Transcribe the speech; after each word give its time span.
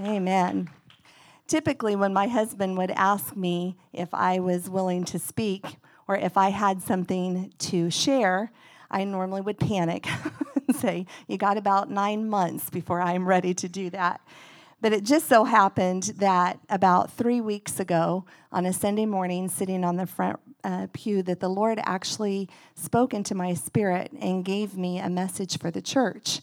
Amen. 0.00 0.70
Typically, 1.48 1.96
when 1.96 2.12
my 2.12 2.28
husband 2.28 2.78
would 2.78 2.90
ask 2.92 3.34
me 3.34 3.76
if 3.92 4.12
I 4.14 4.38
was 4.38 4.70
willing 4.70 5.04
to 5.06 5.18
speak 5.18 5.64
or 6.06 6.16
if 6.16 6.36
I 6.36 6.50
had 6.50 6.82
something 6.82 7.52
to 7.58 7.90
share, 7.90 8.52
I 8.90 9.04
normally 9.04 9.40
would 9.40 9.58
panic 9.58 10.06
and 10.68 10.76
say, 10.76 11.06
You 11.26 11.36
got 11.36 11.56
about 11.56 11.90
nine 11.90 12.28
months 12.28 12.70
before 12.70 13.00
I'm 13.00 13.26
ready 13.26 13.54
to 13.54 13.68
do 13.68 13.90
that. 13.90 14.20
But 14.80 14.92
it 14.92 15.02
just 15.02 15.28
so 15.28 15.42
happened 15.42 16.04
that 16.18 16.60
about 16.70 17.10
three 17.12 17.40
weeks 17.40 17.80
ago, 17.80 18.24
on 18.52 18.64
a 18.64 18.72
Sunday 18.72 19.06
morning, 19.06 19.48
sitting 19.48 19.82
on 19.82 19.96
the 19.96 20.06
front 20.06 20.38
uh, 20.62 20.86
pew, 20.92 21.22
that 21.24 21.40
the 21.40 21.48
Lord 21.48 21.80
actually 21.82 22.48
spoke 22.76 23.12
into 23.12 23.34
my 23.34 23.54
spirit 23.54 24.12
and 24.20 24.44
gave 24.44 24.76
me 24.76 25.00
a 25.00 25.08
message 25.08 25.58
for 25.58 25.72
the 25.72 25.82
church. 25.82 26.40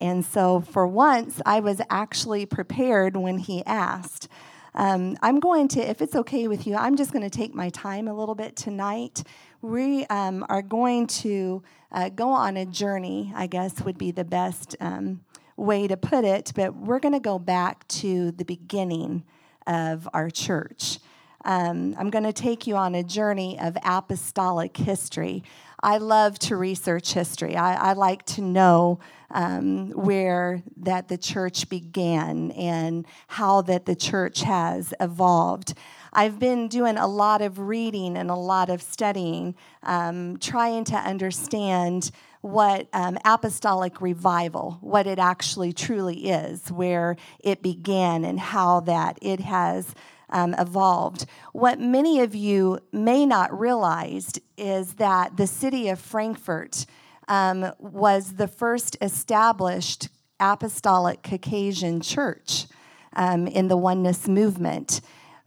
And 0.00 0.24
so, 0.24 0.60
for 0.60 0.86
once, 0.86 1.40
I 1.44 1.60
was 1.60 1.80
actually 1.90 2.46
prepared 2.46 3.16
when 3.16 3.38
He 3.38 3.64
asked. 3.66 4.28
Um, 4.74 5.16
I'm 5.22 5.40
going 5.40 5.66
to, 5.68 5.80
if 5.80 6.00
it's 6.00 6.14
okay 6.14 6.46
with 6.46 6.66
you, 6.66 6.76
I'm 6.76 6.96
just 6.96 7.12
going 7.12 7.28
to 7.28 7.30
take 7.30 7.54
my 7.54 7.68
time 7.70 8.06
a 8.06 8.14
little 8.14 8.36
bit 8.36 8.54
tonight. 8.54 9.24
We 9.60 10.06
um, 10.06 10.46
are 10.48 10.62
going 10.62 11.08
to 11.08 11.62
uh, 11.90 12.10
go 12.10 12.30
on 12.30 12.56
a 12.56 12.64
journey, 12.64 13.32
I 13.34 13.48
guess 13.48 13.82
would 13.82 13.98
be 13.98 14.12
the 14.12 14.24
best 14.24 14.76
um, 14.78 15.20
way 15.56 15.88
to 15.88 15.96
put 15.96 16.24
it, 16.24 16.52
but 16.54 16.76
we're 16.76 17.00
going 17.00 17.14
to 17.14 17.20
go 17.20 17.38
back 17.38 17.88
to 17.88 18.30
the 18.30 18.44
beginning 18.44 19.24
of 19.66 20.08
our 20.14 20.30
church. 20.30 20.98
Um, 21.44 21.96
I'm 21.98 22.10
going 22.10 22.24
to 22.24 22.32
take 22.32 22.66
you 22.66 22.76
on 22.76 22.94
a 22.94 23.02
journey 23.02 23.58
of 23.58 23.76
apostolic 23.84 24.76
history. 24.76 25.42
I 25.82 25.98
love 25.98 26.38
to 26.40 26.56
research 26.56 27.12
history. 27.12 27.56
I, 27.56 27.90
I 27.90 27.92
like 27.94 28.24
to 28.26 28.42
know 28.42 29.00
um, 29.30 29.90
where 29.90 30.62
that 30.78 31.08
the 31.08 31.18
church 31.18 31.68
began 31.68 32.50
and 32.52 33.06
how 33.26 33.62
that 33.62 33.86
the 33.86 33.96
church 33.96 34.42
has 34.42 34.94
evolved. 35.00 35.74
I've 36.12 36.38
been 36.38 36.68
doing 36.68 36.96
a 36.96 37.06
lot 37.06 37.42
of 37.42 37.58
reading 37.58 38.16
and 38.16 38.30
a 38.30 38.34
lot 38.34 38.70
of 38.70 38.80
studying, 38.82 39.54
um, 39.82 40.38
trying 40.38 40.84
to 40.84 40.96
understand 40.96 42.10
what 42.40 42.88
um, 42.92 43.18
apostolic 43.24 44.00
revival, 44.00 44.78
what 44.80 45.06
it 45.06 45.18
actually 45.18 45.72
truly 45.72 46.28
is, 46.30 46.70
where 46.70 47.16
it 47.40 47.62
began, 47.62 48.24
and 48.24 48.38
how 48.38 48.80
that 48.80 49.18
it 49.20 49.40
has 49.40 49.94
um, 50.30 50.54
evolved. 50.58 51.26
What 51.52 51.80
many 51.80 52.20
of 52.20 52.34
you 52.34 52.78
may 52.92 53.26
not 53.26 53.58
realize 53.58 54.32
is 54.56 54.94
that 54.94 55.36
the 55.36 55.46
city 55.46 55.88
of 55.88 55.98
Frankfort 55.98 56.86
um, 57.28 57.72
was 57.78 58.34
the 58.34 58.48
first 58.48 58.96
established 59.00 60.08
apostolic 60.40 61.22
Caucasian 61.22 62.00
church 62.00 62.66
um, 63.14 63.46
in 63.46 63.68
the 63.68 63.76
oneness 63.76 64.26
movement. 64.28 65.00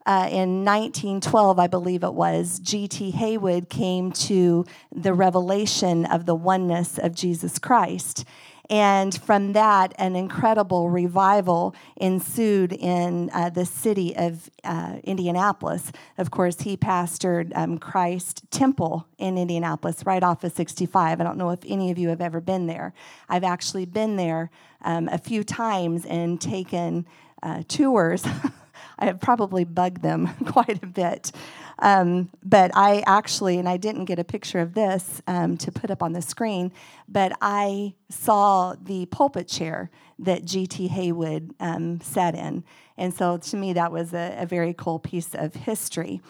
Uh, 0.06 0.28
in 0.32 0.66
1912, 0.66 1.60
I 1.60 1.68
believe 1.68 2.04
it 2.04 2.14
was, 2.14 2.60
G.T. 2.60 3.12
Haywood 3.12 3.70
came 3.70 4.12
to 4.14 4.66
the 4.92 5.14
revelation 5.14 6.06
of 6.06 6.26
the 6.26 6.34
oneness 6.34 6.98
of 6.98 7.14
Jesus 7.14 7.60
Christ. 7.60 8.26
And 8.72 9.14
from 9.14 9.52
that, 9.52 9.94
an 9.98 10.16
incredible 10.16 10.90
revival 10.90 11.76
ensued 11.98 12.72
in 12.72 13.30
uh, 13.34 13.50
the 13.50 13.66
city 13.66 14.16
of 14.16 14.50
uh, 14.64 15.00
Indianapolis. 15.04 15.92
Of 16.18 16.32
course, 16.32 16.62
he 16.62 16.78
pastored 16.78 17.52
um, 17.54 17.78
Christ 17.80 18.50
Temple 18.50 19.06
in 19.18 19.38
Indianapolis, 19.38 20.06
right 20.06 20.24
off 20.24 20.46
of 20.46 20.54
65. 20.54 21.20
I 21.20 21.24
don't 21.24 21.38
know 21.38 21.50
if 21.50 21.60
any 21.68 21.92
of 21.92 21.98
you 21.98 22.08
have 22.08 22.22
ever 22.22 22.40
been 22.40 22.66
there. 22.68 22.94
I've 23.28 23.44
actually 23.44 23.84
been 23.84 24.16
there 24.16 24.50
um, 24.84 25.10
a 25.10 25.18
few 25.18 25.44
times 25.44 26.06
and 26.06 26.40
taken 26.40 27.06
uh, 27.44 27.64
tours. 27.68 28.26
I 29.02 29.06
have 29.06 29.20
probably 29.20 29.64
bugged 29.66 30.04
them 30.04 30.30
quite 30.46 30.82
a 30.82 30.88
bit. 30.88 31.32
Um, 31.80 32.30
but 32.44 32.70
I 32.76 33.04
actually, 33.08 33.58
and 33.58 33.68
I 33.68 33.78
didn't 33.78 34.06
get 34.06 34.20
a 34.20 34.24
picture 34.24 34.60
of 34.60 34.76
this 34.76 35.22
um, 35.26 35.58
to 35.58 35.72
put 35.72 35.90
up 35.90 36.04
on 36.04 36.14
the 36.14 36.22
screen, 36.22 36.72
but 37.10 37.36
I 37.42 37.96
saw 38.10 38.76
the 38.80 39.08
pulpit 39.08 39.48
chair 39.48 39.90
that 40.20 40.46
G.T. 40.46 40.88
Haywood 40.90 41.56
um, 41.60 42.00
sat 42.02 42.36
in. 42.36 42.64
And 42.98 43.12
so 43.12 43.38
to 43.38 43.58
me, 43.58 43.74
that 43.74 43.92
was 43.92 44.14
a, 44.14 44.38
a 44.38 44.46
very 44.46 44.76
cool 44.76 45.00
piece 45.00 45.34
of 45.34 45.56
history. 45.56 46.22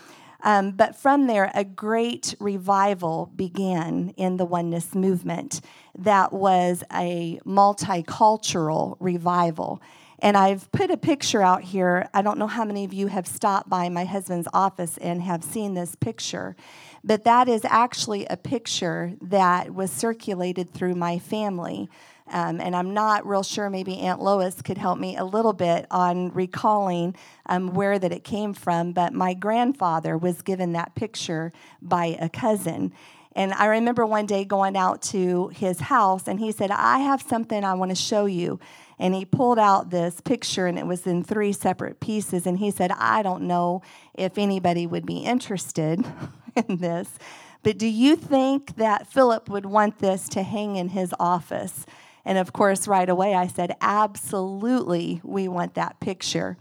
Um, 0.44 0.72
but 0.72 0.96
from 0.96 1.28
there, 1.28 1.51
a 1.53 1.63
great 1.63 2.34
revival 2.40 3.31
began 3.35 4.13
in 4.17 4.38
the 4.38 4.46
oneness 4.46 4.96
movement 4.96 5.62
that 6.00 6.34
was 6.34 6.84
a 6.91 7.40
multicultural 7.46 8.96
revival. 9.00 9.81
And 10.22 10.38
I've 10.38 10.72
put 10.72 10.92
a 10.92 10.98
picture 10.98 11.42
out 11.42 11.64
here. 11.64 12.08
I 12.14 12.22
don't 12.22 12.38
know 12.38 12.48
how 12.48 12.64
many 12.64 12.86
of 12.86 12.94
you 12.94 13.08
have 13.08 13.26
stopped 13.26 13.70
by 13.70 13.90
my 13.90 14.06
husband's 14.06 14.48
office 14.54 14.98
and 15.00 15.22
have 15.24 15.44
seen 15.44 15.74
this 15.74 15.96
picture, 15.96 16.56
but 17.04 17.24
that 17.24 17.50
is 17.50 17.66
actually 17.66 18.28
a 18.28 18.38
picture 18.38 19.14
that 19.20 19.74
was 19.74 19.90
circulated 19.92 20.74
through 20.74 20.94
my 20.94 21.18
family. 21.18 21.90
Um, 22.28 22.62
and 22.62 22.76
I'm 22.76 22.94
not 22.94 23.26
real 23.26 23.42
sure, 23.44 23.70
maybe 23.70 23.98
Aunt 23.98 24.22
Lois 24.22 24.62
could 24.62 24.78
help 24.78 25.00
me 25.00 25.18
a 25.18 25.26
little 25.26 25.54
bit 25.54 25.86
on 25.90 26.32
recalling 26.32 27.16
um, 27.48 27.74
where 27.74 27.98
that 27.98 28.12
it 28.12 28.24
came 28.24 28.53
from. 28.53 28.94
But 28.94 29.14
my 29.14 29.34
grandfather 29.34 30.18
was 30.18 30.44
given 30.44 30.74
that 30.74 30.94
picture 30.96 31.52
by 31.82 32.16
a 32.22 32.30
cousin. 32.30 32.94
And 33.34 33.53
I 33.53 33.66
remember 33.68 34.06
one 34.06 34.26
day 34.26 34.46
going 34.46 34.78
out 34.78 35.02
to 35.03 35.50
his 35.50 35.80
house, 35.80 36.28
and 36.28 36.40
he 36.40 36.52
said, 36.52 36.70
I 36.70 37.00
have 37.00 37.22
something 37.22 37.64
I 37.64 37.74
want 37.74 37.90
to 37.92 37.96
show 37.96 38.26
you 38.26 38.59
and 39.01 39.16
he 39.16 39.25
pulled 39.25 39.57
out 39.57 39.89
this 39.89 40.22
picture 40.22 40.67
and 40.67 40.78
it 40.78 40.85
was 40.85 41.07
in 41.07 41.23
three 41.23 41.51
separate 41.51 42.00
pieces 42.00 42.45
and 42.45 42.59
he 42.59 42.69
said 42.72 42.91
i 42.91 43.22
don't 43.22 43.41
know 43.41 43.81
if 44.13 44.38
anybody 44.38 44.85
would 44.85 45.06
be 45.06 45.17
interested 45.17 46.06
in 46.56 46.78
this 46.78 47.17
but 47.63 47.78
do 47.78 47.88
you 47.88 48.16
think 48.16 48.75
that 48.78 49.07
philip 49.07 49.50
would 49.50 49.66
want 49.66 50.00
this 50.00 50.29
to 50.29 50.44
hang 50.44 50.78
in 50.78 50.90
his 50.90 51.13
office? 51.19 51.85
And 52.25 52.38
of 52.38 52.53
course 52.53 52.88
right 52.88 53.09
away 53.09 53.34
i 53.35 53.47
said 53.47 53.75
absolutely 53.81 55.22
we 55.23 55.47
want 55.47 55.73
that 55.75 56.00
picture. 56.00 56.57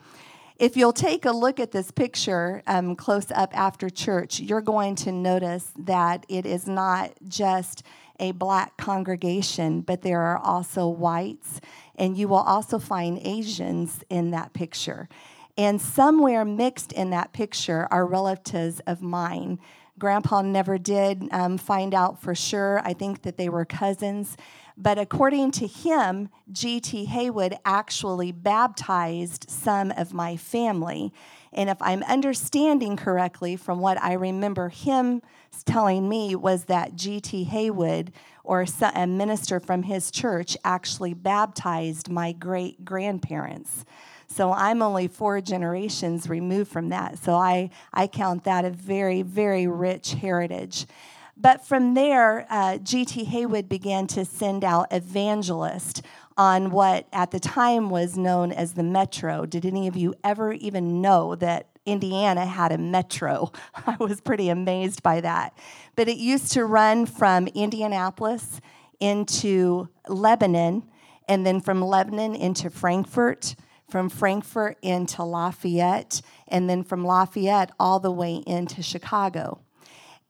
If 0.59 0.77
you'll 0.77 0.93
take 0.93 1.25
a 1.25 1.33
look 1.33 1.59
at 1.59 1.73
this 1.73 1.91
picture 1.91 2.63
um, 2.67 2.95
close 2.95 3.31
up 3.31 3.57
after 3.57 3.89
church, 3.89 4.41
you're 4.41 4.61
going 4.61 4.95
to 4.97 5.11
notice 5.11 5.73
that 5.79 6.27
it 6.29 6.45
is 6.45 6.67
not 6.67 7.13
just 7.27 7.83
a 8.19 8.33
black 8.33 8.77
congregation, 8.77 9.81
but 9.81 10.03
there 10.03 10.21
are 10.21 10.37
also 10.37 10.87
whites 10.87 11.63
and 12.01 12.17
you 12.17 12.27
will 12.27 12.39
also 12.39 12.79
find 12.79 13.21
Asians 13.23 14.03
in 14.09 14.31
that 14.31 14.55
picture. 14.55 15.09
And 15.57 15.81
somewhere 15.81 16.47
mixed 16.47 16.93
in 16.93 17.11
that 17.11 17.35
picture 17.35 17.87
are 17.91 18.07
relatives 18.07 18.81
of 18.87 19.03
mine. 19.03 19.61
Grandpa 19.99 20.41
never 20.41 20.79
did 20.79 21.29
um, 21.31 21.59
find 21.59 21.93
out 21.93 22.23
for 22.23 22.35
sure. 22.35 22.81
I 22.83 22.95
think 22.95 23.21
that 23.23 23.37
they 23.37 23.51
were 23.51 23.67
cousins. 23.67 24.39
But 24.79 24.99
according 24.99 25.51
to 25.53 25.67
him, 25.67 26.31
G.T. 26.51 27.05
Haywood 27.05 27.59
actually 27.67 28.33
baptized 28.33 29.51
some 29.51 29.91
of 29.91 30.15
my 30.15 30.39
family. 30.39 31.13
And 31.53 31.69
if 31.69 31.77
I'm 31.83 32.03
understanding 32.05 32.97
correctly 32.97 33.57
from 33.57 33.81
what 33.81 34.03
I 34.03 34.15
remember 34.15 34.71
him 34.71 35.21
telling 35.67 36.09
me, 36.09 36.35
was 36.35 36.65
that 36.65 36.97
G.T. 36.97 37.45
Haywood 37.45 38.13
or 38.51 38.67
a 38.97 39.07
minister 39.07 39.61
from 39.61 39.85
his 39.85 40.11
church 40.11 40.57
actually 40.65 41.15
baptized 41.15 42.11
my 42.11 42.33
great 42.33 42.85
grandparents. 42.85 43.85
So 44.27 44.53
I'm 44.53 44.83
only 44.83 45.07
four 45.07 45.41
generations 45.41 46.29
removed 46.29 46.69
from 46.69 46.89
that. 46.89 47.17
So 47.21 47.37
I, 47.37 47.71
I 47.95 48.09
count 48.09 48.43
that 48.43 48.65
a 48.65 48.71
very, 48.71 49.23
very 49.23 49.69
rich 49.69 50.15
heritage. 50.15 50.87
But 51.37 51.65
from 51.65 51.95
there, 51.95 52.45
uh, 52.51 52.79
G.T. 52.79 53.23
Haywood 53.23 53.69
began 53.69 54.09
to 54.09 54.25
send 54.25 54.65
out 54.65 54.89
evangelists 54.91 56.03
on 56.37 56.73
what 56.73 57.07
at 57.13 57.31
the 57.31 57.39
time 57.39 57.89
was 57.89 58.19
known 58.19 58.51
as 58.51 58.73
the 58.73 58.83
Metro. 58.83 59.47
Did 59.47 59.65
any 59.65 59.87
of 59.87 59.97
you 59.97 60.13
ever 60.25 60.55
even 60.55 61.01
know 61.01 61.37
that 61.37 61.69
Indiana 61.91 62.47
had 62.47 62.73
a 62.73 62.79
metro. 62.79 63.53
I 63.87 63.97
was 63.99 64.21
pretty 64.21 64.49
amazed 64.49 65.03
by 65.03 65.21
that. 65.21 65.57
But 65.97 66.09
it 66.09 66.17
used 66.17 66.53
to 66.53 66.65
run 66.65 67.07
from 67.07 67.47
Indianapolis 67.49 68.61
into 69.01 69.89
Lebanon, 70.09 70.85
and 71.29 71.47
then 71.47 71.61
from 71.61 71.83
Lebanon 71.83 72.35
into 72.35 72.71
Frankfort, 72.71 73.55
from 73.89 74.09
Frankfort 74.09 74.79
into 74.83 75.25
Lafayette, 75.25 76.23
and 76.49 76.69
then 76.69 76.85
from 76.85 77.05
Lafayette 77.05 77.71
all 77.81 77.99
the 77.99 78.11
way 78.11 78.43
into 78.47 78.83
Chicago. 78.83 79.61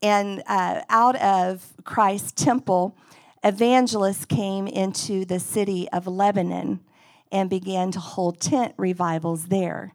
And 0.02 0.42
uh, 0.46 0.82
out 0.88 1.16
of 1.16 1.74
Christ 1.84 2.36
Temple, 2.36 2.96
evangelists 3.44 4.24
came 4.24 4.66
into 4.66 5.24
the 5.24 5.40
city 5.40 5.88
of 5.90 6.06
Lebanon 6.06 6.80
and 7.32 7.50
began 7.50 7.90
to 7.92 8.00
hold 8.00 8.40
tent 8.40 8.74
revivals 8.76 9.46
there 9.46 9.94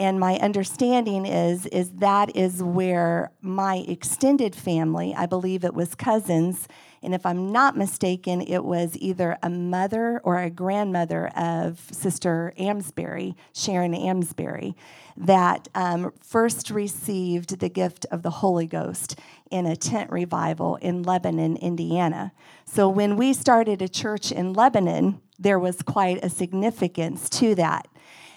and 0.00 0.18
my 0.18 0.36
understanding 0.38 1.26
is 1.26 1.66
is 1.66 1.90
that 1.92 2.34
is 2.34 2.62
where 2.62 3.30
my 3.40 3.84
extended 3.86 4.56
family 4.56 5.14
i 5.16 5.26
believe 5.26 5.64
it 5.64 5.74
was 5.74 5.94
cousins 5.94 6.66
And 7.02 7.14
if 7.14 7.24
I'm 7.24 7.50
not 7.50 7.76
mistaken, 7.76 8.42
it 8.42 8.64
was 8.64 8.96
either 8.98 9.38
a 9.42 9.48
mother 9.48 10.20
or 10.22 10.38
a 10.38 10.50
grandmother 10.50 11.28
of 11.28 11.80
Sister 11.90 12.52
Amsbury, 12.58 13.36
Sharon 13.54 13.94
Amsbury, 13.94 14.76
that 15.16 15.68
um, 15.74 16.12
first 16.20 16.70
received 16.70 17.60
the 17.60 17.68
gift 17.68 18.04
of 18.10 18.22
the 18.22 18.30
Holy 18.30 18.66
Ghost 18.66 19.18
in 19.50 19.66
a 19.66 19.76
tent 19.76 20.10
revival 20.10 20.76
in 20.76 21.02
Lebanon, 21.02 21.56
Indiana. 21.56 22.32
So 22.66 22.88
when 22.88 23.16
we 23.16 23.32
started 23.32 23.80
a 23.80 23.88
church 23.88 24.30
in 24.30 24.52
Lebanon, 24.52 25.20
there 25.38 25.58
was 25.58 25.80
quite 25.80 26.22
a 26.22 26.28
significance 26.28 27.30
to 27.30 27.54
that. 27.54 27.88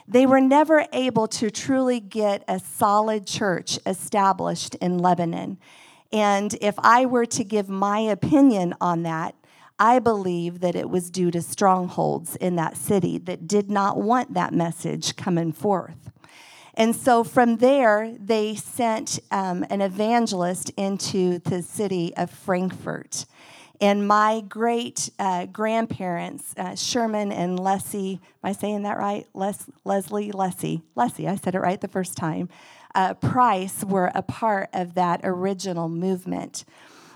They 0.07 0.25
were 0.25 0.41
never 0.41 0.85
able 0.91 1.27
to 1.29 1.50
truly 1.50 2.00
get 2.00 2.44
a 2.47 2.59
solid 2.59 3.25
church 3.25 3.79
established 3.85 4.75
in 4.75 4.97
Lebanon. 4.97 5.57
And 6.11 6.55
if 6.61 6.75
I 6.79 7.05
were 7.05 7.25
to 7.27 7.44
give 7.44 7.69
my 7.69 8.00
opinion 8.00 8.75
on 8.79 9.03
that, 9.03 9.35
I 9.79 10.00
believe 10.00 10.59
that 10.59 10.75
it 10.75 10.89
was 10.89 11.09
due 11.09 11.31
to 11.31 11.41
strongholds 11.41 12.35
in 12.35 12.55
that 12.57 12.77
city 12.77 13.17
that 13.19 13.47
did 13.47 13.71
not 13.71 13.97
want 13.97 14.33
that 14.33 14.53
message 14.53 15.15
coming 15.15 15.51
forth. 15.51 16.11
And 16.75 16.95
so 16.95 17.23
from 17.23 17.57
there, 17.57 18.15
they 18.19 18.55
sent 18.55 19.19
um, 19.31 19.65
an 19.69 19.81
evangelist 19.81 20.71
into 20.71 21.39
the 21.39 21.61
city 21.61 22.15
of 22.15 22.31
Frankfort. 22.31 23.25
And 23.83 24.07
my 24.07 24.39
great 24.39 25.09
uh, 25.19 25.45
grandparents, 25.47 26.53
uh, 26.56 26.74
Sherman 26.74 27.33
and 27.33 27.59
Leslie, 27.59 28.21
am 28.41 28.50
I 28.50 28.53
saying 28.53 28.83
that 28.83 28.97
right? 28.97 29.27
Les- 29.33 29.69
Leslie, 29.83 30.31
Leslie, 30.31 30.81
Leslie, 30.95 31.27
I 31.27 31.35
said 31.35 31.53
it 31.53 31.59
right 31.59 31.81
the 31.81 31.89
first 31.89 32.15
time, 32.15 32.47
uh, 32.95 33.13
Price 33.15 33.83
were 33.83 34.09
a 34.15 34.21
part 34.21 34.69
of 34.71 34.94
that 34.94 35.19
original 35.25 35.89
movement. 35.89 36.63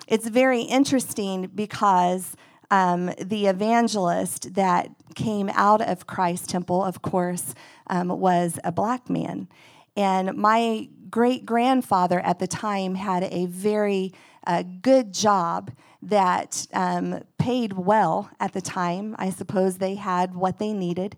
It's 0.09 0.27
very 0.27 0.63
interesting 0.63 1.49
because 1.55 2.35
um, 2.69 3.13
the 3.17 3.45
evangelist 3.45 4.55
that 4.55 4.89
came 5.15 5.49
out 5.53 5.79
of 5.79 6.05
Christ 6.05 6.49
Temple, 6.49 6.83
of 6.83 7.01
course, 7.01 7.55
um, 7.89 8.09
was 8.09 8.59
a 8.65 8.73
black 8.73 9.09
man. 9.09 9.47
And 9.95 10.35
my 10.35 10.89
great 11.09 11.45
grandfather 11.45 12.19
at 12.19 12.39
the 12.39 12.47
time 12.47 12.95
had 12.95 13.23
a 13.23 13.45
very 13.45 14.13
uh, 14.45 14.63
good 14.81 15.13
job 15.13 15.71
that 16.01 16.67
um, 16.73 17.23
paid 17.37 17.73
well 17.73 18.29
at 18.39 18.53
the 18.53 18.61
time. 18.61 19.15
I 19.17 19.29
suppose 19.29 19.77
they 19.77 19.95
had 19.95 20.35
what 20.35 20.59
they 20.59 20.73
needed. 20.73 21.17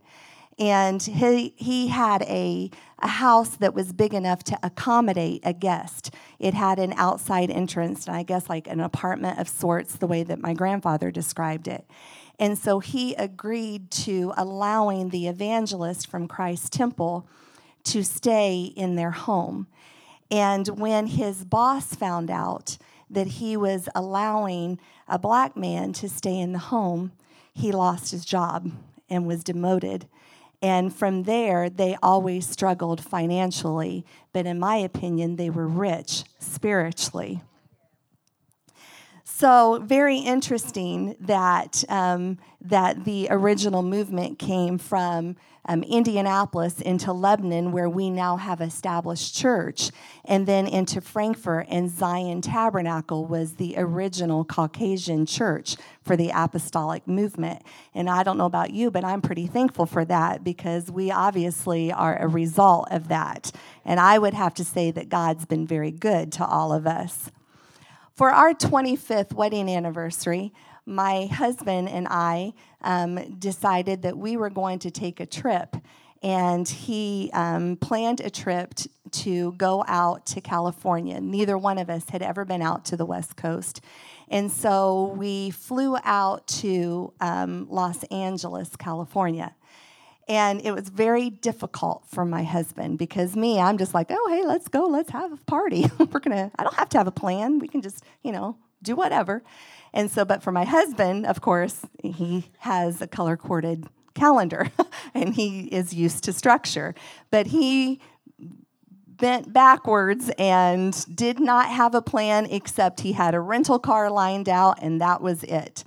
And 0.57 1.01
he, 1.01 1.53
he 1.55 1.87
had 1.87 2.21
a, 2.23 2.69
a 2.99 3.07
house 3.07 3.55
that 3.57 3.73
was 3.73 3.93
big 3.93 4.13
enough 4.13 4.43
to 4.45 4.59
accommodate 4.61 5.41
a 5.45 5.53
guest. 5.53 6.13
It 6.37 6.53
had 6.53 6.79
an 6.79 6.93
outside 6.97 7.49
entrance, 7.49 8.07
and 8.07 8.15
I 8.15 8.23
guess 8.23 8.49
like 8.49 8.67
an 8.67 8.81
apartment 8.81 9.39
of 9.39 9.47
sorts, 9.47 9.95
the 9.95 10.07
way 10.07 10.23
that 10.23 10.39
my 10.39 10.53
grandfather 10.53 11.11
described 11.11 11.69
it. 11.69 11.85
And 12.37 12.57
so 12.57 12.79
he 12.79 13.15
agreed 13.15 13.89
to 13.91 14.33
allowing 14.35 15.09
the 15.09 15.27
evangelist 15.27 16.07
from 16.07 16.27
Christ 16.27 16.73
Temple 16.73 17.25
to 17.85 18.03
stay 18.03 18.73
in 18.75 18.95
their 18.95 19.11
home. 19.11 19.67
And 20.29 20.67
when 20.67 21.07
his 21.07 21.45
boss 21.45 21.95
found 21.95 22.29
out 22.29 22.77
that 23.09 23.27
he 23.27 23.57
was 23.57 23.89
allowing 23.95 24.79
a 25.07 25.17
black 25.19 25.57
man 25.57 25.93
to 25.93 26.09
stay 26.09 26.39
in 26.39 26.53
the 26.53 26.59
home, 26.59 27.11
he 27.53 27.71
lost 27.71 28.11
his 28.11 28.25
job 28.25 28.71
and 29.09 29.25
was 29.25 29.43
demoted. 29.43 30.07
And 30.61 30.93
from 30.93 31.23
there, 31.23 31.69
they 31.69 31.97
always 32.03 32.47
struggled 32.47 33.03
financially, 33.03 34.05
but 34.33 34.45
in 34.45 34.59
my 34.59 34.75
opinion, 34.75 35.37
they 35.37 35.49
were 35.49 35.67
rich 35.67 36.23
spiritually. 36.39 37.41
So, 39.39 39.79
very 39.81 40.17
interesting 40.17 41.15
that, 41.21 41.85
um, 41.87 42.39
that 42.59 43.05
the 43.05 43.29
original 43.31 43.81
movement 43.83 44.37
came 44.37 44.77
from 44.77 45.37
um, 45.65 45.81
Indianapolis 45.83 46.81
into 46.81 47.13
Lebanon, 47.13 47.71
where 47.71 47.89
we 47.89 48.09
now 48.09 48.35
have 48.35 48.59
established 48.59 49.33
church, 49.33 49.91
and 50.25 50.45
then 50.45 50.67
into 50.67 50.99
Frankfort, 50.99 51.67
and 51.69 51.89
Zion 51.89 52.41
Tabernacle 52.41 53.25
was 53.25 53.53
the 53.53 53.75
original 53.77 54.43
Caucasian 54.43 55.25
church 55.25 55.77
for 56.01 56.17
the 56.17 56.31
apostolic 56.35 57.07
movement. 57.07 57.61
And 57.93 58.09
I 58.09 58.23
don't 58.23 58.37
know 58.37 58.45
about 58.45 58.71
you, 58.71 58.91
but 58.91 59.05
I'm 59.05 59.21
pretty 59.21 59.47
thankful 59.47 59.85
for 59.85 60.03
that 60.03 60.43
because 60.43 60.91
we 60.91 61.11
obviously 61.11 61.93
are 61.93 62.17
a 62.17 62.27
result 62.27 62.89
of 62.91 63.07
that. 63.07 63.53
And 63.85 64.01
I 64.01 64.19
would 64.19 64.33
have 64.33 64.53
to 64.55 64.65
say 64.65 64.91
that 64.91 65.07
God's 65.07 65.45
been 65.45 65.65
very 65.65 65.91
good 65.91 66.33
to 66.33 66.45
all 66.45 66.73
of 66.73 66.85
us. 66.85 67.31
For 68.19 68.31
our 68.31 68.53
25th 68.53 69.31
wedding 69.31 69.69
anniversary, 69.69 70.51
my 70.85 71.27
husband 71.27 71.87
and 71.87 72.05
I 72.05 72.51
um, 72.81 73.37
decided 73.39 74.01
that 74.01 74.17
we 74.17 74.35
were 74.35 74.49
going 74.49 74.79
to 74.79 74.91
take 74.91 75.21
a 75.21 75.25
trip. 75.25 75.77
And 76.21 76.67
he 76.67 77.29
um, 77.31 77.77
planned 77.77 78.19
a 78.19 78.29
trip 78.29 78.75
t- 78.75 78.89
to 79.23 79.53
go 79.53 79.85
out 79.87 80.25
to 80.25 80.41
California. 80.41 81.21
Neither 81.21 81.57
one 81.57 81.77
of 81.77 81.89
us 81.89 82.09
had 82.09 82.21
ever 82.21 82.43
been 82.43 82.61
out 82.61 82.83
to 82.87 82.97
the 82.97 83.05
West 83.05 83.37
Coast. 83.37 83.79
And 84.27 84.51
so 84.51 85.15
we 85.17 85.51
flew 85.51 85.95
out 86.03 86.45
to 86.59 87.13
um, 87.21 87.67
Los 87.69 88.03
Angeles, 88.11 88.75
California. 88.75 89.55
And 90.29 90.61
it 90.63 90.71
was 90.71 90.89
very 90.89 91.31
difficult 91.31 92.05
for 92.07 92.23
my 92.23 92.43
husband 92.43 92.99
because 92.99 93.35
me, 93.35 93.59
I'm 93.59 93.79
just 93.79 93.95
like, 93.95 94.07
oh, 94.11 94.27
hey, 94.29 94.45
let's 94.45 94.67
go, 94.67 94.85
let's 94.85 95.09
have 95.09 95.33
a 95.33 95.37
party. 95.37 95.89
We're 95.97 96.19
gonna, 96.19 96.51
I 96.57 96.63
don't 96.63 96.75
have 96.75 96.89
to 96.89 96.99
have 96.99 97.07
a 97.07 97.11
plan. 97.11 97.57
We 97.57 97.67
can 97.67 97.81
just, 97.81 98.03
you 98.21 98.31
know, 98.31 98.55
do 98.83 98.95
whatever. 98.95 99.41
And 99.91 100.11
so, 100.11 100.23
but 100.25 100.43
for 100.43 100.51
my 100.51 100.65
husband, 100.65 101.25
of 101.25 101.41
course, 101.41 101.81
he 102.03 102.45
has 102.59 103.01
a 103.01 103.07
color 103.07 103.37
coded 103.37 103.87
calendar 104.13 104.71
and 105.15 105.33
he 105.33 105.61
is 105.61 105.95
used 105.95 106.23
to 106.25 106.33
structure. 106.33 106.93
But 107.31 107.47
he 107.47 107.99
bent 109.07 109.51
backwards 109.51 110.29
and 110.37 111.05
did 111.15 111.39
not 111.39 111.69
have 111.69 111.95
a 111.95 112.01
plan 112.03 112.45
except 112.45 113.01
he 113.01 113.13
had 113.13 113.33
a 113.33 113.39
rental 113.39 113.79
car 113.79 114.11
lined 114.11 114.47
out 114.47 114.77
and 114.81 115.01
that 115.01 115.21
was 115.21 115.43
it. 115.43 115.83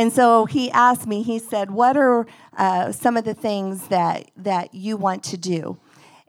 And 0.00 0.10
so 0.10 0.46
he 0.46 0.70
asked 0.70 1.06
me, 1.06 1.22
he 1.22 1.38
said, 1.38 1.70
What 1.70 1.94
are 1.94 2.26
uh, 2.56 2.90
some 2.90 3.18
of 3.18 3.26
the 3.26 3.34
things 3.34 3.88
that, 3.88 4.30
that 4.34 4.72
you 4.72 4.96
want 4.96 5.22
to 5.24 5.36
do? 5.36 5.76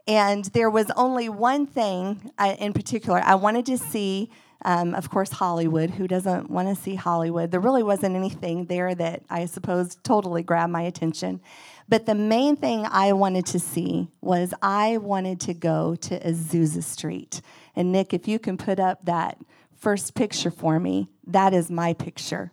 And 0.06 0.44
there 0.44 0.68
was 0.68 0.90
only 0.94 1.30
one 1.30 1.66
thing 1.66 2.32
uh, 2.36 2.54
in 2.58 2.74
particular. 2.74 3.22
I 3.24 3.36
wanted 3.36 3.64
to 3.66 3.78
see 3.78 4.28
um, 4.66 4.94
of 4.94 5.08
course, 5.08 5.32
Hollywood. 5.32 5.90
Who 5.90 6.06
doesn't 6.06 6.50
want 6.50 6.68
to 6.68 6.80
see 6.80 6.96
Hollywood? 6.96 7.50
There 7.50 7.60
really 7.60 7.82
wasn't 7.82 8.14
anything 8.14 8.66
there 8.66 8.94
that 8.94 9.22
I 9.30 9.46
suppose 9.46 9.96
totally 10.04 10.42
grabbed 10.42 10.70
my 10.70 10.82
attention. 10.82 11.40
But 11.88 12.04
the 12.04 12.14
main 12.14 12.56
thing 12.56 12.86
I 12.88 13.14
wanted 13.14 13.46
to 13.46 13.58
see 13.58 14.08
was 14.20 14.52
I 14.60 14.98
wanted 14.98 15.40
to 15.40 15.54
go 15.54 15.96
to 15.96 16.20
Azusa 16.20 16.84
Street. 16.84 17.40
And 17.74 17.90
Nick, 17.90 18.12
if 18.12 18.28
you 18.28 18.38
can 18.38 18.58
put 18.58 18.78
up 18.78 19.04
that 19.06 19.38
first 19.74 20.14
picture 20.14 20.50
for 20.50 20.78
me, 20.78 21.08
that 21.26 21.54
is 21.54 21.70
my 21.70 21.94
picture. 21.94 22.52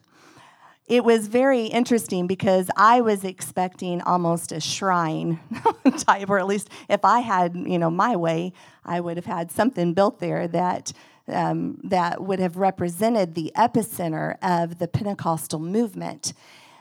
It 0.89 1.03
was 1.03 1.27
very 1.27 1.65
interesting 1.65 2.25
because 2.25 2.67
I 2.75 3.01
was 3.01 3.24
expecting 3.24 4.01
almost 4.01 4.51
a 4.51 4.60
shrine 4.60 5.39
type, 5.98 6.31
or 6.31 6.39
at 6.39 6.48
least 6.48 6.72
if 6.89 7.05
I 7.05 7.19
had, 7.19 7.55
you 7.55 7.77
know, 7.77 7.91
my 7.91 8.15
way, 8.15 8.53
I 8.84 9.00
would 9.00 9.15
have 9.15 9.27
had 9.27 9.51
something 9.51 9.93
built 9.93 10.19
there 10.19 10.48
that 10.48 10.91
um, 11.27 11.79
that 11.84 12.24
would 12.24 12.39
have 12.39 12.58
represented 12.58 13.36
the 13.36 13.51
epicenter 13.55 14.38
of 14.41 14.79
the 14.79 14.88
Pentecostal 14.88 15.60
movement. 15.60 16.34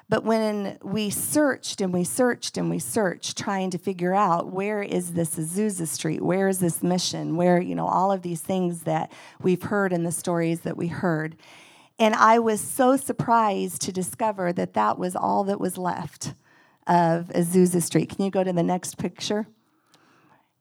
But 0.09 0.25
when 0.25 0.79
we 0.83 1.11
searched 1.11 1.83
and 1.83 1.93
we 1.93 2.03
searched 2.03 2.57
and 2.57 2.71
we 2.71 2.79
searched, 2.79 3.37
trying 3.37 3.69
to 3.73 3.79
figure 3.79 4.15
out 4.15 4.51
where 4.51 4.83
is 4.83 5.13
this 5.13 5.37
Azusa 5.37 5.87
Street, 5.87 6.23
where 6.23 6.49
is 6.49 6.61
this 6.61 6.83
mission, 6.83 7.37
where, 7.37 7.61
you 7.61 7.75
know, 7.75 7.87
all 7.87 8.11
of 8.11 8.23
these 8.23 8.41
things 8.41 8.85
that 8.85 9.13
we've 9.43 9.65
heard 9.65 9.93
in 9.93 10.05
the 10.05 10.13
stories 10.13 10.61
that 10.61 10.79
we 10.79 10.87
heard. 10.87 11.37
And 11.99 12.15
I 12.15 12.39
was 12.39 12.61
so 12.61 12.97
surprised 12.97 13.83
to 13.83 13.93
discover 13.93 14.53
that 14.53 14.75
that 14.75 14.99
was 14.99 15.17
all 15.17 15.45
that 15.45 15.61
was 15.61 15.77
left 15.77 16.35
of 16.87 17.27
Azusa 17.29 17.83
Street. 17.83 18.09
Can 18.11 18.25
you 18.25 18.31
go 18.31 18.45
to 18.45 18.53
the 18.53 18.63
next 18.63 18.99
picture? 18.99 19.47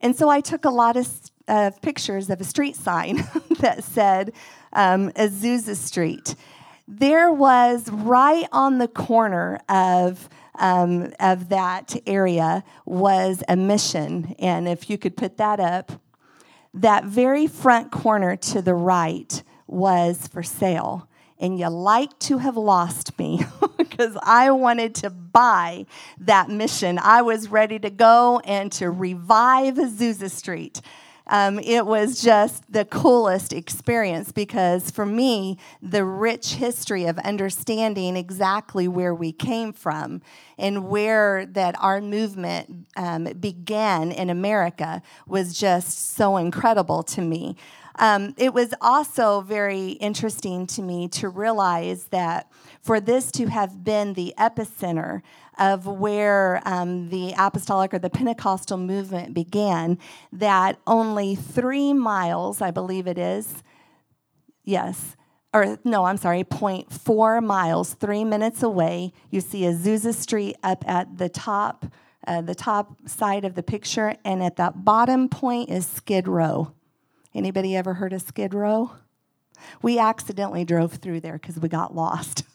And 0.01 0.15
so 0.15 0.29
I 0.29 0.41
took 0.41 0.65
a 0.65 0.69
lot 0.69 0.97
of 0.97 1.07
of 1.47 1.81
pictures 1.81 2.29
of 2.29 2.41
a 2.41 2.43
street 2.43 2.75
sign 2.75 3.15
that 3.59 3.83
said 3.83 4.33
um, 4.73 5.11
Azusa 5.11 5.75
Street. 5.75 6.35
There 6.87 7.31
was 7.31 7.89
right 7.89 8.47
on 8.51 8.79
the 8.79 8.87
corner 8.87 9.59
of 9.69 10.29
um, 10.59 11.13
of 11.19 11.49
that 11.49 11.95
area 12.07 12.63
was 12.85 13.43
a 13.47 13.55
mission, 13.55 14.35
and 14.39 14.67
if 14.67 14.89
you 14.89 14.97
could 14.97 15.15
put 15.15 15.37
that 15.37 15.59
up, 15.59 15.91
that 16.73 17.05
very 17.05 17.45
front 17.47 17.91
corner 17.91 18.35
to 18.35 18.61
the 18.61 18.73
right 18.73 19.43
was 19.67 20.27
for 20.27 20.41
sale. 20.41 21.07
And 21.39 21.59
you 21.59 21.67
like 21.67 22.17
to 22.19 22.39
have 22.39 22.57
lost 22.57 23.17
me 23.19 23.41
because 23.77 24.17
I 24.23 24.51
wanted 24.51 24.95
to 24.95 25.09
buy 25.09 25.85
that 26.19 26.49
mission. 26.49 26.99
I 26.99 27.21
was 27.21 27.49
ready 27.49 27.79
to 27.79 27.89
go 27.89 28.41
and 28.43 28.71
to 28.73 28.89
revive 28.89 29.75
Azusa 29.75 30.31
Street. 30.31 30.81
Um, 31.29 31.59
it 31.59 31.85
was 31.85 32.21
just 32.21 32.71
the 32.71 32.85
coolest 32.85 33.51
experience 33.51 34.31
because 34.31 34.89
for 34.89 35.05
me, 35.05 35.57
the 35.81 36.05
rich 36.05 36.53
history 36.53 37.05
of 37.05 37.17
understanding 37.19 38.15
exactly 38.15 38.87
where 38.87 39.13
we 39.13 39.33
came 39.33 39.73
from 39.73 40.21
and 40.57 40.87
where 40.87 41.45
that 41.47 41.75
our 41.79 41.99
movement 41.99 42.87
um, 42.95 43.25
began 43.39 44.11
in 44.11 44.29
America 44.29 45.01
was 45.27 45.57
just 45.59 46.15
so 46.15 46.37
incredible 46.37 47.03
to 47.03 47.21
me. 47.21 47.57
Um, 47.99 48.35
it 48.37 48.53
was 48.53 48.73
also 48.79 49.41
very 49.41 49.91
interesting 49.91 50.67
to 50.67 50.81
me 50.81 51.07
to 51.09 51.29
realize 51.29 52.05
that 52.07 52.51
for 52.81 52.99
this 52.99 53.31
to 53.33 53.47
have 53.47 53.83
been 53.83 54.13
the 54.13 54.33
epicenter 54.37 55.21
of 55.57 55.87
where 55.87 56.61
um, 56.65 57.09
the 57.09 57.33
apostolic 57.37 57.93
or 57.93 57.99
the 57.99 58.09
Pentecostal 58.09 58.77
movement 58.77 59.33
began, 59.33 59.97
that 60.31 60.79
only 60.85 61.35
three 61.35 61.93
miles, 61.93 62.61
I 62.61 62.71
believe 62.71 63.07
it 63.07 63.17
is, 63.17 63.63
yes, 64.63 65.15
or 65.53 65.79
no, 65.83 66.05
I'm 66.05 66.17
sorry, 66.17 66.43
0.4 66.43 67.43
miles, 67.43 67.93
three 67.95 68.23
minutes 68.23 68.61
away, 68.61 69.13
you 69.31 69.41
see 69.41 69.61
Azusa 69.61 70.13
Street 70.13 70.55
up 70.61 70.83
at 70.87 71.17
the 71.17 71.29
top, 71.29 71.85
uh, 72.27 72.41
the 72.41 72.53
top 72.53 72.97
side 73.07 73.43
of 73.43 73.55
the 73.55 73.63
picture, 73.63 74.15
and 74.23 74.43
at 74.43 74.57
that 74.57 74.85
bottom 74.85 75.29
point 75.29 75.69
is 75.69 75.87
Skid 75.87 76.27
Row. 76.27 76.73
Anybody 77.37 77.75
ever 77.75 77.93
heard 77.93 78.13
of 78.13 78.23
Skid 78.23 78.55
Row? 78.55 78.93
We 79.83 79.99
accidentally 79.99 80.65
drove 80.65 80.93
through 80.93 81.19
there 81.19 81.37
because 81.37 81.59
we 81.59 81.69
got 81.69 81.95
lost. 81.95 82.43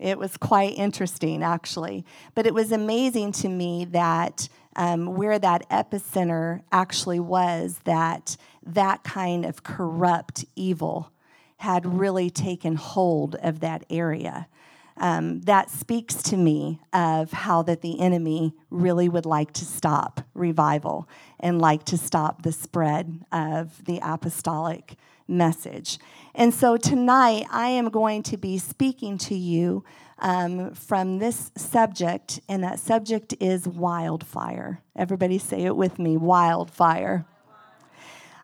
It 0.00 0.18
was 0.18 0.36
quite 0.36 0.76
interesting, 0.76 1.44
actually. 1.44 2.04
But 2.34 2.48
it 2.48 2.52
was 2.52 2.72
amazing 2.72 3.30
to 3.32 3.48
me 3.48 3.84
that 3.84 4.48
um, 4.74 5.14
where 5.14 5.38
that 5.38 5.70
epicenter 5.70 6.62
actually 6.72 7.20
was, 7.20 7.78
that 7.84 8.36
that 8.66 9.04
kind 9.04 9.44
of 9.44 9.62
corrupt 9.62 10.44
evil 10.56 11.12
had 11.58 11.86
really 11.86 12.28
taken 12.28 12.74
hold 12.74 13.36
of 13.36 13.60
that 13.60 13.84
area. 13.88 14.48
Um, 14.96 15.40
that 15.42 15.70
speaks 15.70 16.22
to 16.24 16.36
me 16.36 16.80
of 16.92 17.32
how 17.32 17.62
that 17.62 17.82
the 17.82 17.98
enemy 18.00 18.54
really 18.70 19.08
would 19.08 19.26
like 19.26 19.52
to 19.54 19.64
stop 19.64 20.20
revival 20.34 21.08
and 21.40 21.60
like 21.60 21.84
to 21.86 21.98
stop 21.98 22.42
the 22.42 22.52
spread 22.52 23.24
of 23.32 23.84
the 23.86 23.98
apostolic 24.02 24.94
message. 25.26 25.98
And 26.34 26.54
so 26.54 26.76
tonight, 26.76 27.46
I 27.50 27.68
am 27.68 27.90
going 27.90 28.22
to 28.24 28.36
be 28.36 28.58
speaking 28.58 29.18
to 29.18 29.34
you 29.34 29.84
um, 30.18 30.74
from 30.74 31.18
this 31.18 31.50
subject, 31.56 32.40
and 32.48 32.62
that 32.62 32.78
subject 32.78 33.34
is 33.40 33.66
wildfire. 33.66 34.80
Everybody 34.94 35.38
say 35.38 35.62
it 35.62 35.76
with 35.76 35.98
me 35.98 36.16
wildfire. 36.16 37.26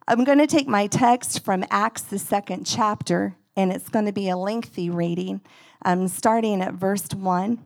I'm 0.09 0.25
going 0.25 0.39
to 0.39 0.47
take 0.47 0.67
my 0.67 0.89
text 0.89 1.45
from 1.45 1.65
Acts, 1.71 2.03
the 2.03 2.19
second 2.19 2.67
chapter, 2.67 3.37
and 3.57 3.73
it's 3.73 3.89
going 3.89 4.07
to 4.07 4.13
be 4.13 4.29
a 4.29 4.37
lengthy 4.37 4.91
reading, 4.91 5.41
um, 5.85 6.09
starting 6.09 6.63
at 6.63 6.75
verse 6.75 7.09
1. 7.13 7.59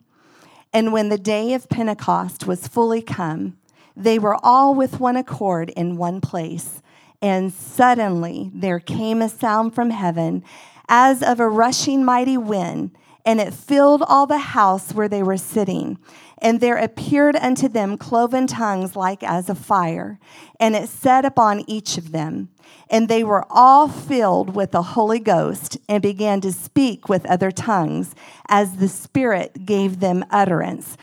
And 0.73 0.93
when 0.93 1.09
the 1.09 1.19
day 1.19 1.55
of 1.55 1.69
Pentecost 1.69 2.47
was 2.47 2.67
fully 2.67 3.03
come, 3.03 3.57
they 3.97 4.19
were 4.19 4.37
all 4.43 4.75
with 4.75 4.99
one 4.99 5.17
accord 5.17 5.71
in 5.71 5.97
one 5.97 6.21
place. 6.21 6.83
And 7.23 7.53
suddenly 7.53 8.51
there 8.53 8.81
came 8.81 9.23
a 9.23 9.29
sound 9.29 9.75
from 9.75 9.91
heaven 9.91 10.43
as 10.89 11.23
of 11.23 11.41
a 11.41 11.49
rushing 11.49 12.05
mighty 12.05 12.37
wind, 12.37 12.91
and 13.25 13.41
it 13.41 13.55
filled 13.55 14.03
all 14.03 14.27
the 14.27 14.39
house 14.39 14.93
where 14.93 15.09
they 15.09 15.23
were 15.23 15.39
sitting. 15.39 15.99
And 16.39 16.61
there 16.61 16.77
appeared 16.77 17.37
unto 17.37 17.69
them 17.69 17.97
cloven 17.97 18.47
tongues 18.47 18.97
like 18.97 19.23
as 19.23 19.49
of 19.49 19.59
fire, 19.59 20.19
and 20.61 20.75
it 20.75 20.89
sat 20.89 21.25
upon 21.25 21.65
each 21.69 21.97
of 21.97 22.13
them. 22.13 22.51
And 22.91 23.09
they 23.09 23.25
were 23.25 23.45
all 23.51 23.89
filled 23.89 24.55
with 24.55 24.73
the 24.73 24.83
Holy 24.83 25.21
Ghost 25.21 25.79
and 25.89 26.03
began 26.03 26.41
to 26.43 26.53
speak 26.53 27.09
with 27.09 27.27
other 27.27 27.51
tongues 27.51 28.15
as 28.49 28.77
the 28.77 28.89
Spirit 28.89 29.65
gave 29.65 30.01
them 30.01 30.25
utterance. 30.31 30.97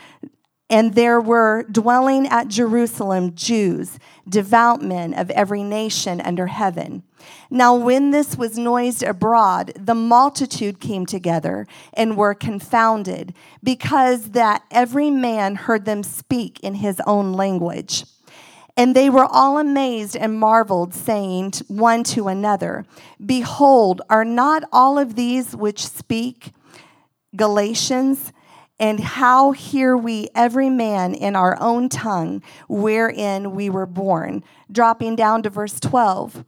And 0.72 0.94
there 0.94 1.20
were 1.20 1.64
dwelling 1.64 2.26
at 2.26 2.48
Jerusalem 2.48 3.34
Jews, 3.34 3.98
devout 4.26 4.80
men 4.80 5.12
of 5.12 5.28
every 5.32 5.62
nation 5.62 6.18
under 6.22 6.46
heaven. 6.46 7.02
Now, 7.50 7.76
when 7.76 8.10
this 8.10 8.38
was 8.38 8.56
noised 8.56 9.02
abroad, 9.02 9.74
the 9.78 9.94
multitude 9.94 10.80
came 10.80 11.04
together 11.04 11.66
and 11.92 12.16
were 12.16 12.32
confounded, 12.32 13.34
because 13.62 14.30
that 14.30 14.62
every 14.70 15.10
man 15.10 15.56
heard 15.56 15.84
them 15.84 16.02
speak 16.02 16.58
in 16.60 16.76
his 16.76 17.02
own 17.06 17.34
language. 17.34 18.06
And 18.74 18.96
they 18.96 19.10
were 19.10 19.26
all 19.30 19.58
amazed 19.58 20.16
and 20.16 20.40
marveled, 20.40 20.94
saying 20.94 21.52
one 21.68 22.02
to 22.04 22.28
another, 22.28 22.86
Behold, 23.24 24.00
are 24.08 24.24
not 24.24 24.64
all 24.72 24.98
of 24.98 25.16
these 25.16 25.54
which 25.54 25.86
speak 25.86 26.52
Galileans? 27.36 28.32
And 28.82 28.98
how 28.98 29.52
hear 29.52 29.96
we 29.96 30.26
every 30.34 30.68
man 30.68 31.14
in 31.14 31.36
our 31.36 31.56
own 31.60 31.88
tongue 31.88 32.42
wherein 32.68 33.52
we 33.52 33.70
were 33.70 33.86
born? 33.86 34.42
Dropping 34.72 35.14
down 35.14 35.44
to 35.44 35.50
verse 35.50 35.78
12. 35.78 36.44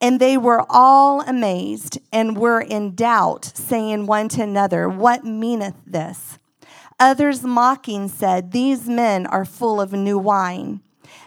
And 0.00 0.20
they 0.20 0.36
were 0.36 0.64
all 0.70 1.22
amazed 1.22 1.98
and 2.12 2.36
were 2.36 2.60
in 2.60 2.94
doubt, 2.94 3.50
saying 3.56 4.06
one 4.06 4.28
to 4.28 4.42
another, 4.44 4.88
What 4.88 5.24
meaneth 5.24 5.74
this? 5.84 6.38
Others 7.00 7.42
mocking 7.42 8.06
said, 8.06 8.52
These 8.52 8.88
men 8.88 9.26
are 9.26 9.44
full 9.44 9.80
of 9.80 9.92
new 9.92 10.18
wine. 10.18 10.82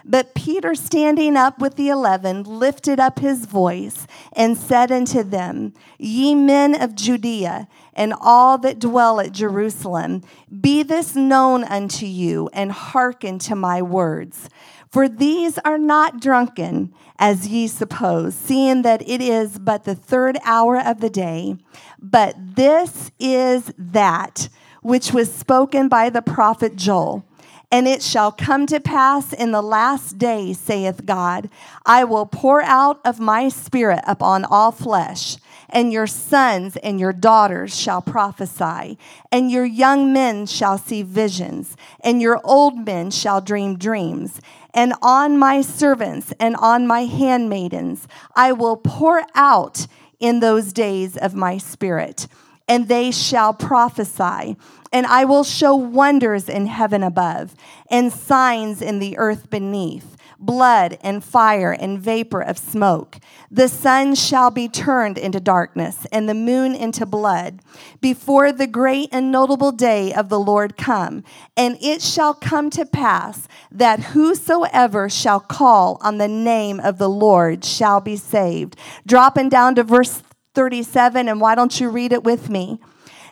But 0.08 0.34
Peter, 0.34 0.74
standing 0.74 1.36
up 1.36 1.58
with 1.58 1.74
the 1.74 1.88
eleven, 1.88 2.44
lifted 2.44 3.00
up 3.00 3.18
his 3.18 3.44
voice 3.44 4.06
and 4.32 4.56
said 4.56 4.92
unto 4.92 5.22
them, 5.22 5.74
Ye 5.98 6.34
men 6.34 6.80
of 6.80 6.94
Judea, 6.94 7.68
and 7.96 8.14
all 8.20 8.58
that 8.58 8.78
dwell 8.78 9.18
at 9.18 9.32
Jerusalem, 9.32 10.22
be 10.60 10.84
this 10.84 11.16
known 11.16 11.64
unto 11.64 12.06
you, 12.06 12.48
and 12.52 12.70
hearken 12.70 13.40
to 13.40 13.56
my 13.56 13.82
words. 13.82 14.48
For 14.88 15.08
these 15.08 15.58
are 15.64 15.78
not 15.78 16.20
drunken, 16.20 16.94
as 17.18 17.48
ye 17.48 17.66
suppose, 17.66 18.34
seeing 18.34 18.82
that 18.82 19.06
it 19.08 19.20
is 19.20 19.58
but 19.58 19.84
the 19.84 19.94
third 19.94 20.38
hour 20.44 20.78
of 20.78 21.00
the 21.00 21.10
day. 21.10 21.56
But 21.98 22.36
this 22.38 23.10
is 23.18 23.72
that 23.76 24.48
which 24.82 25.12
was 25.12 25.32
spoken 25.32 25.88
by 25.88 26.10
the 26.10 26.22
prophet 26.22 26.76
Joel. 26.76 27.24
And 27.72 27.88
it 27.88 28.00
shall 28.00 28.30
come 28.30 28.66
to 28.66 28.78
pass 28.78 29.32
in 29.32 29.50
the 29.50 29.62
last 29.62 30.18
day, 30.18 30.52
saith 30.52 31.04
God, 31.04 31.50
I 31.84 32.04
will 32.04 32.26
pour 32.26 32.62
out 32.62 33.00
of 33.04 33.18
my 33.18 33.48
spirit 33.48 34.04
upon 34.06 34.44
all 34.44 34.70
flesh, 34.70 35.36
and 35.68 35.92
your 35.92 36.06
sons 36.06 36.76
and 36.78 37.00
your 37.00 37.12
daughters 37.12 37.78
shall 37.78 38.02
prophesy, 38.02 38.98
and 39.30 39.50
your 39.50 39.64
young 39.64 40.12
men 40.12 40.46
shall 40.46 40.78
see 40.78 41.02
visions, 41.02 41.76
and 42.00 42.20
your 42.20 42.40
old 42.44 42.84
men 42.84 43.10
shall 43.10 43.40
dream 43.40 43.76
dreams. 43.76 44.40
And 44.72 44.94
on 45.02 45.38
my 45.38 45.62
servants 45.62 46.32
and 46.38 46.56
on 46.56 46.86
my 46.86 47.04
handmaidens 47.04 48.06
I 48.34 48.52
will 48.52 48.76
pour 48.76 49.22
out 49.34 49.86
in 50.20 50.40
those 50.40 50.72
days 50.72 51.16
of 51.16 51.34
my 51.34 51.58
spirit, 51.58 52.26
and 52.68 52.88
they 52.88 53.10
shall 53.10 53.52
prophesy. 53.52 54.56
And 54.92 55.06
I 55.06 55.24
will 55.24 55.44
show 55.44 55.74
wonders 55.74 56.48
in 56.48 56.66
heaven 56.66 57.02
above 57.02 57.54
and 57.90 58.12
signs 58.12 58.80
in 58.80 58.98
the 58.98 59.18
earth 59.18 59.50
beneath 59.50 60.15
blood 60.38 60.98
and 61.02 61.22
fire 61.22 61.72
and 61.72 61.98
vapor 61.98 62.40
of 62.40 62.58
smoke. 62.58 63.18
The 63.50 63.68
sun 63.68 64.14
shall 64.14 64.50
be 64.50 64.68
turned 64.68 65.18
into 65.18 65.40
darkness 65.40 66.06
and 66.12 66.28
the 66.28 66.34
moon 66.34 66.74
into 66.74 67.06
blood 67.06 67.60
before 68.00 68.52
the 68.52 68.66
great 68.66 69.08
and 69.12 69.30
notable 69.30 69.72
day 69.72 70.12
of 70.12 70.28
the 70.28 70.40
Lord 70.40 70.76
come. 70.76 71.24
And 71.56 71.78
it 71.80 72.02
shall 72.02 72.34
come 72.34 72.70
to 72.70 72.84
pass 72.84 73.48
that 73.70 74.00
whosoever 74.00 75.08
shall 75.08 75.40
call 75.40 75.98
on 76.00 76.18
the 76.18 76.28
name 76.28 76.80
of 76.80 76.98
the 76.98 77.10
Lord 77.10 77.64
shall 77.64 78.00
be 78.00 78.16
saved. 78.16 78.76
Dropping 79.06 79.48
down 79.48 79.74
to 79.76 79.82
verse 79.82 80.22
37, 80.54 81.28
and 81.28 81.40
why 81.40 81.54
don't 81.54 81.80
you 81.80 81.90
read 81.90 82.12
it 82.12 82.24
with 82.24 82.48
me? 82.48 82.80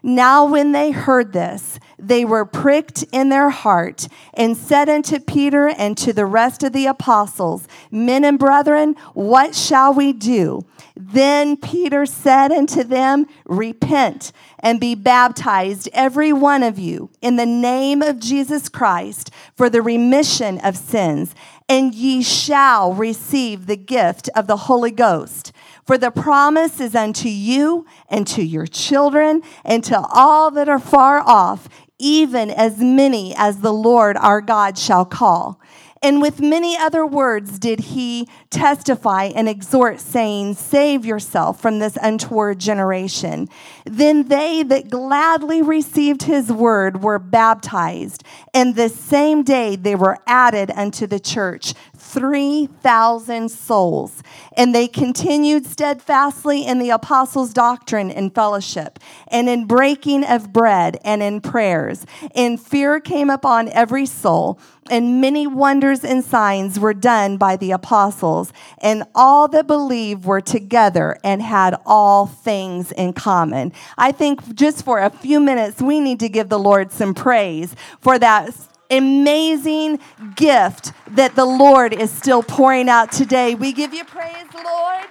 Now, 0.07 0.45
when 0.45 0.73
they 0.73 0.91
heard 0.91 1.33
this, 1.33 1.81
they 1.99 2.27
were 2.27 2.45
pricked 2.45 3.05
in 3.11 3.31
their 3.31 3.49
heart 3.49 4.07
and 4.35 4.55
said 4.55 4.91
unto 4.91 5.19
Peter 5.19 5.69
and 5.69 5.97
to 5.97 6.13
the 6.13 6.27
rest 6.27 6.63
of 6.63 6.75
the 6.75 6.85
apostles, 6.85 7.67
Men 7.91 8.23
and 8.23 8.39
brethren, 8.39 8.97
what 9.15 9.55
shall 9.55 9.95
we 9.95 10.13
do? 10.13 10.67
Then 10.95 11.57
Peter 11.57 12.05
said 12.05 12.53
unto 12.53 12.85
them, 12.85 13.25
Repent 13.47 14.31
and 14.59 14.79
be 14.79 14.95
baptized, 14.95 15.89
every 15.95 16.35
one 16.35 16.63
of 16.63 16.79
you, 16.79 17.09
in 17.23 17.37
the 17.37 17.47
name 17.47 18.03
of 18.03 18.21
Jesus 18.21 18.69
Christ 18.69 19.31
for 19.57 19.71
the 19.71 19.81
remission 19.81 20.59
of 20.59 20.77
sins, 20.77 21.35
and 21.67 21.95
ye 21.95 22.23
shall 22.23 22.93
receive 22.93 23.65
the 23.65 23.77
gift 23.79 24.29
of 24.37 24.49
the 24.49 24.59
Holy 24.59 24.91
Ghost. 24.91 25.51
For 25.85 25.99
the 25.99 26.11
promise 26.11 26.81
is 26.81 26.95
unto 26.95 27.29
you 27.29 27.87
and 28.09 28.27
to 28.29 28.43
your 28.43 28.67
children 28.67 29.43
and 29.65 29.85
to 29.85 30.01
all 30.01 30.51
that 30.53 30.69
are 30.69 30.79
far 30.79 31.21
off, 31.21 31.69
even 31.99 32.51
as 32.51 32.79
many 32.79 33.35
as 33.37 33.59
the 33.61 33.73
Lord 33.73 34.17
our 34.17 34.41
God 34.41 34.79
shall 34.79 35.05
call. 35.05 35.61
And 36.05 36.21
with 36.21 36.39
many 36.39 36.77
other 36.77 37.07
words 37.07 37.59
did 37.59 37.81
he 37.81 38.29
testify 38.51 39.31
and 39.35 39.49
exhort, 39.49 40.01
saying, 40.01 40.55
Save 40.57 41.07
yourself 41.07 41.59
from 41.59 41.79
this 41.79 41.97
untoward 42.03 42.59
generation. 42.59 43.49
Then 43.87 44.29
they 44.29 44.63
that 44.65 44.91
gladly 44.91 45.63
received 45.63 46.25
his 46.25 46.53
word 46.53 47.03
were 47.03 47.19
baptized, 47.19 48.23
and 48.53 48.77
the 48.77 48.91
same 48.91 49.45
day 49.45 49.77
they 49.77 49.95
were 49.95 50.19
added 50.27 50.71
unto 50.73 51.07
the 51.07 51.19
church. 51.21 51.73
3,000 52.15 53.51
souls. 53.51 54.23
And 54.57 54.75
they 54.75 54.87
continued 54.87 55.67
steadfastly 55.67 56.65
in 56.65 56.79
the 56.79 56.91
apostles' 56.91 57.53
doctrine 57.53 58.11
and 58.11 58.35
fellowship, 58.35 59.01
and 59.29 59.49
in 59.49 59.67
breaking 59.67 60.25
of 60.25 60.53
bread 60.53 60.99
and 61.05 61.23
in 61.23 61.41
prayers. 61.41 62.07
And 62.35 62.61
fear 62.61 63.01
came 63.01 63.31
upon 63.31 63.69
every 63.69 64.07
soul 64.07 64.59
and 64.91 65.21
many 65.21 65.47
wonders 65.47 66.05
and 66.05 66.25
signs 66.25 66.79
were 66.79 66.95
done 66.95 67.37
by 67.37 67.57
the 67.57 67.71
apostles, 67.71 68.53
and 68.79 69.05
all 69.15 69.49
that 69.49 69.67
believed 69.67 70.25
were 70.25 70.41
together 70.41 71.19
and 71.25 71.43
had 71.43 71.75
all 71.87 72.27
things 72.27 72.93
in 72.93 73.13
common. 73.13 73.73
I 73.97 74.13
think 74.13 74.55
just 74.55 74.85
for 74.85 75.01
a 75.01 75.11
few 75.11 75.41
minutes, 75.41 75.81
we 75.81 76.01
need 76.01 76.21
to 76.21 76.29
give 76.29 76.49
the 76.49 76.59
Lord 76.59 76.93
some 76.93 77.15
praise 77.15 77.75
for 78.01 78.19
that 78.19 78.55
amazing 78.91 79.99
gift 80.37 80.93
that 81.09 81.35
the 81.35 81.45
Lord 81.45 81.93
is 81.93 82.11
still 82.11 82.43
pouring 82.43 82.89
out 82.89 83.13
today. 83.13 83.55
We 83.55 83.73
give 83.73 83.95
you 83.95 84.05
praise, 84.05 84.47
Lord. 84.55 85.05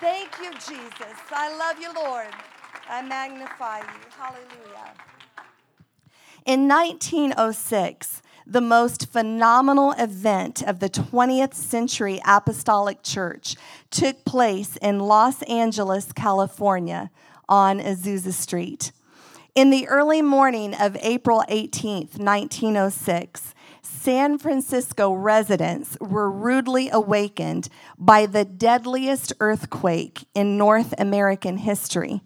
Thank 0.00 0.30
you, 0.42 0.52
Jesus. 0.52 1.16
I 1.30 1.56
love 1.56 1.80
you, 1.80 1.92
Lord. 1.94 2.28
I 2.88 3.02
magnify 3.02 3.80
you. 3.80 3.84
Hallelujah. 4.18 4.94
In 6.46 6.66
1906, 6.66 8.22
the 8.46 8.60
most 8.60 9.12
phenomenal 9.12 9.92
event 9.92 10.62
of 10.62 10.80
the 10.80 10.88
20th 10.88 11.54
century 11.54 12.20
apostolic 12.26 13.02
church 13.02 13.54
took 13.90 14.24
place 14.24 14.76
in 14.78 14.98
Los 14.98 15.42
Angeles, 15.42 16.12
California, 16.12 17.10
on 17.48 17.78
Azusa 17.78 18.32
Street. 18.32 18.90
In 19.56 19.70
the 19.70 19.88
early 19.88 20.22
morning 20.22 20.74
of 20.74 20.96
April 21.00 21.42
18, 21.48 22.10
1906, 22.16 23.54
San 23.82 24.38
Francisco 24.38 25.12
residents 25.12 25.96
were 26.00 26.30
rudely 26.30 26.88
awakened 26.88 27.68
by 27.98 28.26
the 28.26 28.44
deadliest 28.44 29.32
earthquake 29.40 30.24
in 30.34 30.56
North 30.56 30.94
American 30.98 31.56
history. 31.56 32.20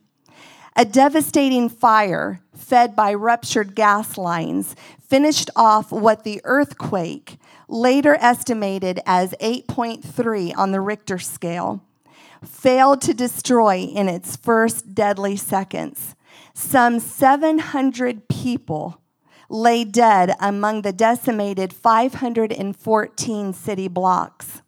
A 0.77 0.85
devastating 0.85 1.71
fire, 1.71 2.41
fed 2.55 2.95
by 2.95 3.15
ruptured 3.15 3.75
gas 3.75 4.19
lines, 4.19 4.77
finished 5.01 5.49
off 5.57 5.91
what 5.91 6.25
the 6.25 6.43
earthquake, 6.45 7.39
later 7.69 8.19
estimated 8.21 9.01
as 9.07 9.35
8.3 9.41 10.55
on 10.59 10.73
the 10.73 10.81
Richter 10.83 11.19
scale, 11.19 11.83
failed 12.45 13.01
to 13.01 13.15
destroy 13.15 13.79
in 13.79 14.11
its 14.11 14.37
first 14.37 14.95
deadly 14.95 15.37
seconds. 15.37 16.15
Some 16.55 17.01
700 17.01 18.29
people 18.29 19.01
lay 19.51 19.85
dead 19.85 20.35
among 20.41 20.83
the 20.83 20.93
decimated 20.93 21.73
514 21.73 23.53
city 23.53 23.89
blocks. 23.89 24.63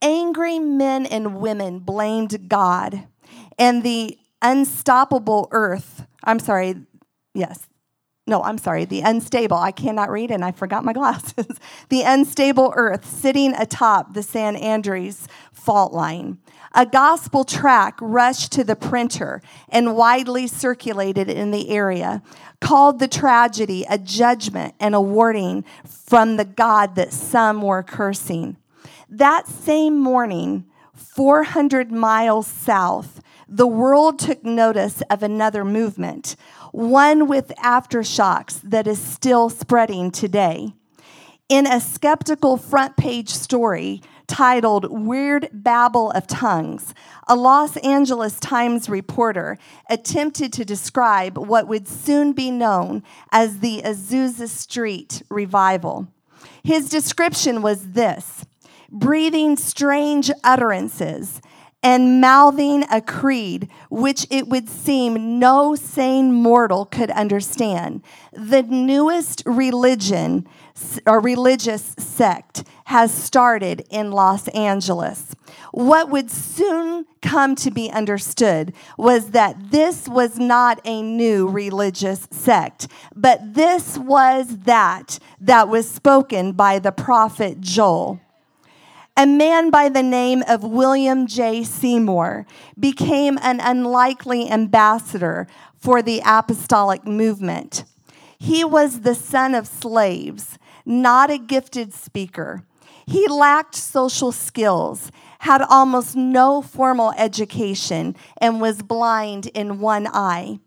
Angry 0.00 0.58
men 0.58 1.06
and 1.06 1.40
women 1.40 1.80
blamed 1.80 2.48
God 2.48 3.08
and 3.58 3.82
the 3.82 4.16
unstoppable 4.40 5.48
earth. 5.50 6.06
I'm 6.22 6.38
sorry, 6.38 6.76
yes, 7.34 7.66
no, 8.28 8.42
I'm 8.42 8.58
sorry, 8.58 8.84
the 8.84 9.00
unstable, 9.00 9.56
I 9.56 9.72
cannot 9.72 10.10
read 10.10 10.30
and 10.30 10.44
I 10.44 10.52
forgot 10.52 10.84
my 10.84 10.92
glasses. 10.92 11.46
the 11.88 12.02
unstable 12.02 12.72
earth 12.76 13.06
sitting 13.06 13.54
atop 13.54 14.14
the 14.14 14.22
San 14.22 14.54
Andreas 14.54 15.26
fault 15.52 15.92
line. 15.92 16.38
A 16.78 16.86
gospel 16.86 17.42
tract 17.42 17.98
rushed 18.00 18.52
to 18.52 18.62
the 18.62 18.76
printer 18.76 19.42
and 19.68 19.96
widely 19.96 20.46
circulated 20.46 21.28
in 21.28 21.50
the 21.50 21.70
area, 21.70 22.22
called 22.60 23.00
the 23.00 23.08
tragedy 23.08 23.84
a 23.90 23.98
judgment 23.98 24.76
and 24.78 24.94
a 24.94 25.00
warning 25.00 25.64
from 25.84 26.36
the 26.36 26.44
God 26.44 26.94
that 26.94 27.12
some 27.12 27.62
were 27.62 27.82
cursing. 27.82 28.58
That 29.10 29.48
same 29.48 29.98
morning, 29.98 30.66
400 30.94 31.90
miles 31.90 32.46
south, 32.46 33.22
the 33.48 33.66
world 33.66 34.20
took 34.20 34.44
notice 34.44 35.02
of 35.10 35.24
another 35.24 35.64
movement, 35.64 36.36
one 36.70 37.26
with 37.26 37.48
aftershocks 37.58 38.60
that 38.62 38.86
is 38.86 39.00
still 39.00 39.50
spreading 39.50 40.12
today. 40.12 40.74
In 41.48 41.66
a 41.66 41.80
skeptical 41.80 42.56
front 42.56 42.96
page 42.96 43.30
story 43.30 44.00
titled 44.28 44.90
Weird 44.90 45.48
Babble 45.52 46.12
of 46.12 46.28
Tongues, 46.28 46.94
a 47.26 47.34
Los 47.34 47.76
Angeles 47.78 48.38
Times 48.38 48.88
reporter 48.88 49.58
attempted 49.90 50.52
to 50.52 50.64
describe 50.64 51.36
what 51.36 51.66
would 51.66 51.88
soon 51.88 52.32
be 52.32 52.50
known 52.52 53.02
as 53.32 53.58
the 53.58 53.82
Azusa 53.84 54.48
Street 54.48 55.22
revival. 55.28 56.06
His 56.62 56.88
description 56.88 57.62
was 57.62 57.90
this 57.92 58.44
breathing 58.90 59.56
strange 59.56 60.30
utterances 60.44 61.40
and 61.82 62.20
mouthing 62.20 62.84
a 62.90 63.00
creed 63.00 63.68
which 63.88 64.26
it 64.30 64.48
would 64.48 64.68
seem 64.68 65.38
no 65.38 65.74
sane 65.74 66.32
mortal 66.32 66.84
could 66.84 67.10
understand. 67.10 68.02
The 68.32 68.62
newest 68.62 69.42
religion 69.46 70.46
or 71.06 71.20
religious 71.20 71.94
sect 71.98 72.64
has 72.84 73.12
started 73.12 73.86
in 73.90 74.10
Los 74.10 74.48
Angeles. 74.48 75.34
What 75.72 76.10
would 76.10 76.30
soon 76.30 77.06
come 77.20 77.54
to 77.56 77.70
be 77.70 77.90
understood 77.90 78.72
was 78.96 79.30
that 79.32 79.70
this 79.70 80.08
was 80.08 80.38
not 80.38 80.80
a 80.84 81.02
new 81.02 81.48
religious 81.48 82.26
sect, 82.30 82.88
but 83.14 83.54
this 83.54 83.98
was 83.98 84.58
that 84.60 85.18
that 85.40 85.68
was 85.68 85.90
spoken 85.90 86.52
by 86.52 86.78
the 86.78 86.92
prophet 86.92 87.60
Joel 87.60 88.20
a 89.18 89.26
man 89.26 89.68
by 89.70 89.88
the 89.88 90.02
name 90.02 90.44
of 90.46 90.62
William 90.62 91.26
J. 91.26 91.64
Seymour 91.64 92.46
became 92.78 93.36
an 93.42 93.58
unlikely 93.58 94.48
ambassador 94.48 95.48
for 95.74 96.02
the 96.02 96.22
apostolic 96.24 97.04
movement. 97.04 97.82
He 98.38 98.62
was 98.64 99.00
the 99.00 99.16
son 99.16 99.56
of 99.56 99.66
slaves, 99.66 100.56
not 100.88 101.30
a 101.30 101.38
gifted 101.38 101.92
speaker. 101.92 102.64
He 103.06 103.28
lacked 103.28 103.74
social 103.74 104.32
skills, 104.32 105.12
had 105.40 105.62
almost 105.62 106.16
no 106.16 106.62
formal 106.62 107.12
education, 107.16 108.16
and 108.38 108.60
was 108.60 108.82
blind 108.82 109.46
in 109.48 109.80
one 109.80 110.06
eye. 110.06 110.58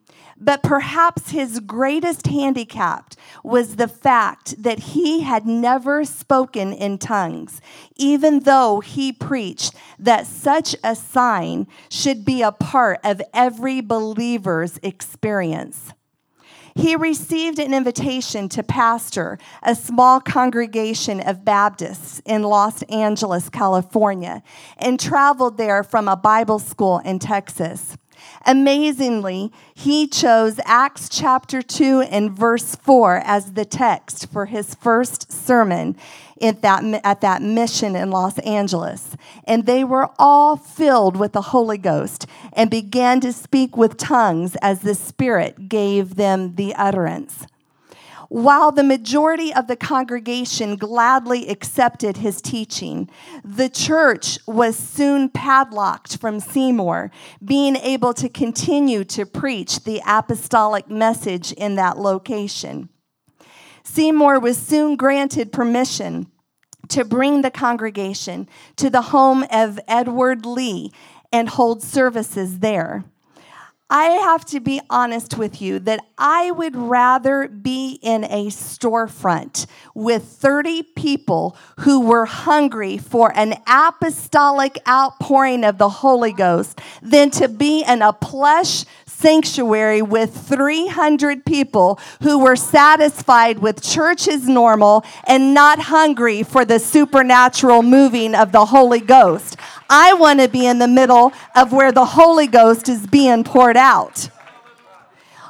But 0.43 0.63
perhaps 0.63 1.29
his 1.29 1.59
greatest 1.59 2.25
handicap 2.25 3.13
was 3.43 3.75
the 3.75 3.87
fact 3.87 4.61
that 4.63 4.79
he 4.79 5.21
had 5.21 5.45
never 5.45 6.03
spoken 6.03 6.73
in 6.73 6.97
tongues, 6.97 7.61
even 7.95 8.39
though 8.39 8.79
he 8.79 9.11
preached 9.11 9.75
that 9.99 10.25
such 10.25 10.75
a 10.83 10.95
sign 10.95 11.67
should 11.89 12.25
be 12.25 12.41
a 12.41 12.51
part 12.51 12.99
of 13.03 13.21
every 13.35 13.81
believer's 13.81 14.79
experience. 14.81 15.93
He 16.75 16.95
received 16.95 17.59
an 17.59 17.73
invitation 17.73 18.49
to 18.49 18.63
pastor 18.63 19.37
a 19.63 19.75
small 19.75 20.19
congregation 20.21 21.19
of 21.19 21.43
Baptists 21.43 22.21
in 22.25 22.43
Los 22.43 22.81
Angeles, 22.83 23.49
California, 23.49 24.43
and 24.77 24.99
traveled 24.99 25.57
there 25.57 25.83
from 25.83 26.07
a 26.07 26.15
Bible 26.15 26.59
school 26.59 26.99
in 26.99 27.19
Texas. 27.19 27.97
Amazingly, 28.45 29.51
he 29.73 30.07
chose 30.07 30.59
Acts 30.65 31.09
chapter 31.09 31.61
2 31.61 32.01
and 32.01 32.31
verse 32.31 32.75
4 32.75 33.21
as 33.23 33.53
the 33.53 33.65
text 33.65 34.31
for 34.31 34.47
his 34.47 34.75
first 34.75 35.31
sermon 35.31 35.95
at 36.41 36.61
that, 36.63 36.83
at 37.03 37.21
that 37.21 37.41
mission 37.41 37.95
in 37.95 38.09
Los 38.09 38.39
Angeles. 38.39 39.15
And 39.43 39.65
they 39.65 39.83
were 39.83 40.09
all 40.17 40.57
filled 40.57 41.17
with 41.17 41.33
the 41.33 41.41
Holy 41.41 41.77
Ghost 41.77 42.25
and 42.53 42.69
began 42.69 43.19
to 43.21 43.31
speak 43.31 43.77
with 43.77 43.97
tongues 43.97 44.55
as 44.61 44.79
the 44.79 44.95
Spirit 44.95 45.69
gave 45.69 46.15
them 46.15 46.55
the 46.55 46.73
utterance. 46.75 47.45
While 48.31 48.71
the 48.71 48.81
majority 48.81 49.53
of 49.53 49.67
the 49.67 49.75
congregation 49.75 50.77
gladly 50.77 51.49
accepted 51.49 52.15
his 52.15 52.41
teaching, 52.41 53.09
the 53.43 53.67
church 53.67 54.39
was 54.47 54.77
soon 54.77 55.27
padlocked 55.27 56.15
from 56.15 56.39
Seymour, 56.39 57.11
being 57.43 57.75
able 57.75 58.13
to 58.13 58.29
continue 58.29 59.03
to 59.03 59.25
preach 59.25 59.83
the 59.83 60.01
apostolic 60.07 60.89
message 60.89 61.51
in 61.51 61.75
that 61.75 61.97
location. 61.97 62.87
Seymour 63.83 64.39
was 64.39 64.57
soon 64.57 64.95
granted 64.95 65.51
permission 65.51 66.27
to 66.87 67.03
bring 67.03 67.41
the 67.41 67.51
congregation 67.51 68.47
to 68.77 68.89
the 68.89 69.01
home 69.01 69.43
of 69.51 69.77
Edward 69.89 70.45
Lee 70.45 70.93
and 71.33 71.49
hold 71.49 71.83
services 71.83 72.59
there. 72.59 73.03
I 73.93 74.03
have 74.05 74.45
to 74.45 74.61
be 74.61 74.79
honest 74.89 75.37
with 75.37 75.61
you 75.61 75.77
that 75.79 76.05
I 76.17 76.49
would 76.49 76.77
rather 76.77 77.49
be 77.49 77.99
in 78.01 78.23
a 78.23 78.45
storefront 78.47 79.65
with 79.93 80.23
30 80.23 80.83
people 80.95 81.57
who 81.79 81.99
were 81.99 82.25
hungry 82.25 82.97
for 82.97 83.37
an 83.37 83.55
apostolic 83.67 84.79
outpouring 84.87 85.65
of 85.65 85.77
the 85.77 85.89
Holy 85.89 86.31
Ghost 86.31 86.79
than 87.01 87.31
to 87.31 87.49
be 87.49 87.83
in 87.83 88.01
a 88.01 88.13
plush 88.13 88.85
sanctuary 89.05 90.01
with 90.01 90.35
300 90.35 91.45
people 91.45 91.99
who 92.23 92.39
were 92.39 92.55
satisfied 92.55 93.59
with 93.59 93.83
church 93.83 94.27
as 94.27 94.47
normal 94.47 95.03
and 95.27 95.53
not 95.53 95.79
hungry 95.79 96.43
for 96.43 96.63
the 96.63 96.79
supernatural 96.79 97.83
moving 97.83 98.33
of 98.35 98.53
the 98.53 98.65
Holy 98.65 99.01
Ghost. 99.01 99.57
I 99.93 100.13
want 100.13 100.39
to 100.39 100.47
be 100.47 100.65
in 100.65 100.79
the 100.79 100.87
middle 100.87 101.33
of 101.53 101.73
where 101.73 101.91
the 101.91 102.05
Holy 102.05 102.47
Ghost 102.47 102.87
is 102.87 103.07
being 103.07 103.43
poured 103.43 103.75
out. 103.75 104.29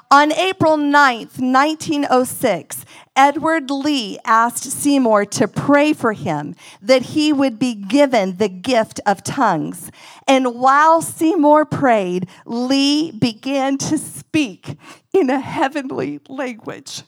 On 0.09 0.31
April 0.31 0.77
9th, 0.77 1.39
1906, 1.39 2.83
Edward 3.15 3.69
Lee 3.69 4.17
asked 4.25 4.63
Seymour 4.63 5.25
to 5.25 5.47
pray 5.47 5.93
for 5.93 6.13
him 6.13 6.55
that 6.81 7.03
he 7.03 7.31
would 7.31 7.59
be 7.59 7.75
given 7.75 8.37
the 8.37 8.49
gift 8.49 8.99
of 9.05 9.23
tongues. 9.23 9.91
And 10.27 10.55
while 10.55 11.03
Seymour 11.03 11.65
prayed, 11.65 12.27
Lee 12.45 13.11
began 13.11 13.77
to 13.77 13.97
speak 13.99 14.75
in 15.13 15.29
a 15.29 15.39
heavenly 15.39 16.19
language. 16.27 17.03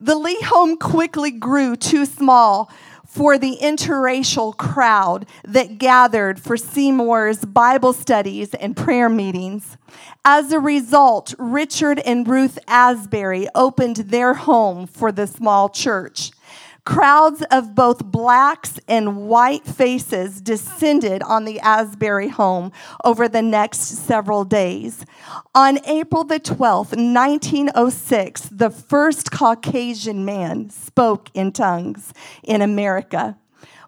The 0.00 0.16
Lee 0.16 0.40
home 0.42 0.76
quickly 0.78 1.30
grew 1.30 1.76
too 1.76 2.04
small 2.04 2.70
for 3.16 3.38
the 3.38 3.56
interracial 3.62 4.54
crowd 4.54 5.24
that 5.42 5.78
gathered 5.78 6.38
for 6.38 6.58
Seymour's 6.58 7.46
Bible 7.46 7.94
studies 7.94 8.52
and 8.52 8.76
prayer 8.76 9.08
meetings. 9.08 9.78
As 10.22 10.52
a 10.52 10.60
result, 10.60 11.32
Richard 11.38 11.98
and 12.00 12.28
Ruth 12.28 12.58
Asbury 12.68 13.48
opened 13.54 13.96
their 13.96 14.34
home 14.34 14.86
for 14.86 15.12
the 15.12 15.26
small 15.26 15.70
church. 15.70 16.30
Crowds 16.86 17.42
of 17.50 17.74
both 17.74 18.04
blacks 18.04 18.78
and 18.86 19.26
white 19.26 19.66
faces 19.66 20.40
descended 20.40 21.20
on 21.24 21.44
the 21.44 21.58
Asbury 21.58 22.28
home 22.28 22.70
over 23.04 23.28
the 23.28 23.42
next 23.42 23.80
several 23.80 24.44
days. 24.44 25.04
On 25.52 25.84
April 25.84 26.22
the 26.22 26.38
12th, 26.38 26.94
1906, 26.96 28.42
the 28.52 28.70
first 28.70 29.32
Caucasian 29.32 30.24
man 30.24 30.70
spoke 30.70 31.28
in 31.34 31.50
tongues 31.50 32.14
in 32.44 32.62
America. 32.62 33.36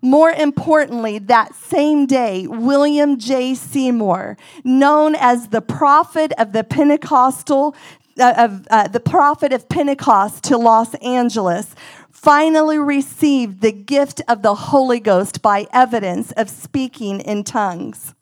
More 0.02 0.32
importantly, 0.32 1.20
that 1.20 1.54
same 1.54 2.04
day, 2.04 2.48
William 2.48 3.16
J. 3.16 3.54
Seymour, 3.54 4.36
known 4.64 5.14
as 5.14 5.48
the 5.48 5.62
prophet 5.62 6.32
of 6.36 6.52
the 6.52 6.64
Pentecostal 6.64 7.76
uh, 8.20 8.34
of 8.36 8.66
uh, 8.68 8.88
the 8.88 8.98
prophet 8.98 9.52
of 9.52 9.68
Pentecost 9.68 10.42
to 10.42 10.56
Los 10.56 10.92
Angeles, 10.96 11.76
finally 12.20 12.78
received 12.78 13.60
the 13.60 13.70
gift 13.70 14.20
of 14.26 14.42
the 14.42 14.54
Holy 14.54 14.98
Ghost 14.98 15.40
by 15.40 15.68
evidence 15.72 16.32
of 16.32 16.50
speaking 16.50 17.20
in 17.20 17.44
tongues. 17.44 18.12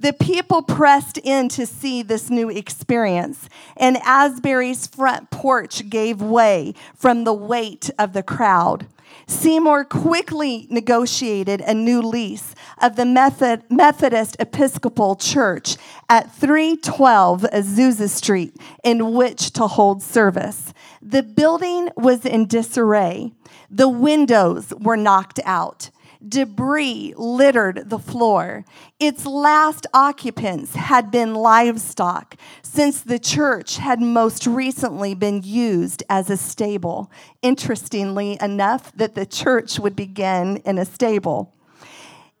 The 0.00 0.12
people 0.12 0.62
pressed 0.62 1.16
in 1.18 1.48
to 1.50 1.64
see 1.64 2.02
this 2.02 2.28
new 2.28 2.50
experience, 2.50 3.48
and 3.76 3.98
Asbury's 3.98 4.88
front 4.88 5.30
porch 5.30 5.88
gave 5.88 6.20
way 6.20 6.74
from 6.96 7.22
the 7.22 7.32
weight 7.32 7.88
of 8.00 8.14
the 8.14 8.24
crowd. 8.24 8.88
Seymour 9.28 9.84
quickly 9.84 10.66
negotiated 10.68 11.60
a 11.60 11.74
new 11.74 12.02
lease 12.02 12.54
of 12.80 12.96
the 12.96 13.04
Method, 13.04 13.62
Methodist 13.70 14.36
Episcopal 14.40 15.14
Church 15.14 15.76
at 16.08 16.34
312 16.34 17.42
Azusa 17.42 18.08
Street 18.08 18.56
in 18.82 19.14
which 19.14 19.52
to 19.52 19.68
hold 19.68 20.02
service. 20.02 20.74
The 21.04 21.24
building 21.24 21.88
was 21.96 22.24
in 22.24 22.46
disarray. 22.46 23.32
The 23.68 23.88
windows 23.88 24.72
were 24.78 24.96
knocked 24.96 25.40
out. 25.44 25.90
Debris 26.26 27.12
littered 27.16 27.90
the 27.90 27.98
floor. 27.98 28.64
Its 29.00 29.26
last 29.26 29.84
occupants 29.92 30.76
had 30.76 31.10
been 31.10 31.34
livestock, 31.34 32.36
since 32.62 33.00
the 33.00 33.18
church 33.18 33.78
had 33.78 34.00
most 34.00 34.46
recently 34.46 35.14
been 35.14 35.42
used 35.42 36.04
as 36.08 36.30
a 36.30 36.36
stable. 36.36 37.10
Interestingly 37.42 38.38
enough, 38.40 38.92
that 38.92 39.16
the 39.16 39.26
church 39.26 39.80
would 39.80 39.96
begin 39.96 40.58
in 40.58 40.78
a 40.78 40.84
stable. 40.84 41.52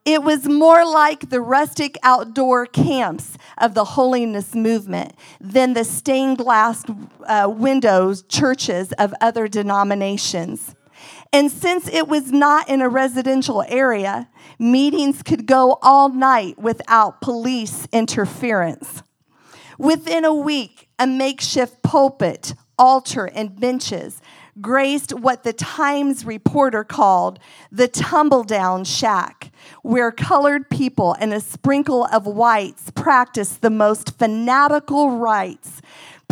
It 0.04 0.24
was 0.24 0.48
more 0.48 0.84
like 0.84 1.30
the 1.30 1.40
rustic 1.40 1.96
outdoor 2.02 2.66
camps 2.66 3.38
of 3.56 3.74
the 3.74 3.84
holiness 3.84 4.52
movement 4.54 5.14
than 5.40 5.74
the 5.74 5.84
stained 5.84 6.38
glass 6.38 6.84
uh, 7.26 7.52
windows 7.54 8.22
churches 8.22 8.92
of 8.92 9.14
other 9.20 9.46
denominations. 9.46 10.74
And 11.32 11.50
since 11.52 11.88
it 11.88 12.08
was 12.08 12.32
not 12.32 12.68
in 12.68 12.80
a 12.80 12.88
residential 12.88 13.64
area, 13.68 14.28
meetings 14.58 15.22
could 15.22 15.46
go 15.46 15.78
all 15.82 16.08
night 16.08 16.58
without 16.58 17.20
police 17.20 17.86
interference. 17.92 19.02
Within 19.78 20.24
a 20.24 20.34
week, 20.34 20.88
a 20.98 21.06
makeshift 21.06 21.82
pulpit, 21.82 22.54
altar, 22.76 23.26
and 23.26 23.58
benches 23.58 24.20
graced 24.60 25.12
what 25.12 25.44
the 25.44 25.52
Times 25.52 26.24
reporter 26.24 26.84
called 26.84 27.38
the 27.70 27.88
tumble 27.88 28.44
down 28.44 28.84
shack, 28.84 29.50
where 29.82 30.10
colored 30.12 30.70
people 30.70 31.14
and 31.18 31.34
a 31.34 31.40
sprinkle 31.40 32.06
of 32.06 32.26
whites 32.26 32.90
practice 32.94 33.56
the 33.56 33.70
most 33.70 34.16
fanatical 34.18 35.18
rites 35.18 35.82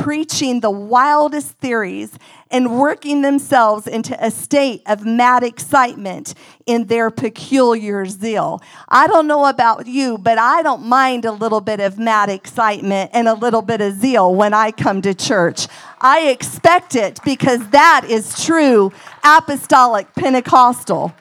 preaching 0.00 0.60
the 0.60 0.70
wildest 0.70 1.50
theories 1.58 2.18
and 2.50 2.78
working 2.80 3.20
themselves 3.20 3.86
into 3.86 4.16
a 4.24 4.30
state 4.30 4.82
of 4.86 5.04
mad 5.04 5.42
excitement 5.42 6.34
in 6.64 6.86
their 6.86 7.10
peculiar 7.10 8.06
zeal. 8.06 8.62
I 8.88 9.06
don't 9.06 9.26
know 9.26 9.44
about 9.44 9.86
you, 9.86 10.16
but 10.16 10.38
I 10.38 10.62
don't 10.62 10.86
mind 10.86 11.26
a 11.26 11.32
little 11.32 11.60
bit 11.60 11.80
of 11.80 11.98
mad 11.98 12.30
excitement 12.30 13.10
and 13.12 13.28
a 13.28 13.34
little 13.34 13.62
bit 13.62 13.82
of 13.82 13.92
zeal 13.94 14.34
when 14.34 14.54
I 14.54 14.70
come 14.70 15.02
to 15.02 15.12
church. 15.12 15.66
I 16.00 16.28
expect 16.28 16.96
it 16.96 17.20
because 17.22 17.68
that 17.68 18.06
is 18.08 18.42
true 18.42 18.92
apostolic 19.22 20.14
Pentecostal. 20.14 21.12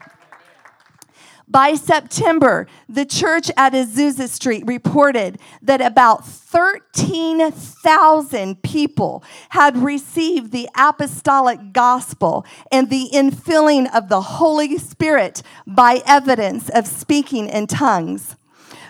By 1.51 1.73
September, 1.73 2.67
the 2.87 3.05
church 3.05 3.49
at 3.57 3.73
Azusa 3.73 4.29
Street 4.29 4.65
reported 4.67 5.39
that 5.63 5.81
about 5.81 6.23
13,000 6.23 8.61
people 8.61 9.23
had 9.49 9.75
received 9.75 10.51
the 10.51 10.69
apostolic 10.77 11.73
gospel 11.73 12.45
and 12.71 12.91
the 12.91 13.09
infilling 13.11 13.91
of 13.95 14.09
the 14.09 14.21
Holy 14.21 14.77
Spirit 14.77 15.41
by 15.65 16.03
evidence 16.05 16.69
of 16.69 16.85
speaking 16.85 17.49
in 17.49 17.65
tongues. 17.65 18.35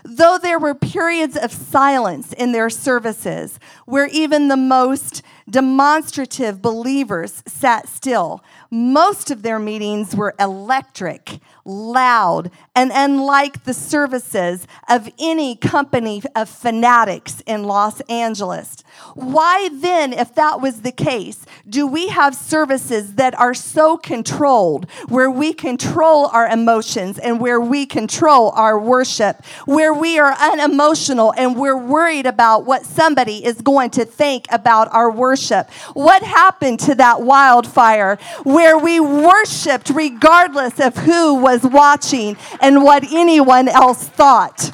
Though 0.03 0.37
there 0.37 0.59
were 0.59 0.75
periods 0.75 1.37
of 1.37 1.53
silence 1.53 2.33
in 2.33 2.51
their 2.51 2.69
services 2.69 3.59
where 3.85 4.07
even 4.07 4.47
the 4.47 4.57
most 4.57 5.21
demonstrative 5.49 6.61
believers 6.61 7.43
sat 7.45 7.87
still, 7.87 8.43
most 8.71 9.31
of 9.31 9.43
their 9.43 9.59
meetings 9.59 10.15
were 10.15 10.35
electric, 10.39 11.39
loud, 11.65 12.51
and 12.75 12.91
unlike 12.93 13.63
the 13.63 13.73
services 13.73 14.67
of 14.87 15.11
any 15.19 15.55
company 15.55 16.21
of 16.35 16.49
fanatics 16.49 17.41
in 17.45 17.63
Los 17.63 18.01
Angeles. 18.01 18.83
Why 19.13 19.69
then, 19.71 20.13
if 20.13 20.35
that 20.35 20.61
was 20.61 20.81
the 20.81 20.91
case, 20.91 21.45
do 21.67 21.85
we 21.87 22.09
have 22.09 22.35
services 22.35 23.15
that 23.15 23.37
are 23.39 23.53
so 23.53 23.97
controlled, 23.97 24.89
where 25.07 25.31
we 25.31 25.53
control 25.53 26.27
our 26.27 26.47
emotions 26.47 27.17
and 27.19 27.39
where 27.39 27.61
we 27.61 27.85
control 27.85 28.51
our 28.51 28.79
worship, 28.79 29.43
where 29.65 29.93
we 29.93 30.19
are 30.19 30.33
unemotional 30.33 31.33
and 31.37 31.57
we're 31.57 31.77
worried 31.77 32.25
about 32.25 32.65
what 32.65 32.85
somebody 32.85 33.45
is 33.45 33.61
going 33.61 33.89
to 33.91 34.05
think 34.05 34.45
about 34.51 34.91
our 34.93 35.11
worship? 35.11 35.69
What 35.93 36.23
happened 36.23 36.79
to 36.81 36.95
that 36.95 37.21
wildfire 37.21 38.17
where 38.43 38.77
we 38.77 38.99
worshiped 38.99 39.89
regardless 39.89 40.79
of 40.79 40.95
who 40.97 41.35
was 41.59 41.71
watching 41.71 42.37
and 42.61 42.83
what 42.83 43.03
anyone 43.11 43.67
else 43.67 44.07
thought? 44.07 44.71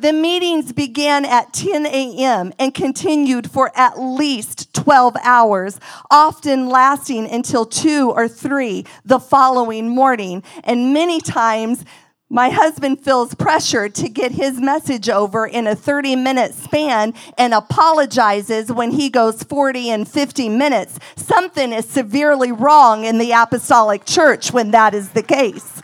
The 0.00 0.12
meetings 0.12 0.72
began 0.72 1.24
at 1.24 1.52
10 1.52 1.84
a.m. 1.86 2.52
and 2.58 2.72
continued 2.72 3.50
for 3.50 3.72
at 3.74 3.98
least 3.98 4.72
12 4.72 5.16
hours, 5.24 5.80
often 6.08 6.68
lasting 6.68 7.28
until 7.28 7.66
2 7.66 8.12
or 8.14 8.28
3 8.28 8.86
the 9.04 9.18
following 9.18 9.88
morning. 9.88 10.44
And 10.62 10.94
many 10.94 11.20
times, 11.20 11.84
my 12.30 12.50
husband 12.50 13.02
feels 13.02 13.34
pressure 13.34 13.88
to 13.88 14.08
get 14.08 14.32
his 14.32 14.60
message 14.60 15.08
over 15.08 15.46
in 15.46 15.66
a 15.66 15.74
30 15.74 16.16
minute 16.16 16.54
span 16.54 17.14
and 17.38 17.54
apologizes 17.54 18.70
when 18.70 18.90
he 18.90 19.08
goes 19.08 19.42
40 19.42 19.90
and 19.90 20.08
50 20.08 20.48
minutes. 20.50 20.98
Something 21.16 21.72
is 21.72 21.88
severely 21.88 22.52
wrong 22.52 23.04
in 23.04 23.18
the 23.18 23.32
apostolic 23.32 24.04
church 24.04 24.52
when 24.52 24.72
that 24.72 24.94
is 24.94 25.10
the 25.10 25.22
case. 25.22 25.82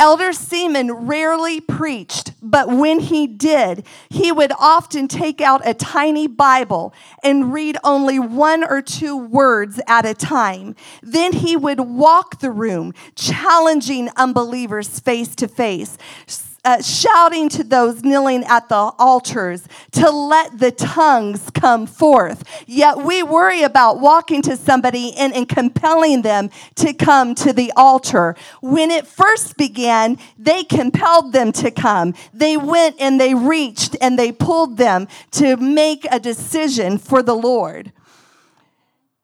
Elder 0.00 0.32
Seymour 0.32 0.94
rarely 0.94 1.60
preached, 1.60 2.32
but 2.40 2.68
when 2.68 3.00
he 3.00 3.26
did, 3.26 3.84
he 4.08 4.30
would 4.30 4.52
often 4.52 5.08
take 5.08 5.40
out 5.40 5.66
a 5.66 5.74
tiny 5.74 6.28
Bible 6.28 6.94
and 7.24 7.52
read 7.52 7.76
only 7.82 8.20
one 8.20 8.62
or 8.62 8.80
two 8.80 9.16
words 9.16 9.80
at 9.88 10.06
a 10.06 10.14
time. 10.14 10.76
Then 11.02 11.32
he 11.32 11.56
would 11.56 11.80
walk 11.80 12.38
the 12.38 12.52
room, 12.52 12.94
challenging 13.16 14.08
unbelievers 14.16 15.00
face 15.00 15.34
to 15.34 15.48
face 15.48 15.98
uh, 16.64 16.82
shouting 16.82 17.48
to 17.48 17.64
those 17.64 18.02
kneeling 18.02 18.44
at 18.44 18.68
the 18.68 18.74
altars 18.74 19.66
to 19.92 20.10
let 20.10 20.58
the 20.58 20.70
tongues 20.70 21.50
come 21.50 21.86
forth. 21.86 22.44
Yet 22.66 22.98
we 22.98 23.22
worry 23.22 23.62
about 23.62 24.00
walking 24.00 24.42
to 24.42 24.56
somebody 24.56 25.14
and, 25.16 25.32
and 25.34 25.48
compelling 25.48 26.22
them 26.22 26.50
to 26.76 26.92
come 26.92 27.34
to 27.36 27.52
the 27.52 27.72
altar. 27.76 28.36
When 28.60 28.90
it 28.90 29.06
first 29.06 29.56
began, 29.56 30.18
they 30.36 30.64
compelled 30.64 31.32
them 31.32 31.52
to 31.52 31.70
come. 31.70 32.14
They 32.34 32.56
went 32.56 32.96
and 33.00 33.20
they 33.20 33.34
reached 33.34 33.96
and 34.00 34.18
they 34.18 34.32
pulled 34.32 34.76
them 34.76 35.08
to 35.32 35.56
make 35.56 36.06
a 36.10 36.20
decision 36.20 36.98
for 36.98 37.22
the 37.22 37.36
Lord. 37.36 37.92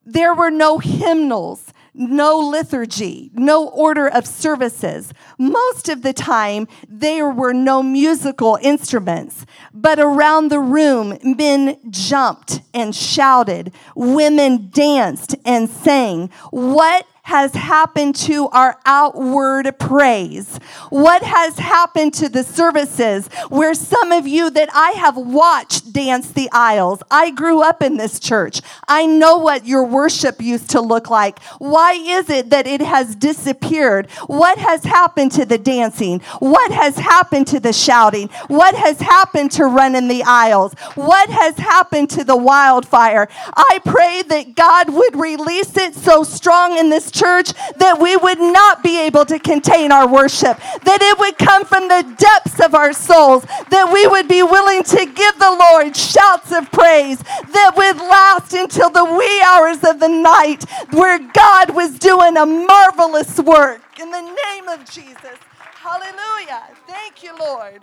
There 0.07 0.35
were 0.35 0.51
no 0.51 0.79
hymnals 0.79 1.73
no 1.94 2.37
liturgy, 2.38 3.30
no 3.35 3.68
order 3.68 4.09
of 4.09 4.26
services. 4.26 5.12
Most 5.38 5.88
of 5.88 6.02
the 6.02 6.12
time, 6.12 6.66
there 6.88 7.28
were 7.28 7.54
no 7.54 7.83
musical 7.83 8.59
instruments, 8.61 9.46
but 9.72 9.98
around 9.98 10.48
the 10.48 10.61
room, 10.61 11.18
men 11.22 11.78
jumped 11.90 12.61
and 12.74 12.94
shouted, 12.94 13.72
women 13.94 14.70
danced 14.70 15.37
and 15.44 15.70
sang. 15.70 16.30
What 16.50 17.07
has 17.24 17.54
happened 17.54 18.14
to 18.14 18.48
our 18.50 18.78
outward 18.84 19.78
praise? 19.78 20.58
What 20.90 21.22
has 21.22 21.58
happened 21.58 22.12
to 22.14 22.28
the 22.28 22.44
services 22.44 23.28
where 23.48 23.72
some 23.72 24.12
of 24.12 24.28
you 24.28 24.50
that 24.50 24.68
I 24.74 24.90
have 24.90 25.16
watched 25.16 25.94
dance 25.94 26.30
the 26.30 26.50
aisles? 26.52 27.02
I 27.10 27.30
grew 27.30 27.62
up 27.62 27.82
in 27.82 27.96
this 27.96 28.20
church. 28.20 28.60
I 28.87 29.06
know 29.06 29.38
what 29.38 29.66
your 29.66 29.84
worship 29.84 30.42
used 30.42 30.70
to 30.70 30.82
look 30.82 31.08
like. 31.08 31.42
Why 31.58 31.92
is 31.94 32.28
it 32.28 32.50
that 32.50 32.66
it 32.66 32.82
has 32.82 33.14
disappeared? 33.14 34.10
What 34.26 34.58
has 34.58 34.84
happened 34.84 35.32
to 35.32 35.46
the 35.46 35.58
dancing? 35.58 36.20
What 36.40 36.72
has 36.72 36.98
happened 36.98 37.46
to 37.48 37.58
the 37.58 37.72
shouting? 37.72 38.28
What 38.48 38.74
has 38.74 39.00
happened 39.00 39.50
to 39.52 39.64
running 39.64 40.08
the 40.08 40.24
aisles? 40.24 40.74
What 40.94 41.30
has 41.30 41.56
happened 41.56 42.10
to 42.10 42.24
the 42.24 42.37
wildfire? 42.37 43.28
I 43.56 43.80
pray 43.82 44.22
that 44.28 44.54
God 44.54 44.92
would 44.92 45.16
release 45.16 45.74
it 45.78 45.94
so 45.94 46.22
strong 46.22 46.76
in 46.76 46.90
this 46.90 47.13
church 47.14 47.53
that 47.79 47.98
we 48.00 48.16
would 48.16 48.40
not 48.40 48.83
be 48.83 49.00
able 49.00 49.24
to 49.24 49.38
contain 49.38 49.92
our 49.92 50.07
worship, 50.07 50.59
that 50.83 51.00
it 51.00 51.18
would 51.18 51.38
come 51.38 51.64
from 51.64 51.88
the 51.88 52.03
depths 52.18 52.61
of 52.61 52.74
our 52.74 52.92
souls, 52.92 53.44
that 53.70 53.90
we 53.92 54.07
would 54.07 54.29
be 54.29 54.42
willing 54.42 54.83
to 54.83 55.07
give 55.07 55.38
the 55.38 55.57
Lord 55.59 55.96
shouts 55.96 56.50
of 56.53 56.70
praise 56.72 57.18
that 57.18 57.72
would 57.77 57.96
last 57.96 58.53
until 58.53 58.90
the 58.90 59.05
wee 59.05 59.42
hours 59.46 59.85
of 59.85 60.00
the 60.00 60.09
night 60.09 60.68
where 60.92 61.18
God 61.18 61.74
was 61.74 61.98
doing 61.98 62.37
a 62.37 62.44
marvelous 62.44 63.38
work. 63.38 63.81
In 64.00 64.11
the 64.11 64.20
name 64.20 64.68
of 64.68 64.85
Jesus. 64.90 65.38
Hallelujah. 65.59 66.62
Thank 66.87 67.22
you, 67.22 67.37
Lord. 67.38 67.83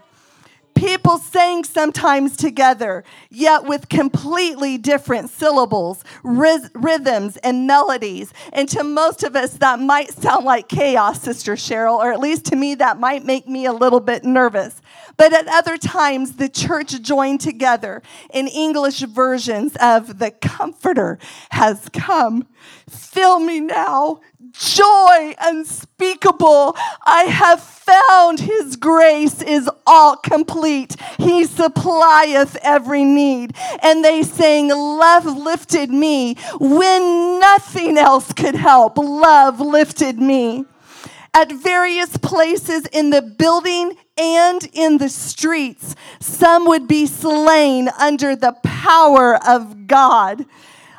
People 0.76 1.18
sang 1.18 1.64
sometimes 1.64 2.36
together, 2.36 3.04
yet 3.30 3.66
with 3.66 3.90
completely 3.90 4.78
different 4.78 5.30
syllables, 5.30 6.04
rhythms, 6.24 7.38
and 7.38 7.68
melodies. 7.68 8.34
And 8.52 8.68
to 8.70 8.84
most 8.84 9.24
of 9.24 9.36
us, 9.36 9.54
that 9.54 9.80
might 9.80 10.12
sound 10.12 10.46
like 10.46 10.68
chaos, 10.68 11.22
Sister 11.22 11.54
Cheryl, 11.54 11.98
or 11.98 12.12
at 12.12 12.20
least 12.20 12.46
to 12.46 12.56
me, 12.56 12.76
that 12.76 13.00
might 13.00 13.26
make 13.26 13.48
me 13.48 13.66
a 13.66 13.74
little 13.74 14.00
bit 14.00 14.24
nervous. 14.24 14.82
But 15.18 15.34
at 15.34 15.48
other 15.48 15.78
times, 15.78 16.38
the 16.38 16.50
church 16.50 17.00
joined 17.02 17.42
together 17.42 18.02
in 18.34 18.48
English 18.48 19.02
versions 19.02 19.76
of 19.80 20.20
The 20.20 20.32
Comforter 20.32 21.20
has 21.52 21.90
come. 21.90 22.48
Fill 22.90 23.40
me 23.40 23.60
now, 23.60 24.22
joy 24.52 25.36
unspeakable. 25.40 26.76
I 27.06 27.24
have 27.24 27.62
found 27.62 28.40
his 28.40 28.76
grace 28.76 29.42
is 29.42 29.70
all 29.86 30.16
complete. 30.16 30.96
He 31.18 31.46
supplieth 31.46 32.58
every 32.62 33.04
need. 33.04 33.56
And 33.82 34.04
they 34.04 34.24
sang, 34.24 34.70
Love 34.70 35.26
lifted 35.26 35.90
me 35.90 36.36
when 36.60 37.40
nothing 37.40 37.98
else 37.98 38.34
could 38.34 38.56
help. 38.56 38.98
Love 38.98 39.60
lifted 39.60 40.20
me. 40.20 40.66
At 41.34 41.52
various 41.52 42.18
places 42.18 42.86
in 42.88 43.10
the 43.10 43.22
building 43.22 43.96
and 44.18 44.68
in 44.74 44.98
the 44.98 45.08
streets, 45.08 45.96
some 46.20 46.66
would 46.68 46.90
be 46.90 47.06
slain 47.06 47.90
under 48.00 48.36
the 48.36 48.54
power 48.64 49.40
of 49.48 49.88
God. 49.88 50.46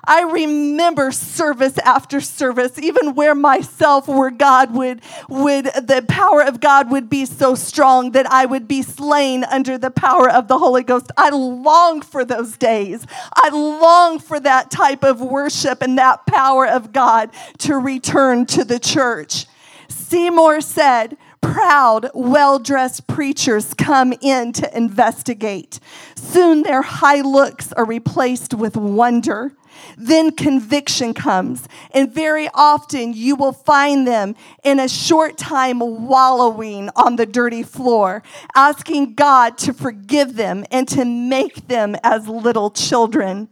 I 0.04 0.22
remember 0.22 1.12
service 1.12 1.78
after 1.78 2.20
service, 2.20 2.78
even 2.78 3.14
where 3.14 3.34
myself, 3.34 4.08
where 4.08 4.30
God 4.30 4.74
would, 4.74 5.00
would, 5.28 5.66
the 5.66 6.04
power 6.08 6.42
of 6.42 6.60
God 6.60 6.90
would 6.90 7.08
be 7.08 7.24
so 7.24 7.54
strong 7.54 8.10
that 8.12 8.26
I 8.26 8.46
would 8.46 8.66
be 8.66 8.82
slain 8.82 9.44
under 9.44 9.78
the 9.78 9.92
power 9.92 10.28
of 10.28 10.48
the 10.48 10.58
Holy 10.58 10.82
Ghost. 10.82 11.12
I 11.16 11.30
long 11.30 12.02
for 12.02 12.24
those 12.24 12.56
days. 12.56 13.06
I 13.34 13.50
long 13.50 14.18
for 14.18 14.40
that 14.40 14.72
type 14.72 15.04
of 15.04 15.20
worship 15.20 15.82
and 15.82 15.96
that 15.98 16.26
power 16.26 16.66
of 16.66 16.92
God 16.92 17.30
to 17.58 17.76
return 17.76 18.46
to 18.46 18.64
the 18.64 18.80
church. 18.80 19.46
Seymour 19.88 20.62
said, 20.62 21.16
proud, 21.40 22.10
well 22.14 22.58
dressed 22.58 23.06
preachers 23.06 23.74
come 23.74 24.14
in 24.20 24.52
to 24.54 24.76
investigate. 24.76 25.78
Soon 26.16 26.62
their 26.62 26.82
high 26.82 27.20
looks 27.20 27.72
are 27.74 27.84
replaced 27.84 28.54
with 28.54 28.76
wonder. 28.76 29.52
Then 29.96 30.30
conviction 30.30 31.14
comes. 31.14 31.68
And 31.92 32.12
very 32.12 32.48
often 32.54 33.12
you 33.12 33.36
will 33.36 33.52
find 33.52 34.06
them 34.06 34.34
in 34.62 34.78
a 34.78 34.88
short 34.88 35.38
time 35.38 35.80
wallowing 35.80 36.90
on 36.96 37.16
the 37.16 37.26
dirty 37.26 37.62
floor, 37.62 38.22
asking 38.54 39.14
God 39.14 39.58
to 39.58 39.72
forgive 39.72 40.36
them 40.36 40.64
and 40.70 40.88
to 40.88 41.04
make 41.04 41.68
them 41.68 41.96
as 42.02 42.28
little 42.28 42.70
children. 42.70 43.48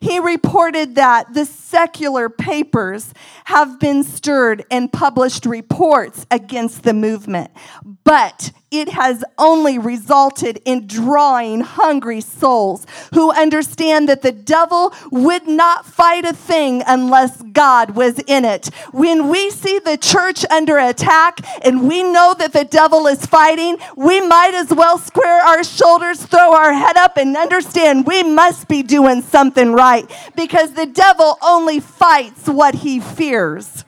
He 0.00 0.18
reported 0.18 0.96
that 0.96 1.32
the 1.32 1.44
secular 1.44 2.28
papers 2.28 3.14
have 3.44 3.78
been 3.78 4.02
stirred 4.02 4.64
and 4.68 4.92
published 4.92 5.46
reports 5.46 6.26
against 6.28 6.82
the 6.82 6.92
movement, 6.92 7.52
but 8.02 8.50
it 8.72 8.88
has 8.88 9.22
only 9.38 9.78
resulted 9.78 10.60
in 10.64 10.86
drawing 10.86 11.60
hungry 11.60 12.22
souls 12.22 12.86
who 13.14 13.30
understand 13.30 14.08
that 14.08 14.22
the 14.22 14.32
devil 14.32 14.92
would 15.10 15.46
not 15.46 15.84
fight 15.84 16.24
a 16.24 16.32
thing 16.32 16.82
unless 16.86 17.42
God 17.42 17.90
was 17.90 18.18
in 18.20 18.44
it. 18.46 18.68
When 18.92 19.28
we 19.28 19.50
see 19.50 19.78
the 19.78 19.98
church 19.98 20.44
under 20.50 20.78
attack 20.78 21.40
and 21.64 21.86
we 21.86 22.02
know 22.02 22.34
that 22.38 22.54
the 22.54 22.64
devil 22.64 23.06
is 23.06 23.26
fighting, 23.26 23.76
we 23.94 24.20
might 24.20 24.54
as 24.54 24.70
well 24.70 24.98
square 24.98 25.42
our 25.42 25.62
shoulders, 25.62 26.24
throw 26.24 26.54
our 26.54 26.72
head 26.72 26.96
up, 26.96 27.18
and 27.18 27.36
understand 27.36 28.06
we 28.06 28.22
must 28.22 28.68
be 28.68 28.82
doing 28.82 29.20
something 29.20 29.72
right 29.72 30.10
because 30.34 30.72
the 30.72 30.86
devil 30.86 31.36
only 31.42 31.78
fights 31.78 32.48
what 32.48 32.76
he 32.76 33.00
fears. 33.00 33.84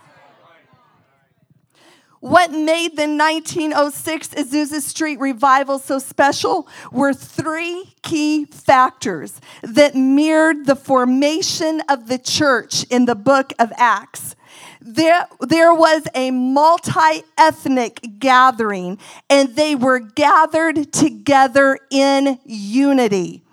What 2.25 2.53
made 2.53 2.97
the 2.97 3.07
1906 3.07 4.29
Azusa 4.29 4.81
Street 4.81 5.21
revival 5.21 5.79
so 5.79 5.99
special 5.99 6.67
were 6.91 7.13
three 7.13 7.93
key 8.01 8.47
factors 8.47 9.43
that 9.63 9.95
mirrored 9.95 10.65
the 10.65 10.75
formation 10.75 11.83
of 11.87 12.09
the 12.09 12.17
church 12.17 12.85
in 12.85 13.05
the 13.05 13.15
book 13.15 13.53
of 13.59 13.75
Acts. 13.77 14.37
There, 14.81 15.27
there 15.41 15.75
was 15.75 16.05
a 16.15 16.31
multi 16.31 17.25
ethnic 17.37 18.01
gathering, 18.19 18.99
and 19.29 19.55
they 19.55 19.75
were 19.75 19.99
gathered 19.99 20.95
together 20.95 21.79
in 21.91 22.39
unity 22.47 23.44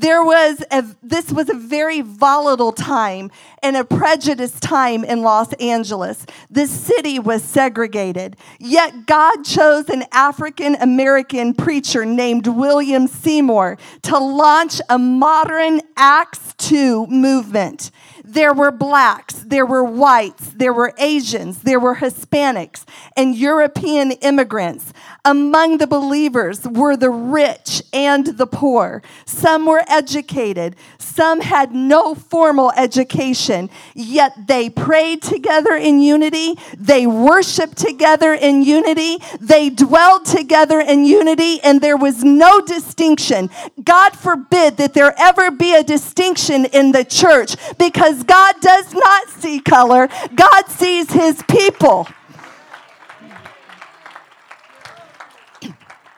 there 0.00 0.22
was 0.22 0.64
a, 0.70 0.84
this 1.02 1.32
was 1.32 1.48
a 1.48 1.54
very 1.54 2.00
volatile 2.02 2.72
time 2.72 3.30
and 3.62 3.76
a 3.76 3.84
prejudiced 3.84 4.62
time 4.62 5.04
in 5.04 5.22
Los 5.22 5.52
Angeles. 5.54 6.24
The 6.50 6.66
city 6.66 7.18
was 7.18 7.42
segregated. 7.42 8.36
Yet 8.60 9.06
God 9.06 9.44
chose 9.44 9.88
an 9.88 10.04
African 10.12 10.76
American 10.76 11.54
preacher 11.54 12.04
named 12.04 12.46
William 12.46 13.08
Seymour 13.08 13.78
to 14.02 14.18
launch 14.18 14.80
a 14.88 14.98
modern 14.98 15.80
Acts 15.96 16.54
2 16.58 17.06
movement. 17.08 17.90
There 18.30 18.52
were 18.52 18.70
blacks, 18.70 19.36
there 19.36 19.64
were 19.64 19.82
whites, 19.82 20.50
there 20.50 20.74
were 20.74 20.92
Asians, 20.98 21.60
there 21.60 21.80
were 21.80 21.96
Hispanics, 21.96 22.84
and 23.16 23.34
European 23.34 24.12
immigrants. 24.12 24.92
Among 25.24 25.78
the 25.78 25.86
believers 25.86 26.66
were 26.66 26.94
the 26.94 27.08
rich 27.08 27.82
and 27.90 28.26
the 28.26 28.46
poor. 28.46 29.02
Some 29.24 29.64
were 29.64 29.82
educated, 29.88 30.76
some 30.98 31.40
had 31.40 31.74
no 31.74 32.14
formal 32.14 32.70
education, 32.76 33.70
yet 33.94 34.46
they 34.46 34.68
prayed 34.68 35.22
together 35.22 35.72
in 35.72 36.02
unity, 36.02 36.58
they 36.76 37.06
worshiped 37.06 37.78
together 37.78 38.34
in 38.34 38.62
unity, 38.62 39.16
they 39.40 39.70
dwelled 39.70 40.26
together 40.26 40.80
in 40.80 41.06
unity, 41.06 41.62
and 41.62 41.80
there 41.80 41.96
was 41.96 42.22
no 42.22 42.60
distinction. 42.60 43.48
God 43.82 44.10
forbid 44.10 44.76
that 44.76 44.92
there 44.92 45.14
ever 45.18 45.50
be 45.50 45.74
a 45.74 45.82
distinction 45.82 46.66
in 46.66 46.92
the 46.92 47.04
church 47.04 47.56
because 47.78 48.17
God 48.22 48.54
does 48.60 48.92
not 48.94 49.28
see 49.28 49.60
color, 49.60 50.08
God 50.34 50.68
sees 50.68 51.10
his 51.10 51.42
people. 51.48 52.08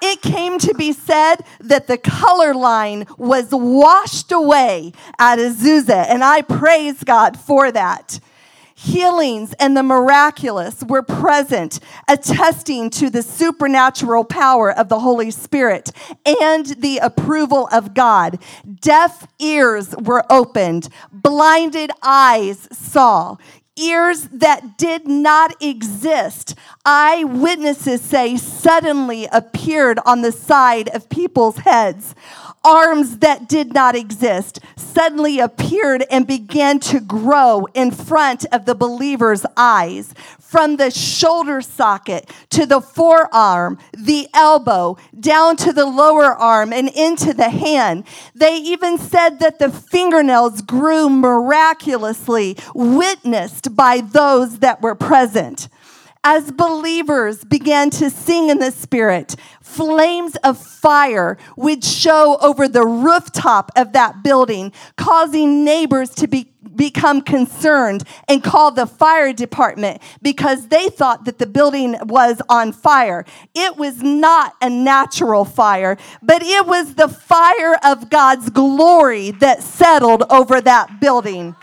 it 0.03 0.23
came 0.23 0.59
to 0.59 0.75
be 0.75 0.93
said 0.93 1.37
that 1.61 1.87
the 1.87 1.99
color 1.99 2.55
line 2.55 3.07
was 3.19 3.49
washed 3.53 4.33
away 4.33 4.93
at 5.19 5.39
Azusa, 5.39 6.07
and 6.09 6.25
I 6.25 6.43
praise 6.43 7.05
God 7.05 7.39
for 7.39 7.71
that. 7.71 8.19
Healings 8.83 9.53
and 9.61 9.77
the 9.77 9.83
miraculous 9.83 10.83
were 10.83 11.03
present, 11.03 11.81
attesting 12.09 12.89
to 12.91 13.11
the 13.11 13.23
supernatural 13.23 14.25
power 14.25 14.73
of 14.73 14.89
the 14.89 15.01
Holy 15.01 15.31
Spirit 15.31 15.93
and 16.25 16.65
the 16.65 16.97
approval 16.97 17.69
of 17.73 17.93
God. 17.93 18.43
Deaf 18.81 19.27
ears 19.39 19.95
were 19.97 20.25
opened, 20.31 20.89
blinded 21.13 21.91
eyes 22.03 22.69
saw 22.73 23.37
ears 23.77 24.29
that 24.33 24.79
did 24.79 25.07
not 25.07 25.63
exist, 25.63 26.55
eyewitnesses 26.85 28.01
say 28.01 28.37
suddenly 28.37 29.27
appeared 29.31 29.99
on 30.07 30.23
the 30.23 30.33
side 30.33 30.89
of 30.95 31.09
people's 31.11 31.59
heads. 31.59 32.15
Arms 32.63 33.19
that 33.19 33.49
did 33.49 33.73
not 33.73 33.97
exist 33.97 34.61
suddenly 34.77 35.39
appeared 35.39 36.05
and 36.11 36.27
began 36.27 36.79
to 36.79 37.01
grow 37.01 37.67
in 37.73 37.91
front 37.91 38.45
of 38.53 38.67
the 38.67 38.75
believer's 38.75 39.47
eyes 39.57 40.15
from 40.39 40.77
the 40.77 40.91
shoulder 40.91 41.63
socket 41.63 42.29
to 42.51 42.67
the 42.67 42.81
forearm, 42.81 43.79
the 43.97 44.29
elbow, 44.35 44.99
down 45.19 45.57
to 45.57 45.73
the 45.73 45.87
lower 45.87 46.35
arm 46.35 46.73
and 46.73 46.89
into 46.91 47.33
the 47.33 47.49
hand. 47.49 48.05
They 48.35 48.57
even 48.57 48.99
said 48.99 49.39
that 49.39 49.59
the 49.59 49.71
fingernails 49.71 50.61
grew 50.61 51.09
miraculously, 51.09 52.59
witnessed 52.75 53.75
by 53.75 54.01
those 54.01 54.59
that 54.59 54.83
were 54.83 54.97
present. 54.97 55.69
As 56.23 56.53
believers 56.53 57.45
began 57.45 57.89
to 57.91 58.11
sing 58.11 58.51
in 58.51 58.59
the 58.59 58.71
Spirit, 58.71 59.37
flames 59.63 60.37
of 60.45 60.59
fire 60.59 61.39
would 61.57 61.83
show 61.83 62.37
over 62.43 62.69
the 62.69 62.85
rooftop 62.85 63.73
of 63.75 63.95
that 63.95 64.23
building, 64.23 64.71
causing 64.99 65.65
neighbors 65.65 66.11
to 66.17 66.29
be 66.29 66.53
become 66.77 67.21
concerned 67.21 68.05
and 68.29 68.45
call 68.45 68.71
the 68.71 68.87
fire 68.87 69.33
department 69.33 70.01
because 70.23 70.69
they 70.69 70.89
thought 70.89 71.25
that 71.25 71.39
the 71.39 71.47
building 71.47 71.97
was 72.03 72.41
on 72.49 72.73
fire. 72.73 73.25
It 73.55 73.77
was 73.77 74.03
not 74.03 74.55
a 74.61 74.71
natural 74.71 75.45
fire, 75.45 75.97
but 76.23 76.43
it 76.43 76.67
was 76.67 76.95
the 76.95 77.09
fire 77.09 77.77
of 77.85 78.09
God's 78.09 78.51
glory 78.51 79.31
that 79.33 79.63
settled 79.63 80.23
over 80.31 80.61
that 80.61 81.01
building 81.01 81.57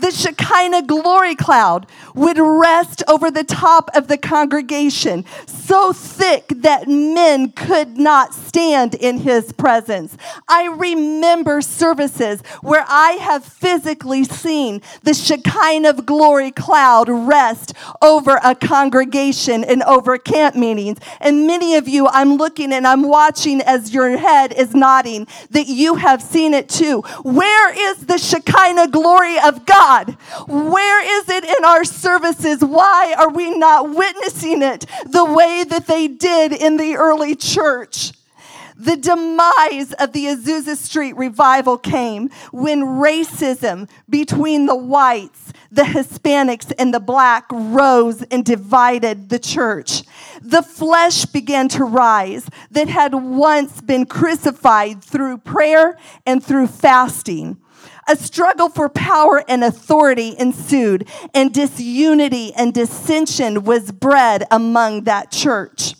the 0.00 0.10
Shekinah 0.10 0.82
glory 0.82 1.34
cloud 1.34 1.86
would 2.14 2.38
rest 2.38 3.02
over 3.08 3.30
the 3.30 3.44
top 3.44 3.90
of 3.94 4.08
the 4.08 4.18
congregation, 4.18 5.24
so 5.46 5.92
thick 5.92 6.48
that 6.48 6.88
men 6.88 7.52
could 7.52 7.98
not 7.98 8.34
stand 8.34 8.94
in 8.94 9.18
his 9.18 9.52
presence. 9.52 10.16
I 10.48 10.66
remember 10.66 11.60
services 11.60 12.40
where 12.62 12.84
I 12.88 13.12
have 13.12 13.44
physically 13.44 14.24
seen 14.24 14.82
the 15.02 15.14
Shekinah 15.14 16.02
glory 16.02 16.50
cloud 16.50 17.08
rest 17.08 17.74
over 18.02 18.40
a 18.42 18.54
congregation 18.54 19.64
and 19.64 19.82
over 19.84 20.18
camp 20.18 20.56
meetings. 20.56 20.98
And 21.20 21.46
many 21.46 21.76
of 21.76 21.88
you, 21.88 22.08
I'm 22.08 22.34
looking 22.34 22.72
and 22.72 22.86
I'm 22.86 23.02
watching 23.02 23.60
as 23.60 23.92
your 23.92 24.16
head 24.16 24.52
is 24.52 24.74
nodding 24.74 25.26
that 25.50 25.66
you 25.66 25.96
have 25.96 26.22
seen 26.22 26.54
it 26.54 26.68
too. 26.68 27.02
Where 27.22 27.90
is 27.90 28.06
the 28.06 28.18
Shekinah 28.18 28.88
glory 28.88 29.38
of 29.38 29.66
God? 29.66 29.89
God? 29.90 30.16
Where 30.46 31.20
is 31.20 31.28
it 31.28 31.44
in 31.44 31.64
our 31.64 31.84
services? 31.84 32.64
Why 32.64 33.14
are 33.18 33.30
we 33.30 33.56
not 33.56 33.90
witnessing 33.90 34.62
it 34.62 34.86
the 35.04 35.24
way 35.24 35.64
that 35.68 35.86
they 35.86 36.06
did 36.06 36.52
in 36.52 36.76
the 36.76 36.94
early 36.94 37.34
church? 37.34 38.12
The 38.76 38.96
demise 38.96 39.92
of 39.94 40.12
the 40.12 40.26
Azusa 40.26 40.76
Street 40.76 41.16
revival 41.16 41.76
came 41.76 42.30
when 42.50 42.80
racism 42.80 43.90
between 44.08 44.66
the 44.66 44.76
whites, 44.76 45.52
the 45.70 45.82
Hispanics, 45.82 46.72
and 46.78 46.94
the 46.94 47.00
black 47.00 47.44
rose 47.50 48.22
and 48.30 48.44
divided 48.44 49.28
the 49.28 49.38
church. 49.38 50.02
The 50.40 50.62
flesh 50.62 51.26
began 51.26 51.68
to 51.70 51.84
rise 51.84 52.48
that 52.70 52.88
had 52.88 53.12
once 53.12 53.80
been 53.82 54.06
crucified 54.06 55.02
through 55.02 55.38
prayer 55.38 55.98
and 56.24 56.42
through 56.42 56.68
fasting. 56.68 57.59
A 58.10 58.16
struggle 58.16 58.68
for 58.68 58.88
power 58.88 59.44
and 59.46 59.62
authority 59.62 60.34
ensued, 60.36 61.08
and 61.32 61.54
disunity 61.54 62.52
and 62.54 62.74
dissension 62.74 63.62
was 63.62 63.92
bred 63.92 64.48
among 64.50 65.04
that 65.04 65.30
church. 65.30 65.94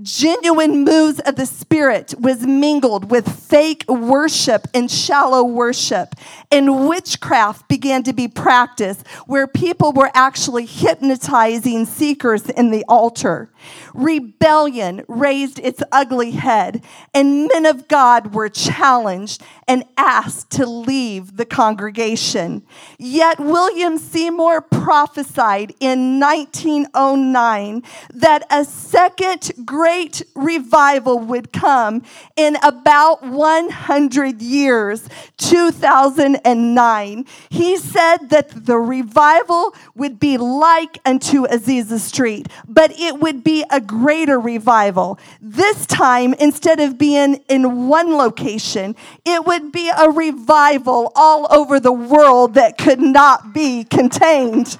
Genuine 0.00 0.84
moves 0.84 1.20
of 1.20 1.36
the 1.36 1.44
Spirit 1.44 2.14
was 2.18 2.46
mingled 2.46 3.10
with 3.10 3.28
fake 3.28 3.84
worship 3.88 4.66
and 4.72 4.90
shallow 4.90 5.44
worship. 5.44 6.14
And 6.50 6.88
witchcraft 6.88 7.68
began 7.68 8.02
to 8.04 8.14
be 8.14 8.26
practiced 8.26 9.06
where 9.26 9.46
people 9.46 9.92
were 9.92 10.10
actually 10.14 10.64
hypnotizing 10.64 11.84
seekers 11.84 12.48
in 12.48 12.70
the 12.70 12.86
altar. 12.88 13.50
Rebellion 13.92 15.04
raised 15.08 15.58
its 15.58 15.82
ugly 15.92 16.32
head, 16.32 16.82
and 17.12 17.48
men 17.52 17.66
of 17.66 17.86
God 17.86 18.34
were 18.34 18.48
challenged 18.48 19.42
and 19.68 19.84
asked 19.98 20.50
to 20.52 20.64
leave 20.66 21.36
the 21.36 21.44
congregation. 21.44 22.62
Yet 22.98 23.38
William 23.38 23.98
Seymour 23.98 24.62
prophesied 24.62 25.74
in 25.80 26.18
1909 26.18 27.82
that 28.14 28.46
a 28.50 28.64
second 28.64 29.52
great 29.82 30.22
revival 30.36 31.18
would 31.18 31.52
come 31.52 32.02
in 32.36 32.56
about 32.62 33.20
100 33.20 34.40
years, 34.40 35.08
2009. 35.38 37.26
He 37.50 37.76
said 37.76 38.30
that 38.30 38.66
the 38.66 38.78
revival 38.78 39.74
would 39.96 40.20
be 40.20 40.38
like 40.38 41.00
unto 41.04 41.48
Azusa 41.48 41.98
Street, 41.98 42.46
but 42.68 42.92
it 42.92 43.18
would 43.18 43.42
be 43.42 43.64
a 43.72 43.80
greater 43.80 44.38
revival. 44.38 45.18
This 45.40 45.84
time, 45.86 46.32
instead 46.34 46.78
of 46.78 46.96
being 46.96 47.42
in 47.48 47.88
one 47.88 48.14
location, 48.16 48.94
it 49.24 49.44
would 49.44 49.72
be 49.72 49.90
a 49.90 50.10
revival 50.10 51.10
all 51.16 51.52
over 51.52 51.80
the 51.80 51.92
world 51.92 52.54
that 52.54 52.78
could 52.78 53.00
not 53.00 53.52
be 53.52 53.82
contained. 53.82 54.78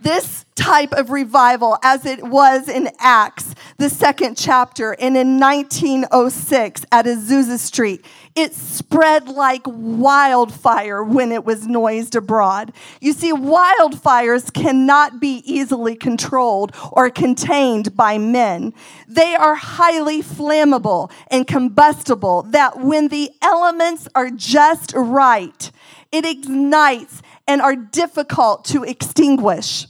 This 0.00 0.46
type 0.54 0.92
of 0.92 1.10
revival, 1.10 1.76
as 1.82 2.06
it 2.06 2.22
was 2.22 2.68
in 2.68 2.90
Acts, 2.98 3.54
the 3.78 3.90
second 3.90 4.36
chapter, 4.36 4.92
and 4.92 5.16
in 5.16 5.38
1906 5.38 6.86
at 6.92 7.06
Azusa 7.06 7.58
Street, 7.58 8.04
it 8.34 8.54
spread 8.54 9.28
like 9.28 9.62
wildfire 9.66 11.02
when 11.02 11.32
it 11.32 11.44
was 11.44 11.66
noised 11.66 12.14
abroad. 12.14 12.72
You 13.00 13.12
see, 13.12 13.32
wildfires 13.32 14.52
cannot 14.52 15.20
be 15.20 15.42
easily 15.44 15.96
controlled 15.96 16.74
or 16.92 17.10
contained 17.10 17.96
by 17.96 18.18
men. 18.18 18.72
They 19.08 19.34
are 19.34 19.54
highly 19.54 20.22
flammable 20.22 21.10
and 21.30 21.46
combustible, 21.46 22.42
that 22.42 22.80
when 22.80 23.08
the 23.08 23.30
elements 23.42 24.08
are 24.14 24.30
just 24.30 24.92
right, 24.94 25.70
it 26.12 26.24
ignites 26.24 27.22
and 27.46 27.60
are 27.60 27.76
difficult 27.76 28.64
to 28.66 28.84
extinguish. 28.84 29.86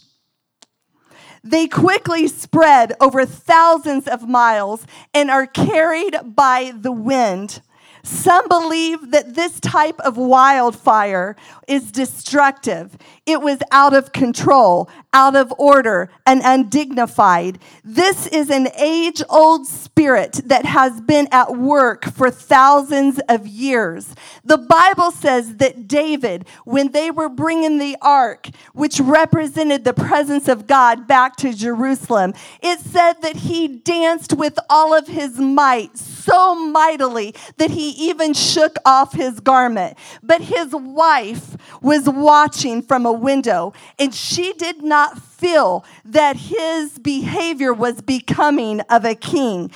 They 1.43 1.67
quickly 1.69 2.29
spread 2.29 2.93
over 3.01 3.25
thousands 3.25 4.07
of 4.07 4.29
miles 4.29 4.87
and 5.15 5.31
are 5.31 5.47
carried 5.47 6.17
by 6.25 6.73
the 6.77 6.93
wind. 6.93 7.63
Some 8.03 8.49
believe 8.49 9.11
that 9.11 9.35
this 9.35 9.61
type 9.61 10.01
of 10.01 10.17
wildfire 10.17 11.37
is 11.69 11.93
destructive. 11.93 12.97
It 13.27 13.43
was 13.43 13.59
out 13.71 13.95
of 13.95 14.13
control, 14.13 14.89
out 15.13 15.37
of 15.37 15.53
order, 15.59 16.11
and 16.27 16.41
undignified. 16.45 17.59
This 17.85 18.27
is 18.27 18.51
an 18.51 18.69
age 18.79 19.23
old 19.29 19.67
spirit 19.67 20.41
that 20.47 20.65
has 20.65 21.01
been 21.01 21.29
at 21.31 21.57
work 21.57 22.05
for 22.05 22.31
thousands 22.31 23.21
of 23.29 23.47
years. 23.47 24.15
The 24.45 24.59
Bible 24.59 25.11
says 25.11 25.57
that 25.57 25.87
David, 25.87 26.47
when 26.65 26.93
they 26.93 27.11
were 27.11 27.29
bringing 27.29 27.79
the 27.79 27.97
ark, 28.01 28.49
which 28.73 29.01
represented 29.01 29.85
the 29.85 29.95
presence 29.95 30.49
of 30.49 30.67
God, 30.67 31.07
back 31.07 31.37
to 31.37 31.53
Jerusalem, 31.53 32.35
it 32.63 32.81
said 32.81 33.21
that 33.23 33.37
he 33.37 33.69
danced 33.69 34.33
with 34.33 34.59
all 34.69 34.95
of 34.95 35.07
his 35.07 35.39
might 35.39 35.97
so 36.23 36.55
mightily 36.55 37.35
that 37.57 37.71
he 37.71 37.91
even 37.91 38.35
shook 38.35 38.77
off 38.85 39.13
his 39.13 39.41
garment. 39.41 39.97
But 40.23 40.41
his 40.41 40.73
wife 40.73 41.57
was 41.83 42.09
watching 42.09 42.83
from 42.83 43.07
a 43.07 43.13
window, 43.13 43.73
and 43.99 44.15
she 44.15 44.53
did 44.55 44.83
not 44.83 45.21
feel 45.21 45.85
that 46.05 46.37
his 46.37 46.99
behavior 46.99 47.73
was 47.73 48.01
becoming 48.01 48.81
of 48.83 49.05
a 49.05 49.15
king 49.15 49.71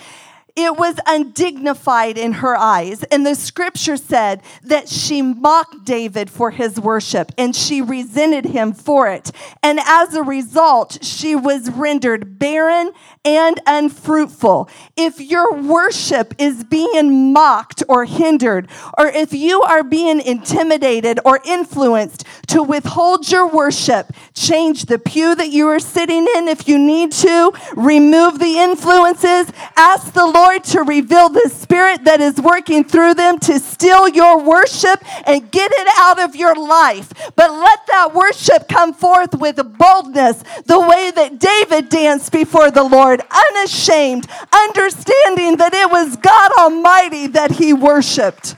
it 0.57 0.77
was 0.77 0.97
undignified 1.05 2.17
in 2.17 2.35
her 2.35 2.57
eyes. 2.57 3.03
And 3.05 3.27
the 3.27 3.35
scripture 3.35 3.97
said 3.97 4.41
that 4.63 4.89
she 4.89 5.21
mocked 5.21 5.85
David 5.85 6.31
for 6.31 6.53
his 6.53 6.79
worship 6.79 7.33
and 7.37 7.57
she 7.57 7.83
resented 7.83 8.45
him 8.45 8.73
for 8.73 9.09
it. 9.09 9.33
And 9.65 9.81
as 9.81 10.15
a 10.15 10.23
result, 10.23 11.03
she 11.03 11.35
was 11.35 11.71
rendered 11.71 12.39
barren 12.39 12.93
and 13.25 13.59
unfruitful. 13.67 14.69
If 14.97 15.19
your 15.19 15.55
worship 15.55 16.35
is 16.39 16.63
being 16.63 17.33
mocked 17.33 17.83
or 17.89 18.05
hindered, 18.05 18.69
or 18.97 19.09
if 19.09 19.33
you 19.33 19.63
are 19.63 19.83
being 19.83 20.21
intimidated 20.21 21.19
or 21.25 21.41
influenced 21.45 22.25
to 22.49 22.63
withhold 22.63 23.31
your 23.31 23.49
worship, 23.49 24.13
change 24.35 24.85
the 24.85 24.99
pew 24.99 25.35
that 25.35 25.49
you 25.49 25.67
are 25.67 25.81
sitting 25.81 26.29
in 26.37 26.47
if 26.47 26.69
you 26.69 26.79
need 26.79 27.11
to, 27.13 27.53
remove 27.75 28.39
the 28.39 28.59
influences, 28.59 29.51
ask 29.77 30.13
the 30.13 30.27
Lord 30.27 30.44
to 30.45 30.83
reveal 30.83 31.29
the 31.29 31.49
spirit 31.49 32.05
that 32.05 32.21
is 32.21 32.41
working 32.41 32.85
through 32.85 33.15
them 33.15 33.39
to 33.41 33.59
steal 33.59 34.09
your 34.09 34.43
worship 34.43 35.03
and 35.27 35.51
get 35.51 35.71
it 35.73 35.89
out 35.99 36.21
of 36.21 36.37
your 36.37 36.55
life. 36.55 37.13
But 37.35 37.51
let 37.51 37.87
that 37.89 38.15
worship 38.15 38.69
come 38.69 38.95
forth 38.95 39.35
with 39.35 39.57
boldness, 39.79 40.43
the 40.67 40.81
way 40.81 41.11
that 41.11 41.39
David 41.39 41.89
danced 41.89 42.33
before 42.33 42.71
the 42.71 42.85
Lord 42.85 43.23
unashamed, 43.31 44.27
understanding 44.53 45.57
that 45.57 45.75
it 45.75 45.91
was 45.91 46.17
God 46.17 46.53
Almighty 46.59 47.27
that 47.29 47.53
he 47.53 47.73
worshiped. 47.73 48.57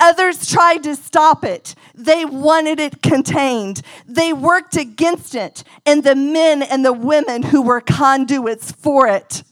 Others 0.00 0.50
tried 0.50 0.82
to 0.82 0.96
stop 0.96 1.44
it. 1.44 1.76
They 1.94 2.24
wanted 2.24 2.80
it 2.80 3.02
contained. 3.02 3.82
They 4.08 4.32
worked 4.32 4.76
against 4.76 5.36
it, 5.36 5.62
and 5.86 6.02
the 6.02 6.16
men 6.16 6.62
and 6.62 6.84
the 6.84 6.92
women 6.92 7.44
who 7.44 7.62
were 7.62 7.80
conduits 7.80 8.72
for 8.72 9.06
it. 9.06 9.44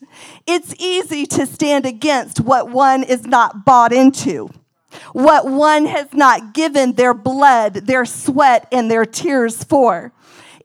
It's 0.46 0.74
easy 0.78 1.26
to 1.26 1.46
stand 1.46 1.86
against 1.86 2.40
what 2.40 2.70
one 2.70 3.02
is 3.02 3.26
not 3.26 3.64
bought 3.64 3.92
into, 3.92 4.50
what 5.12 5.46
one 5.46 5.86
has 5.86 6.12
not 6.12 6.54
given 6.54 6.94
their 6.94 7.14
blood, 7.14 7.74
their 7.74 8.04
sweat, 8.04 8.66
and 8.72 8.90
their 8.90 9.04
tears 9.04 9.62
for. 9.64 10.12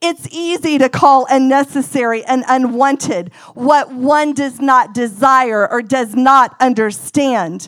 It's 0.01 0.27
easy 0.29 0.77
to 0.77 0.89
call 0.89 1.25
unnecessary 1.29 2.23
and 2.25 2.43
unwanted 2.47 3.33
what 3.53 3.91
one 3.91 4.33
does 4.33 4.59
not 4.59 4.93
desire 4.93 5.71
or 5.71 5.81
does 5.81 6.13
not 6.13 6.55
understand. 6.59 7.67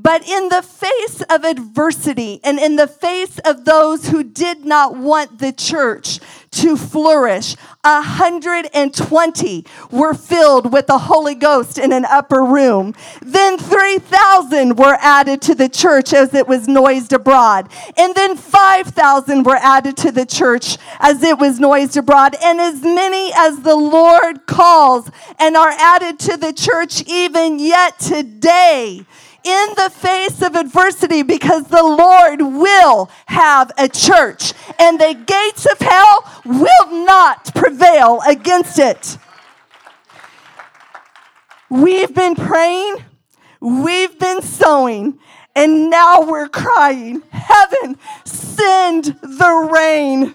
But 0.00 0.28
in 0.28 0.48
the 0.48 0.62
face 0.62 1.22
of 1.28 1.44
adversity 1.44 2.40
and 2.44 2.60
in 2.60 2.76
the 2.76 2.86
face 2.86 3.40
of 3.40 3.64
those 3.64 4.10
who 4.10 4.22
did 4.22 4.64
not 4.64 4.96
want 4.96 5.40
the 5.40 5.50
church 5.50 6.20
to 6.52 6.76
flourish, 6.76 7.56
120 7.82 9.66
were 9.90 10.14
filled 10.14 10.72
with 10.72 10.86
the 10.86 10.98
Holy 10.98 11.34
Ghost 11.34 11.78
in 11.78 11.92
an 11.92 12.04
upper 12.04 12.44
room. 12.44 12.94
Then 13.20 13.58
3,000 13.58 14.76
were 14.76 14.96
added 15.00 15.42
to 15.42 15.56
the 15.56 15.68
church 15.68 16.12
as 16.12 16.32
it 16.32 16.46
was 16.46 16.68
noised 16.68 17.12
abroad. 17.12 17.68
And 17.96 18.14
then 18.14 18.36
5,000 18.36 19.42
were 19.42 19.56
added 19.56 19.96
to 19.96 20.12
the 20.12 20.26
church 20.26 20.78
as 21.00 21.24
it 21.24 21.40
was 21.40 21.58
noised 21.58 21.96
abroad. 21.96 22.36
And 22.40 22.60
as 22.60 22.82
many 22.82 23.32
as 23.34 23.62
the 23.62 23.76
Lord 23.76 24.46
calls 24.46 25.10
and 25.40 25.56
are 25.56 25.70
added 25.70 26.20
to 26.20 26.36
the 26.36 26.52
church 26.52 27.02
even 27.08 27.58
yet 27.58 27.98
today 27.98 29.04
in 29.48 29.68
the 29.76 29.90
face 29.90 30.42
of 30.42 30.54
adversity 30.54 31.22
because 31.22 31.64
the 31.64 31.82
Lord 31.82 32.42
will 32.42 33.10
have 33.26 33.72
a 33.78 33.88
church 33.88 34.52
and 34.78 35.00
the 35.00 35.14
gates 35.14 35.66
of 35.66 35.78
hell 35.78 36.42
will 36.44 37.04
not 37.06 37.54
prevail 37.54 38.20
against 38.28 38.78
it. 38.78 39.16
We've 41.70 42.14
been 42.14 42.34
praying, 42.34 43.04
we've 43.60 44.18
been 44.18 44.42
sowing, 44.42 45.18
and 45.54 45.90
now 45.90 46.22
we're 46.22 46.48
crying, 46.48 47.22
Heaven, 47.30 47.98
send 48.24 49.04
the 49.22 49.68
rain. 49.72 50.34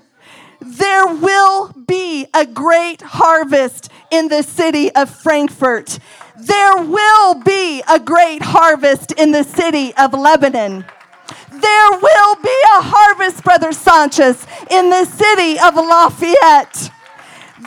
There 0.60 1.08
will 1.08 1.74
be 1.88 2.26
a 2.34 2.46
great 2.46 3.02
harvest 3.02 3.90
in 4.12 4.30
the 4.30 4.44
city 4.44 4.92
of 4.92 5.10
Frankfort 5.10 6.00
there 6.46 6.78
will 6.78 7.36
be 7.36 7.82
a 7.90 8.00
great 8.00 8.42
harvest 8.42 9.12
in 9.14 9.32
the 9.32 9.44
city 9.44 9.94
of 9.96 10.14
Lebanon. 10.14 10.86
There 11.52 11.92
will 11.92 12.36
be 12.36 12.58
a 12.78 12.82
harvest, 12.82 13.44
Brother 13.44 13.72
Sanchez, 13.72 14.46
in 14.70 14.90
the 14.90 15.06
city 15.06 15.60
of 15.60 15.76
Lafayette. 15.76 16.92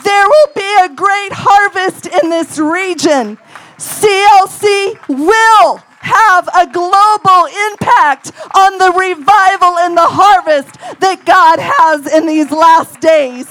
There 0.03 0.27
will 0.27 0.51
be 0.55 0.75
a 0.83 0.89
great 0.89 1.33
harvest 1.33 2.05
in 2.05 2.29
this 2.29 2.59
region. 2.59 3.37
CLC 3.77 4.97
will 5.07 5.81
have 6.01 6.47
a 6.47 6.67
global 6.71 7.49
impact 7.71 8.31
on 8.55 8.77
the 8.77 8.91
revival 8.93 9.77
and 9.79 9.97
the 9.97 10.05
harvest 10.07 10.77
that 10.99 11.25
God 11.25 11.59
has 11.59 12.05
in 12.05 12.27
these 12.27 12.51
last 12.51 12.99
days. 13.01 13.47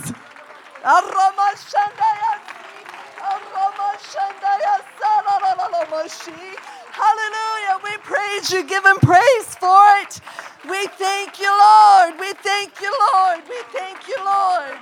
Hallelujah. 6.93 7.81
We 7.85 7.97
praise 7.99 8.51
you. 8.51 8.65
Give 8.65 8.85
him 8.85 8.97
praise 8.97 9.55
for 9.57 9.85
it. 10.03 10.21
We 10.69 10.87
thank 10.87 11.39
you, 11.39 11.51
Lord. 11.51 12.19
We 12.19 12.33
thank 12.35 12.81
you, 12.81 12.93
Lord. 13.13 13.43
We 13.49 13.63
thank 13.73 14.09
you, 14.09 14.17
Lord. 14.25 14.79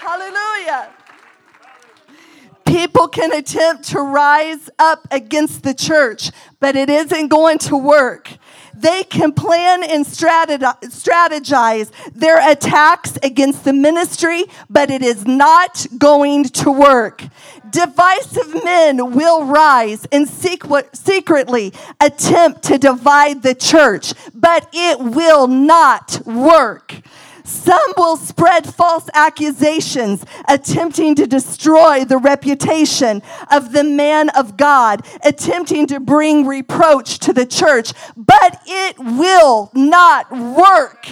Hallelujah. 0.00 0.90
People 2.64 3.08
can 3.08 3.32
attempt 3.32 3.84
to 3.88 4.00
rise 4.00 4.68
up 4.78 5.08
against 5.10 5.62
the 5.62 5.72
church, 5.72 6.30
but 6.60 6.76
it 6.76 6.90
isn't 6.90 7.28
going 7.28 7.58
to 7.58 7.76
work. 7.76 8.30
They 8.80 9.02
can 9.02 9.32
plan 9.32 9.82
and 9.82 10.06
strategize 10.06 11.90
their 12.14 12.50
attacks 12.50 13.18
against 13.24 13.64
the 13.64 13.72
ministry, 13.72 14.44
but 14.70 14.88
it 14.90 15.02
is 15.02 15.26
not 15.26 15.86
going 15.98 16.44
to 16.44 16.70
work. 16.70 17.24
Divisive 17.70 18.64
men 18.64 19.12
will 19.12 19.44
rise 19.44 20.06
and 20.12 20.28
secretly 20.28 21.72
attempt 22.00 22.62
to 22.64 22.78
divide 22.78 23.42
the 23.42 23.54
church, 23.54 24.14
but 24.32 24.68
it 24.72 25.00
will 25.00 25.48
not 25.48 26.20
work. 26.24 26.94
Some 27.48 27.94
will 27.96 28.18
spread 28.18 28.72
false 28.72 29.08
accusations, 29.14 30.22
attempting 30.48 31.14
to 31.14 31.26
destroy 31.26 32.04
the 32.04 32.18
reputation 32.18 33.22
of 33.50 33.72
the 33.72 33.84
man 33.84 34.28
of 34.30 34.58
God, 34.58 35.06
attempting 35.24 35.86
to 35.86 35.98
bring 35.98 36.46
reproach 36.46 37.18
to 37.20 37.32
the 37.32 37.46
church, 37.46 37.92
but 38.16 38.62
it 38.66 38.98
will 38.98 39.70
not 39.72 40.30
work 40.30 41.08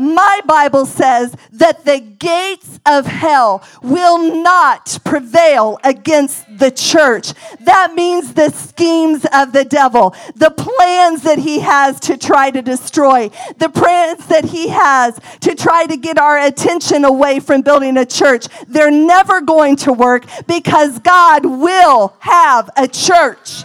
my 0.00 0.40
Bible 0.46 0.86
says 0.86 1.36
that 1.52 1.84
the 1.84 2.00
gates 2.00 2.80
of 2.86 3.04
hell 3.04 3.62
will 3.82 4.42
not 4.42 4.98
prevail 5.04 5.78
against 5.84 6.46
the 6.58 6.70
church. 6.70 7.34
That 7.60 7.92
means 7.94 8.32
the 8.32 8.48
schemes 8.50 9.26
of 9.30 9.52
the 9.52 9.64
devil, 9.64 10.14
the 10.34 10.50
plans 10.50 11.22
that 11.24 11.38
he 11.38 11.60
has 11.60 12.00
to 12.00 12.16
try 12.16 12.50
to 12.50 12.62
destroy, 12.62 13.28
the 13.58 13.68
plans 13.68 14.26
that 14.28 14.46
he 14.46 14.68
has 14.68 15.20
to 15.40 15.54
try 15.54 15.84
to 15.84 15.98
get 15.98 16.16
our 16.16 16.38
attention 16.38 17.04
away 17.04 17.38
from 17.38 17.60
building 17.60 17.98
a 17.98 18.06
church. 18.06 18.48
They're 18.68 18.90
never 18.90 19.42
going 19.42 19.76
to 19.76 19.92
work 19.92 20.24
because 20.46 20.98
God 21.00 21.44
will 21.44 22.14
have 22.20 22.70
a 22.74 22.88
church. 22.88 23.64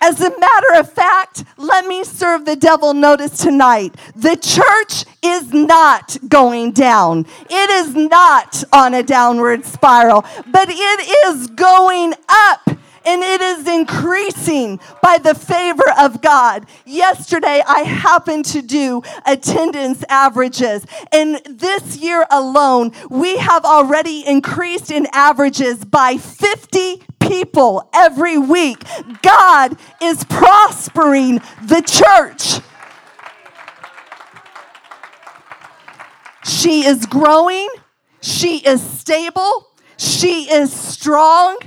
As 0.00 0.20
a 0.20 0.30
matter 0.38 0.80
of 0.80 0.92
fact, 0.92 1.44
let 1.56 1.86
me 1.86 2.04
serve 2.04 2.44
the 2.44 2.56
devil 2.56 2.94
notice 2.94 3.38
tonight. 3.38 3.94
The 4.14 4.36
church 4.36 5.04
is 5.22 5.52
not 5.52 6.16
going 6.28 6.72
down. 6.72 7.26
It 7.48 7.70
is 7.70 7.94
not 7.94 8.62
on 8.72 8.94
a 8.94 9.02
downward 9.02 9.64
spiral, 9.64 10.24
but 10.46 10.68
it 10.68 11.26
is 11.26 11.46
going 11.48 12.14
up 12.28 12.68
and 13.06 13.22
it 13.22 13.40
is 13.40 13.68
increasing 13.68 14.80
by 15.00 15.18
the 15.18 15.34
favor 15.34 15.90
of 15.98 16.20
God. 16.20 16.66
Yesterday, 16.84 17.62
I 17.66 17.82
happened 17.82 18.44
to 18.46 18.60
do 18.60 19.02
attendance 19.24 20.04
averages, 20.08 20.84
and 21.12 21.40
this 21.48 21.96
year 21.96 22.26
alone, 22.30 22.90
we 23.08 23.38
have 23.38 23.64
already 23.64 24.26
increased 24.26 24.90
in 24.90 25.06
averages 25.12 25.84
by 25.84 26.16
50 26.16 27.02
people 27.28 27.88
every 27.94 28.38
week. 28.38 28.82
God 29.22 29.76
is 30.02 30.24
prospering 30.24 31.40
the 31.62 31.82
church. 31.82 32.62
She 36.44 36.84
is 36.84 37.06
growing, 37.06 37.68
she 38.20 38.58
is 38.58 38.80
stable, 38.82 39.68
she 39.96 40.50
is 40.50 40.72
strong. 40.72 41.58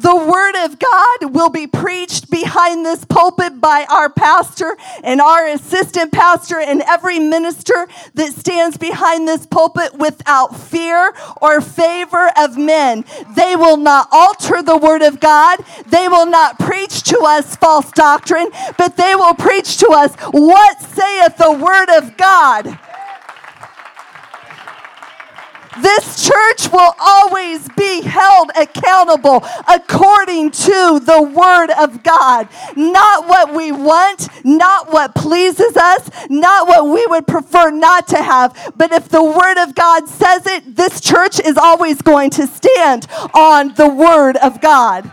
The 0.00 0.14
word 0.14 0.64
of 0.64 0.78
God 0.78 1.34
will 1.34 1.48
be 1.48 1.66
preached 1.66 2.30
behind 2.30 2.86
this 2.86 3.04
pulpit 3.04 3.60
by 3.60 3.84
our 3.90 4.08
pastor 4.08 4.76
and 5.02 5.20
our 5.20 5.48
assistant 5.48 6.12
pastor 6.12 6.60
and 6.60 6.82
every 6.82 7.18
minister 7.18 7.88
that 8.14 8.32
stands 8.32 8.76
behind 8.76 9.26
this 9.26 9.44
pulpit 9.44 9.94
without 9.94 10.56
fear 10.56 11.12
or 11.42 11.60
favor 11.60 12.30
of 12.38 12.56
men. 12.56 13.04
They 13.34 13.56
will 13.56 13.76
not 13.76 14.06
alter 14.12 14.62
the 14.62 14.76
word 14.76 15.02
of 15.02 15.18
God. 15.18 15.58
They 15.86 16.06
will 16.06 16.26
not 16.26 16.60
preach 16.60 17.02
to 17.04 17.18
us 17.22 17.56
false 17.56 17.90
doctrine, 17.90 18.50
but 18.76 18.96
they 18.96 19.16
will 19.16 19.34
preach 19.34 19.78
to 19.78 19.88
us 19.88 20.14
what 20.30 20.80
saith 20.80 21.38
the 21.38 21.52
word 21.52 21.90
of 21.98 22.16
God. 22.16 22.78
This 25.82 26.26
church 26.26 26.72
will 26.72 26.94
always 26.98 27.68
be 27.76 28.02
held 28.02 28.50
accountable 28.56 29.44
according 29.68 30.50
to 30.50 31.00
the 31.00 31.22
Word 31.22 31.70
of 31.70 32.02
God. 32.02 32.48
Not 32.76 33.28
what 33.28 33.54
we 33.54 33.72
want, 33.72 34.28
not 34.44 34.92
what 34.92 35.14
pleases 35.14 35.76
us, 35.76 36.10
not 36.28 36.68
what 36.68 36.86
we 36.86 37.06
would 37.06 37.26
prefer 37.26 37.70
not 37.70 38.08
to 38.08 38.22
have. 38.22 38.72
But 38.76 38.92
if 38.92 39.08
the 39.08 39.22
Word 39.22 39.58
of 39.62 39.74
God 39.74 40.08
says 40.08 40.46
it, 40.46 40.76
this 40.76 41.00
church 41.00 41.40
is 41.40 41.56
always 41.56 42.02
going 42.02 42.30
to 42.30 42.46
stand 42.46 43.06
on 43.34 43.74
the 43.74 43.88
Word 43.88 44.36
of 44.36 44.60
God. 44.60 45.10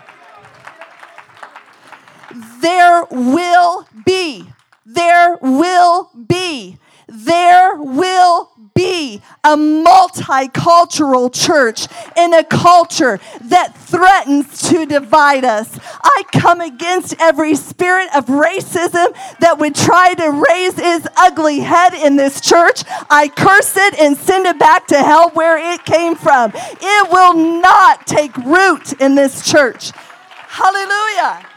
There 2.61 3.05
will 3.11 3.87
be, 4.05 4.49
there 4.85 5.37
will 5.41 6.09
be, 6.27 6.77
there 7.07 7.75
will 7.75 8.51
be 8.75 9.21
a 9.45 9.55
multicultural 9.55 11.33
church 11.33 11.87
in 12.17 12.33
a 12.33 12.43
culture 12.43 13.21
that 13.45 13.73
threatens 13.73 14.69
to 14.69 14.85
divide 14.85 15.45
us. 15.45 15.79
I 16.03 16.23
come 16.33 16.59
against 16.59 17.15
every 17.21 17.55
spirit 17.55 18.09
of 18.13 18.25
racism 18.25 19.15
that 19.39 19.59
would 19.59 19.75
try 19.75 20.13
to 20.15 20.29
raise 20.29 20.77
its 20.77 21.07
ugly 21.15 21.59
head 21.59 21.93
in 21.93 22.17
this 22.17 22.41
church. 22.41 22.83
I 23.09 23.29
curse 23.29 23.77
it 23.77 23.97
and 23.97 24.17
send 24.17 24.45
it 24.45 24.59
back 24.59 24.87
to 24.87 24.97
hell 24.97 25.29
where 25.29 25.57
it 25.73 25.85
came 25.85 26.15
from. 26.15 26.51
It 26.53 27.11
will 27.11 27.61
not 27.61 28.05
take 28.05 28.35
root 28.35 28.91
in 28.99 29.15
this 29.15 29.49
church. 29.49 29.91
Hallelujah. 30.49 31.47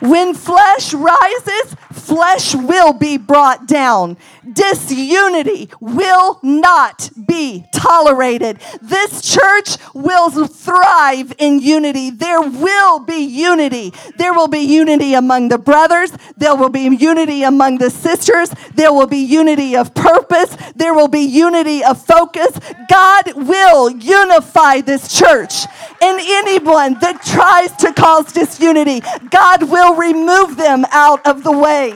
When 0.00 0.32
flesh 0.32 0.94
rises, 0.94 1.76
flesh 1.92 2.54
will 2.54 2.92
be 2.92 3.16
brought 3.16 3.66
down. 3.66 4.16
Disunity 4.50 5.70
will 5.80 6.38
not 6.42 7.10
be 7.26 7.66
tolerated. 7.74 8.60
This 8.80 9.22
church 9.22 9.76
will 9.94 10.30
thrive 10.46 11.34
in 11.38 11.60
unity. 11.60 12.10
There 12.10 12.40
will 12.40 13.00
be 13.00 13.24
unity. 13.24 13.92
There 14.16 14.32
will 14.32 14.48
be 14.48 14.60
unity 14.60 15.14
among 15.14 15.48
the 15.48 15.58
brothers. 15.58 16.12
There 16.36 16.56
will 16.56 16.68
be 16.68 16.88
unity 16.96 17.42
among 17.42 17.78
the 17.78 17.90
sisters. 17.90 18.50
There 18.74 18.92
will 18.92 19.06
be 19.06 19.18
unity 19.18 19.76
of 19.76 19.94
purpose. 19.94 20.56
There 20.76 20.94
will 20.94 21.08
be 21.08 21.20
unity 21.20 21.84
of 21.84 22.04
focus. 22.04 22.58
God 22.88 23.32
will 23.34 23.90
unify 23.90 24.80
this 24.80 25.16
church. 25.16 25.66
And 26.00 26.20
anyone 26.20 26.94
that 27.00 27.22
tries 27.22 27.72
to 27.76 27.92
cause 27.92 28.32
disunity, 28.32 29.00
God 29.30 29.68
will 29.68 29.94
remove 29.94 30.56
them 30.56 30.84
out 30.90 31.26
of 31.26 31.42
the 31.42 31.52
way 31.52 31.87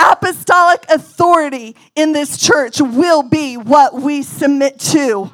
apostolic 0.00 0.84
authority 0.88 1.76
in 1.94 2.12
this 2.12 2.38
church 2.38 2.80
will 2.80 3.22
be 3.22 3.56
what 3.56 3.94
we 3.94 4.22
submit 4.22 4.78
to. 4.78 5.30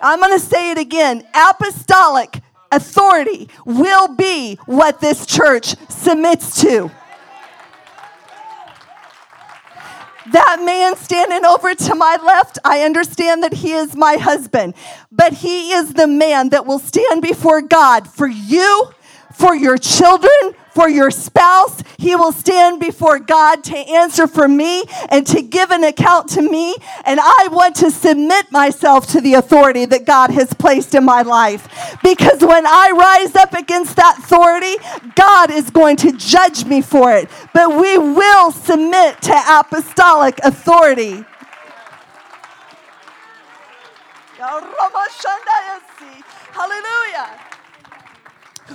I'm 0.00 0.20
going 0.20 0.38
to 0.38 0.44
say 0.44 0.70
it 0.70 0.78
again. 0.78 1.26
Apostolic 1.34 2.40
authority 2.70 3.48
will 3.64 4.14
be 4.14 4.56
what 4.66 5.00
this 5.00 5.26
church 5.26 5.74
submits 5.88 6.60
to. 6.62 6.90
That 10.32 10.60
man 10.64 10.96
standing 10.96 11.44
over 11.44 11.74
to 11.74 11.94
my 11.94 12.16
left, 12.16 12.58
I 12.64 12.80
understand 12.80 13.44
that 13.44 13.54
he 13.54 13.72
is 13.72 13.94
my 13.94 14.16
husband, 14.16 14.74
but 15.12 15.32
he 15.32 15.72
is 15.72 15.94
the 15.94 16.08
man 16.08 16.48
that 16.48 16.66
will 16.66 16.80
stand 16.80 17.22
before 17.22 17.62
God 17.62 18.08
for 18.08 18.26
you, 18.26 18.90
for 19.32 19.54
your 19.54 19.78
children, 19.78 20.54
for 20.76 20.90
your 20.90 21.10
spouse. 21.10 21.82
He 21.96 22.14
will 22.14 22.32
stand 22.32 22.80
before 22.80 23.18
God 23.18 23.64
to 23.64 23.76
answer 23.76 24.26
for 24.26 24.46
me 24.46 24.84
and 25.08 25.26
to 25.28 25.40
give 25.40 25.70
an 25.70 25.82
account 25.84 26.28
to 26.32 26.42
me. 26.42 26.76
And 27.06 27.18
I 27.18 27.48
want 27.50 27.76
to 27.76 27.90
submit 27.90 28.52
myself 28.52 29.06
to 29.12 29.22
the 29.22 29.34
authority 29.34 29.86
that 29.86 30.04
God 30.04 30.30
has 30.32 30.52
placed 30.52 30.94
in 30.94 31.02
my 31.02 31.22
life. 31.22 31.66
Because 32.02 32.42
when 32.42 32.66
I 32.66 32.92
rise 32.94 33.34
up 33.36 33.54
against 33.54 33.96
that 33.96 34.18
authority, 34.18 34.76
God 35.14 35.50
is 35.50 35.70
going 35.70 35.96
to 35.96 36.12
judge 36.12 36.66
me 36.66 36.82
for 36.82 37.10
it. 37.10 37.30
But 37.54 37.70
we 37.70 37.96
will 37.96 38.52
submit 38.52 39.22
to 39.22 39.42
apostolic 39.48 40.38
authority. 40.44 41.24
Hallelujah. 46.52 47.40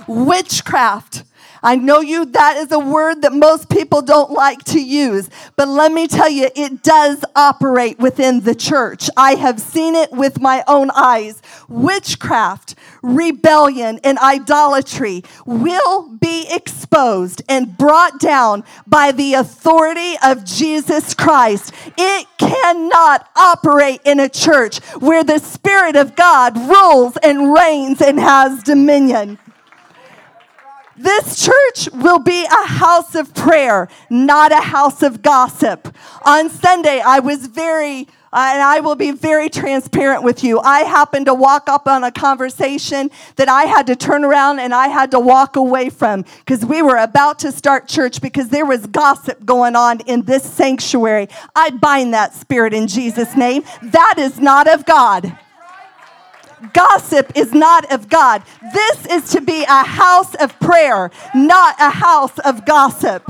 Witchcraft 0.08 1.22
I 1.64 1.76
know 1.76 2.00
you, 2.00 2.24
that 2.24 2.56
is 2.56 2.72
a 2.72 2.78
word 2.78 3.22
that 3.22 3.32
most 3.32 3.68
people 3.68 4.02
don't 4.02 4.32
like 4.32 4.64
to 4.64 4.82
use, 4.82 5.30
but 5.54 5.68
let 5.68 5.92
me 5.92 6.08
tell 6.08 6.28
you, 6.28 6.50
it 6.56 6.82
does 6.82 7.24
operate 7.36 7.98
within 7.98 8.40
the 8.40 8.54
church. 8.54 9.08
I 9.16 9.36
have 9.36 9.60
seen 9.60 9.94
it 9.94 10.10
with 10.10 10.40
my 10.40 10.64
own 10.66 10.90
eyes. 10.90 11.40
Witchcraft, 11.68 12.74
rebellion, 13.00 14.00
and 14.02 14.18
idolatry 14.18 15.22
will 15.46 16.08
be 16.08 16.48
exposed 16.50 17.42
and 17.48 17.78
brought 17.78 18.18
down 18.18 18.64
by 18.86 19.12
the 19.12 19.34
authority 19.34 20.16
of 20.24 20.44
Jesus 20.44 21.14
Christ. 21.14 21.72
It 21.96 22.26
cannot 22.38 23.28
operate 23.36 24.00
in 24.04 24.18
a 24.18 24.28
church 24.28 24.80
where 24.98 25.22
the 25.22 25.38
Spirit 25.38 25.94
of 25.94 26.16
God 26.16 26.56
rules 26.56 27.16
and 27.18 27.54
reigns 27.54 28.02
and 28.02 28.18
has 28.18 28.64
dominion. 28.64 29.38
This 31.02 31.44
church 31.44 31.88
will 31.92 32.20
be 32.20 32.44
a 32.44 32.66
house 32.68 33.16
of 33.16 33.34
prayer, 33.34 33.88
not 34.08 34.52
a 34.52 34.60
house 34.60 35.02
of 35.02 35.20
gossip. 35.20 35.92
On 36.24 36.48
Sunday, 36.48 37.00
I 37.04 37.18
was 37.18 37.48
very, 37.48 38.02
uh, 38.32 38.50
and 38.52 38.62
I 38.62 38.78
will 38.78 38.94
be 38.94 39.10
very 39.10 39.48
transparent 39.48 40.22
with 40.22 40.44
you. 40.44 40.60
I 40.60 40.82
happened 40.82 41.26
to 41.26 41.34
walk 41.34 41.68
up 41.68 41.88
on 41.88 42.04
a 42.04 42.12
conversation 42.12 43.10
that 43.34 43.48
I 43.48 43.64
had 43.64 43.88
to 43.88 43.96
turn 43.96 44.24
around 44.24 44.60
and 44.60 44.72
I 44.72 44.86
had 44.86 45.10
to 45.10 45.18
walk 45.18 45.56
away 45.56 45.90
from 45.90 46.24
because 46.38 46.64
we 46.64 46.82
were 46.82 46.98
about 46.98 47.40
to 47.40 47.50
start 47.50 47.88
church 47.88 48.22
because 48.22 48.50
there 48.50 48.64
was 48.64 48.86
gossip 48.86 49.44
going 49.44 49.74
on 49.74 50.02
in 50.06 50.22
this 50.22 50.44
sanctuary. 50.44 51.28
I 51.56 51.70
bind 51.70 52.14
that 52.14 52.32
spirit 52.32 52.72
in 52.72 52.86
Jesus' 52.86 53.36
name. 53.36 53.64
That 53.82 54.14
is 54.18 54.38
not 54.38 54.72
of 54.72 54.86
God. 54.86 55.36
Gossip 56.72 57.32
is 57.34 57.52
not 57.52 57.90
of 57.92 58.08
God. 58.08 58.42
This 58.72 59.06
is 59.06 59.30
to 59.30 59.40
be 59.40 59.64
a 59.64 59.84
house 59.84 60.34
of 60.36 60.58
prayer, 60.60 61.10
not 61.34 61.76
a 61.80 61.90
house 61.90 62.38
of 62.40 62.64
gossip. 62.64 63.28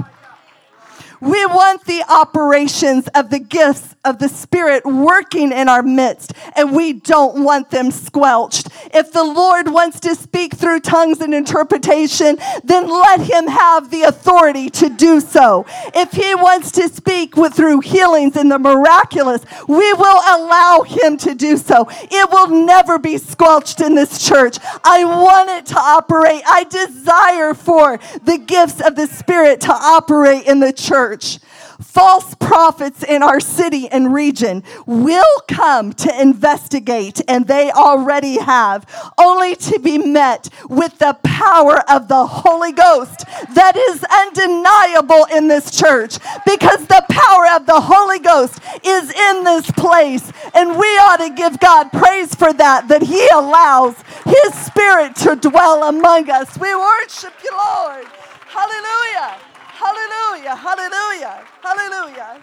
We 1.21 1.47
want 1.47 1.85
the 1.85 2.03
operations 2.09 3.09
of 3.15 3.31
the 3.31 3.39
gifts 3.39 3.92
of 4.05 4.19
the 4.19 4.29
Spirit 4.29 4.85
working 4.85 5.53
in 5.53 5.69
our 5.69 5.83
midst, 5.83 6.33
and 6.57 6.75
we 6.75 6.93
don't 6.93 7.45
want 7.45 7.71
them 7.71 7.91
squelched. 7.91 8.69
If 8.95 9.13
the 9.13 9.25
Lord 9.25 9.69
wants 9.69 10.01
to 10.01 10.15
speak 10.15 10.55
through 10.55 10.81
tongues 10.81 11.21
and 11.21 11.35
interpretation, 11.35 12.39
then 12.65 12.89
let 12.89 13.21
him 13.21 13.47
have 13.47 13.91
the 13.91 14.03
authority 14.03 14.71
to 14.71 14.89
do 14.89 15.21
so. 15.21 15.67
If 15.95 16.13
he 16.13 16.35
wants 16.35 16.73
to 16.73 16.89
speak 16.89 17.37
with, 17.37 17.53
through 17.53 17.81
healings 17.81 18.37
and 18.37 18.51
the 18.51 18.59
miraculous, 18.59 19.45
we 19.69 19.93
will 19.93 20.21
allow 20.27 20.85
him 20.87 21.17
to 21.19 21.35
do 21.35 21.57
so. 21.57 21.87
It 21.91 22.31
will 22.31 22.49
never 22.65 22.99
be 22.99 23.19
squelched 23.19 23.81
in 23.81 23.95
this 23.95 24.27
church. 24.27 24.57
I 24.83 25.05
want 25.05 25.51
it 25.51 25.67
to 25.67 25.79
operate. 25.79 26.43
I 26.47 26.65
desire 26.65 27.53
for 27.53 27.99
the 28.25 28.39
gifts 28.39 28.81
of 28.81 28.97
the 28.97 29.07
Spirit 29.07 29.61
to 29.63 29.73
operate 29.73 30.47
in 30.47 30.61
the 30.61 30.73
church 30.73 30.93
church. 30.93 31.39
False 31.83 32.35
prophets 32.37 33.03
in 33.03 33.23
our 33.23 33.41
city 33.41 33.89
and 33.89 34.15
region 34.15 34.63
will 34.87 35.43
come 35.49 35.93
to 35.93 36.21
investigate, 36.21 37.21
and 37.29 37.47
they 37.47 37.71
already 37.71 38.41
have, 38.41 38.87
only 39.19 39.57
to 39.57 39.79
be 39.79 39.99
met 39.99 40.49
with 40.69 40.99
the 40.99 41.17
power 41.23 41.83
of 41.91 42.09
the 42.09 42.27
Holy 42.27 42.73
Ghost 42.73 43.25
that 43.55 43.77
is 43.77 44.05
undeniable 44.05 45.27
in 45.37 45.49
this 45.49 45.77
church 45.77 46.19
because 46.47 46.87
the 46.87 47.05
power 47.09 47.47
of 47.57 47.67
the 47.67 47.81
Holy 47.81 48.19
Ghost 48.19 48.59
is 48.85 49.11
in 49.11 49.45
this 49.45 49.71
place. 49.73 50.33
And 50.55 50.79
we 50.79 50.87
ought 50.99 51.17
to 51.17 51.31
give 51.31 51.59
God 51.59 51.91
praise 51.93 52.35
for 52.35 52.53
that, 52.53 52.89
that 52.89 53.03
He 53.03 53.27
allows 53.29 53.97
His 54.25 54.55
Spirit 54.55 55.17
to 55.17 55.37
dwell 55.37 55.89
among 55.89 56.31
us. 56.31 56.59
We 56.59 56.75
worship 56.75 57.35
you, 57.43 57.51
Lord. 57.51 58.07
Hallelujah. 58.47 59.52
Hallelujah. 59.83 60.57
Hallelujah. 60.57 61.45
Hallelujah. 61.63 62.43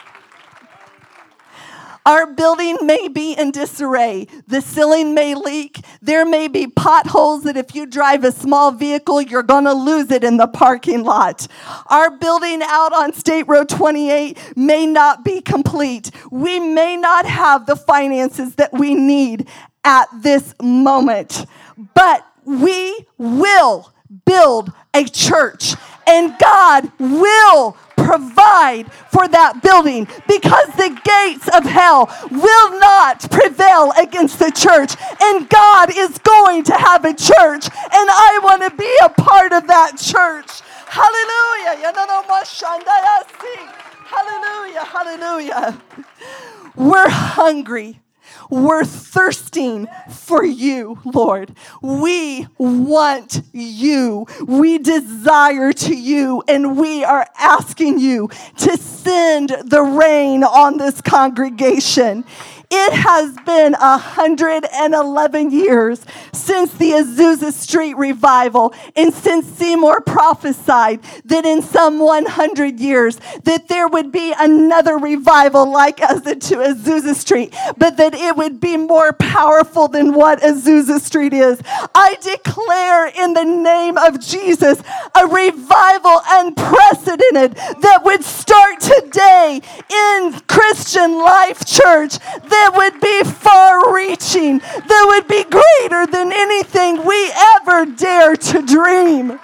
Our 2.05 2.33
building 2.33 2.77
may 2.81 3.07
be 3.07 3.33
in 3.33 3.51
disarray. 3.51 4.27
The 4.47 4.61
ceiling 4.61 5.13
may 5.13 5.35
leak. 5.35 5.79
There 6.01 6.25
may 6.25 6.47
be 6.47 6.65
potholes 6.65 7.43
that 7.43 7.55
if 7.55 7.75
you 7.75 7.85
drive 7.85 8.23
a 8.23 8.31
small 8.31 8.71
vehicle, 8.71 9.21
you're 9.21 9.43
going 9.43 9.65
to 9.65 9.73
lose 9.73 10.09
it 10.09 10.23
in 10.23 10.37
the 10.37 10.47
parking 10.47 11.03
lot. 11.03 11.47
Our 11.87 12.09
building 12.17 12.61
out 12.63 12.93
on 12.93 13.13
State 13.13 13.47
Road 13.47 13.69
28 13.69 14.57
may 14.57 14.85
not 14.85 15.23
be 15.23 15.39
complete. 15.39 16.11
We 16.31 16.59
may 16.59 16.97
not 16.97 17.25
have 17.25 17.67
the 17.67 17.75
finances 17.75 18.55
that 18.55 18.73
we 18.73 18.95
need 18.95 19.47
at 19.83 20.07
this 20.21 20.55
moment, 20.61 21.45
but 21.93 22.25
we 22.43 23.05
will 23.17 23.93
build 24.25 24.71
a 24.93 25.03
church 25.05 25.75
and 26.09 26.33
God 26.39 26.91
will 26.99 27.77
provide 27.95 28.91
for 29.11 29.27
that 29.27 29.61
building 29.61 30.07
because 30.27 30.67
the 30.73 30.89
gates 31.05 31.47
of 31.55 31.63
hell 31.63 32.09
will 32.31 32.79
not 32.79 33.29
prevail 33.29 33.93
against 34.01 34.39
the 34.39 34.49
church. 34.49 34.95
And 35.21 35.47
God 35.47 35.91
is 35.95 36.17
going 36.17 36.63
to 36.63 36.73
have 36.73 37.05
a 37.05 37.13
church, 37.13 37.69
and 37.69 38.09
I 38.09 38.39
want 38.41 38.63
to 38.63 38.75
be 38.75 38.91
a 39.03 39.09
part 39.09 39.53
of 39.53 39.67
that 39.67 39.97
church. 39.97 40.61
Hallelujah. 40.87 41.93
Hallelujah. 44.09 44.85
Hallelujah. 44.85 45.81
We're 46.75 47.09
hungry. 47.09 47.99
We're 48.49 48.83
thirsting 48.83 49.87
for 50.09 50.43
you, 50.43 50.99
Lord. 51.05 51.53
We 51.81 52.47
want 52.57 53.41
you. 53.53 54.25
We 54.45 54.79
desire 54.79 55.71
to 55.71 55.95
you, 55.95 56.43
and 56.47 56.77
we 56.77 57.03
are 57.03 57.27
asking 57.37 57.99
you 57.99 58.29
to 58.57 58.77
send 58.77 59.49
the 59.65 59.81
rain 59.81 60.43
on 60.43 60.77
this 60.77 60.99
congregation. 61.01 62.25
It 62.71 62.93
has 62.93 63.35
been 63.47 63.73
111 63.73 65.51
years 65.51 66.05
since 66.31 66.71
the 66.73 66.91
Azusa 66.91 67.51
Street 67.51 67.97
revival 67.97 68.75
and 68.95 69.11
since 69.11 69.47
Seymour 69.47 70.01
prophesied 70.01 71.01
that 71.25 71.45
in 71.45 71.63
some 71.63 71.99
100 71.99 72.79
years 72.79 73.19
that 73.43 73.67
there 73.69 73.87
would 73.87 74.11
be 74.11 74.35
another 74.37 74.97
revival 74.97 75.71
like 75.71 75.97
Azusa 75.97 77.15
Street, 77.15 77.55
but 77.77 77.97
that 77.97 78.13
it 78.13 78.35
would 78.37 78.59
be 78.59 78.77
more 78.77 79.13
powerful 79.13 79.87
than 79.87 80.13
what 80.13 80.39
Azusa 80.41 80.99
Street 81.01 81.33
is. 81.33 81.59
I 81.95 82.17
declare 82.21 83.07
in 83.07 83.33
the 83.33 83.45
name 83.45 83.97
of 83.97 84.19
Jesus 84.19 84.83
a 85.19 85.25
revival 85.25 86.21
unprecedented 86.29 87.55
that 87.81 88.01
would 88.03 88.23
start 88.23 88.79
today 88.79 89.59
in 89.89 90.39
Christian 90.47 91.17
Life 91.17 91.65
Church 91.65 92.19
that 92.59 92.75
would 92.75 92.99
be 92.99 93.23
far 93.23 93.93
reaching, 93.93 94.59
that 94.59 95.03
would 95.07 95.27
be 95.27 95.43
greater 95.47 96.05
than 96.11 96.33
anything 96.33 97.05
we 97.05 97.31
ever 97.55 97.85
dare 97.85 98.35
to 98.35 98.61
dream. 98.61 99.39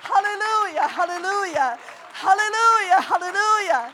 Hallelujah, 0.00 0.86
hallelujah, 0.86 1.78
hallelujah, 2.12 3.00
hallelujah. 3.00 3.92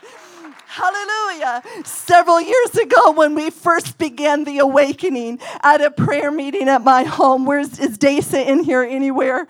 Hallelujah. 0.66 1.62
Several 1.84 2.40
years 2.40 2.76
ago, 2.76 3.12
when 3.12 3.34
we 3.34 3.50
first 3.50 3.98
began 3.98 4.44
the 4.44 4.58
awakening 4.58 5.40
at 5.62 5.80
a 5.80 5.90
prayer 5.90 6.30
meeting 6.30 6.68
at 6.68 6.82
my 6.84 7.04
home, 7.04 7.46
where's 7.46 7.78
is 7.78 7.96
Dasa 7.96 8.46
in 8.46 8.62
here 8.62 8.82
anywhere? 8.82 9.48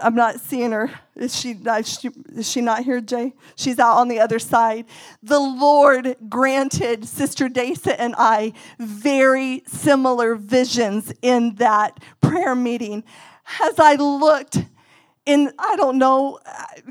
I'm 0.00 0.14
not 0.14 0.40
seeing 0.40 0.72
her. 0.72 0.90
Is 1.16 1.38
she, 1.38 1.52
is 1.52 2.00
she, 2.00 2.10
is 2.34 2.50
she 2.50 2.60
not 2.60 2.84
here, 2.84 3.00
Jay? 3.00 3.34
She's 3.56 3.78
out 3.78 3.98
on 3.98 4.08
the 4.08 4.20
other 4.20 4.38
side. 4.38 4.86
The 5.22 5.38
Lord 5.38 6.16
granted 6.28 7.06
Sister 7.06 7.48
Dasa 7.48 7.94
and 7.98 8.14
I 8.18 8.52
very 8.78 9.62
similar 9.66 10.34
visions 10.34 11.12
in 11.22 11.54
that 11.56 12.00
prayer 12.20 12.54
meeting. 12.54 13.04
As 13.62 13.78
I 13.78 13.94
looked 13.94 14.58
in, 15.26 15.52
I 15.58 15.76
don't 15.76 15.98
know, 15.98 16.40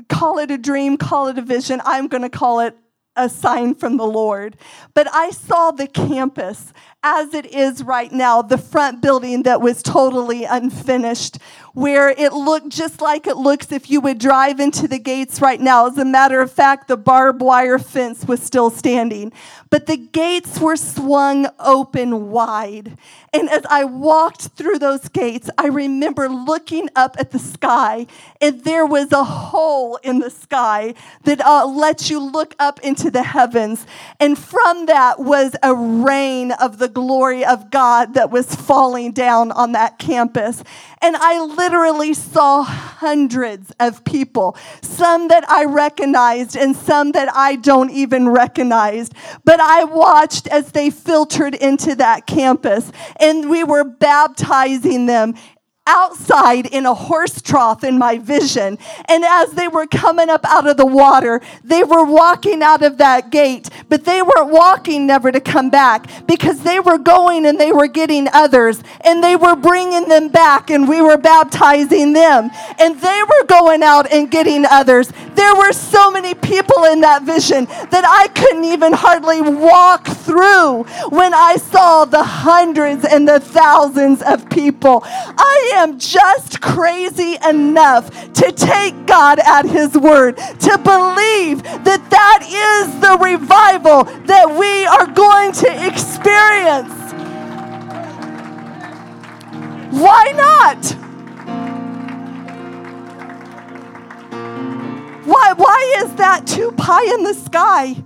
call 0.08 0.38
it 0.38 0.50
a 0.50 0.58
dream, 0.58 0.96
call 0.96 1.28
it 1.28 1.38
a 1.38 1.42
vision, 1.42 1.80
I'm 1.84 2.08
going 2.08 2.22
to 2.22 2.30
call 2.30 2.60
it 2.60 2.76
a 3.16 3.28
sign 3.28 3.74
from 3.74 3.96
the 3.96 4.06
Lord. 4.06 4.56
But 4.92 5.08
I 5.12 5.30
saw 5.30 5.70
the 5.70 5.86
campus 5.86 6.72
as 7.02 7.34
it 7.34 7.46
is 7.46 7.82
right 7.82 8.10
now, 8.10 8.42
the 8.42 8.58
front 8.58 9.00
building 9.00 9.42
that 9.44 9.60
was 9.60 9.82
totally 9.82 10.44
unfinished, 10.44 11.38
where 11.74 12.08
it 12.08 12.32
looked 12.32 12.68
just 12.68 13.00
like 13.00 13.26
it 13.26 13.36
looks 13.36 13.72
if 13.72 13.90
you 13.90 14.00
would 14.00 14.18
drive 14.18 14.60
into 14.60 14.86
the 14.86 14.98
gates 14.98 15.40
right 15.40 15.60
now. 15.60 15.88
As 15.88 15.98
a 15.98 16.04
matter 16.04 16.40
of 16.40 16.50
fact, 16.50 16.86
the 16.86 16.96
barbed 16.96 17.42
wire 17.42 17.80
fence 17.80 18.24
was 18.24 18.40
still 18.40 18.70
standing, 18.70 19.32
but 19.70 19.86
the 19.86 19.96
gates 19.96 20.60
were 20.60 20.76
swung 20.76 21.48
open 21.58 22.30
wide. 22.30 22.96
And 23.32 23.50
as 23.50 23.66
I 23.68 23.82
walked 23.82 24.42
through 24.42 24.78
those 24.78 25.08
gates, 25.08 25.50
I 25.58 25.66
remember 25.66 26.28
looking 26.28 26.88
up 26.94 27.16
at 27.18 27.32
the 27.32 27.40
sky, 27.40 28.06
and 28.40 28.62
there 28.62 28.86
was 28.86 29.10
a 29.10 29.24
hole 29.24 29.96
in 29.96 30.20
the 30.20 30.30
sky 30.30 30.94
that 31.24 31.40
uh, 31.40 31.66
lets 31.66 32.08
you 32.08 32.20
look 32.20 32.54
up 32.60 32.78
into 32.80 33.10
the 33.10 33.24
heavens. 33.24 33.84
And 34.20 34.38
from 34.38 34.86
that 34.86 35.18
was 35.18 35.56
a 35.64 35.74
rain 35.74 36.52
of 36.52 36.78
the 36.78 36.88
glory 36.88 37.44
of 37.44 37.72
God 37.72 38.14
that 38.14 38.30
was 38.30 38.54
falling 38.54 39.10
down 39.10 39.50
on 39.50 39.72
that 39.72 39.98
campus. 39.98 40.62
And 41.02 41.16
I 41.16 41.40
literally 41.64 42.12
saw 42.12 42.62
hundreds 42.62 43.72
of 43.80 44.04
people, 44.04 44.54
some 44.82 45.28
that 45.28 45.48
I 45.48 45.64
recognized 45.64 46.56
and 46.56 46.76
some 46.76 47.12
that 47.12 47.34
I 47.34 47.56
don't 47.56 47.90
even 47.90 48.28
recognize. 48.28 49.08
But 49.46 49.60
I 49.60 49.84
watched 49.84 50.46
as 50.48 50.72
they 50.72 50.90
filtered 50.90 51.54
into 51.54 51.94
that 51.94 52.26
campus 52.26 52.92
and 53.16 53.48
we 53.48 53.64
were 53.64 53.82
baptizing 53.82 55.06
them 55.06 55.36
outside 55.86 56.66
in 56.66 56.86
a 56.86 56.94
horse 56.94 57.42
trough 57.42 57.84
in 57.84 57.98
my 57.98 58.16
vision. 58.16 58.78
And 59.06 59.22
as 59.24 59.52
they 59.52 59.68
were 59.68 59.86
coming 59.86 60.30
up 60.30 60.44
out 60.46 60.66
of 60.66 60.78
the 60.78 60.86
water, 60.86 61.42
they 61.62 61.84
were 61.84 62.04
walking 62.04 62.62
out 62.62 62.82
of 62.82 62.96
that 62.98 63.30
gate, 63.30 63.68
but 63.90 64.04
they 64.04 64.22
weren't 64.22 64.50
walking 64.50 65.06
never 65.06 65.30
to 65.30 65.40
come 65.40 65.68
back 65.68 66.26
because 66.26 66.62
they 66.62 66.80
were 66.80 66.96
going 66.96 67.44
and 67.44 67.60
they 67.60 67.70
were 67.70 67.86
getting 67.86 68.28
others 68.32 68.82
and 69.02 69.22
they 69.22 69.36
were 69.36 69.56
bringing 69.56 70.08
them 70.08 70.28
back 70.28 70.70
and 70.70 70.88
we 70.88 71.02
were 71.02 71.18
baptizing 71.18 72.14
them 72.14 72.50
and 72.78 72.98
they 73.00 73.22
were 73.28 73.44
going 73.46 73.82
out 73.82 74.10
and 74.10 74.30
getting 74.30 74.64
others. 74.64 75.12
There 75.34 75.54
were 75.54 75.72
so 75.72 76.10
many 76.10 76.34
people 76.34 76.84
in 76.84 77.02
that 77.02 77.24
vision 77.24 77.66
that 77.66 78.04
I 78.06 78.28
couldn't 78.28 78.64
even 78.64 78.94
hardly 78.94 79.42
walk 79.42 80.06
through 80.06 80.84
when 81.10 81.34
I 81.34 81.56
saw 81.56 82.06
the 82.06 82.22
hundreds 82.22 83.04
and 83.04 83.28
the 83.28 83.40
thousands 83.40 84.22
of 84.22 84.48
people. 84.48 85.02
I 85.04 85.72
am 85.74 85.98
just 85.98 86.60
crazy 86.60 87.36
enough 87.48 88.10
to 88.34 88.52
take 88.52 89.06
God 89.06 89.38
at 89.38 89.64
His 89.66 89.96
word, 89.96 90.36
to 90.36 90.78
believe 90.78 91.62
that 91.62 92.10
that 92.10 92.42
is 92.42 93.00
the 93.00 93.16
revival 93.18 94.04
that 94.26 94.50
we 94.58 94.84
are 94.86 95.06
going 95.06 95.52
to 95.52 95.86
experience. 95.86 96.92
Why 99.92 100.32
not? 100.36 100.96
Why, 105.24 105.54
why 105.56 105.94
is 106.04 106.14
that 106.16 106.46
too 106.46 106.72
pie 106.72 107.14
in 107.14 107.24
the 107.24 107.32
sky? 107.34 107.96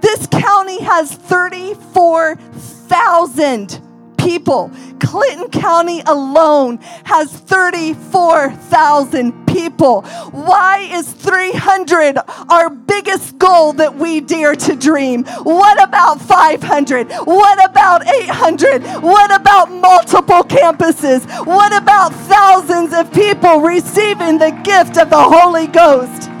This 0.00 0.26
county 0.26 0.82
has 0.82 1.14
34,000 1.14 3.81
people. 4.22 4.70
Clinton 5.00 5.50
County 5.50 6.00
alone 6.06 6.78
has 7.04 7.30
34,000 7.32 9.46
people. 9.46 10.02
Why 10.30 10.88
is 10.90 11.12
300 11.12 12.18
our 12.48 12.70
biggest 12.70 13.36
goal 13.38 13.72
that 13.74 13.96
we 13.96 14.20
dare 14.20 14.54
to 14.54 14.74
dream? 14.76 15.24
What 15.42 15.82
about 15.82 16.20
500? 16.20 17.10
What 17.24 17.68
about 17.68 18.06
800? 18.06 19.02
What 19.02 19.34
about 19.34 19.70
multiple 19.70 20.44
campuses? 20.44 21.26
What 21.46 21.76
about 21.76 22.14
thousands 22.14 22.94
of 22.94 23.12
people 23.12 23.60
receiving 23.60 24.38
the 24.38 24.52
gift 24.62 24.96
of 24.98 25.10
the 25.10 25.22
Holy 25.22 25.66
Ghost? 25.66 26.31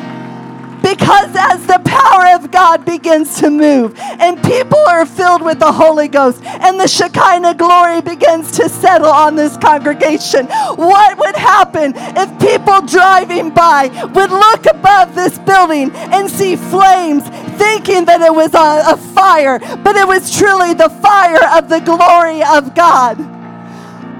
Because 0.82 1.34
as 1.36 1.66
the 1.66 1.80
power 1.84 2.34
of 2.34 2.50
God 2.50 2.84
begins 2.84 3.40
to 3.40 3.50
move 3.50 3.94
and 3.98 4.42
people 4.42 4.78
are 4.88 5.06
filled 5.06 5.42
with 5.42 5.58
the 5.58 5.72
Holy 5.72 6.08
Ghost 6.08 6.42
and 6.44 6.78
the 6.78 6.88
Shekinah 6.88 7.54
glory 7.54 8.00
begins 8.00 8.52
to 8.58 8.68
settle 8.68 9.08
on 9.08 9.36
this 9.36 9.56
congregation, 9.56 10.46
what 10.76 11.18
would 11.18 11.36
happen 11.36 11.92
if 11.96 12.38
people 12.40 12.82
driving 12.82 13.50
by 13.50 13.88
would 14.14 14.30
look 14.30 14.66
above 14.66 15.14
this 15.14 15.38
building 15.38 15.90
and 15.94 16.28
see 16.28 16.56
flames, 16.56 17.22
thinking 17.56 18.04
that 18.06 18.20
it 18.20 18.34
was 18.34 18.54
a, 18.54 18.92
a 18.92 18.96
fire, 18.96 19.58
but 19.82 19.96
it 19.96 20.06
was 20.06 20.36
truly 20.36 20.74
the 20.74 20.88
fire 20.88 21.44
of 21.56 21.68
the 21.68 21.80
glory 21.80 22.42
of 22.42 22.74
God? 22.74 23.31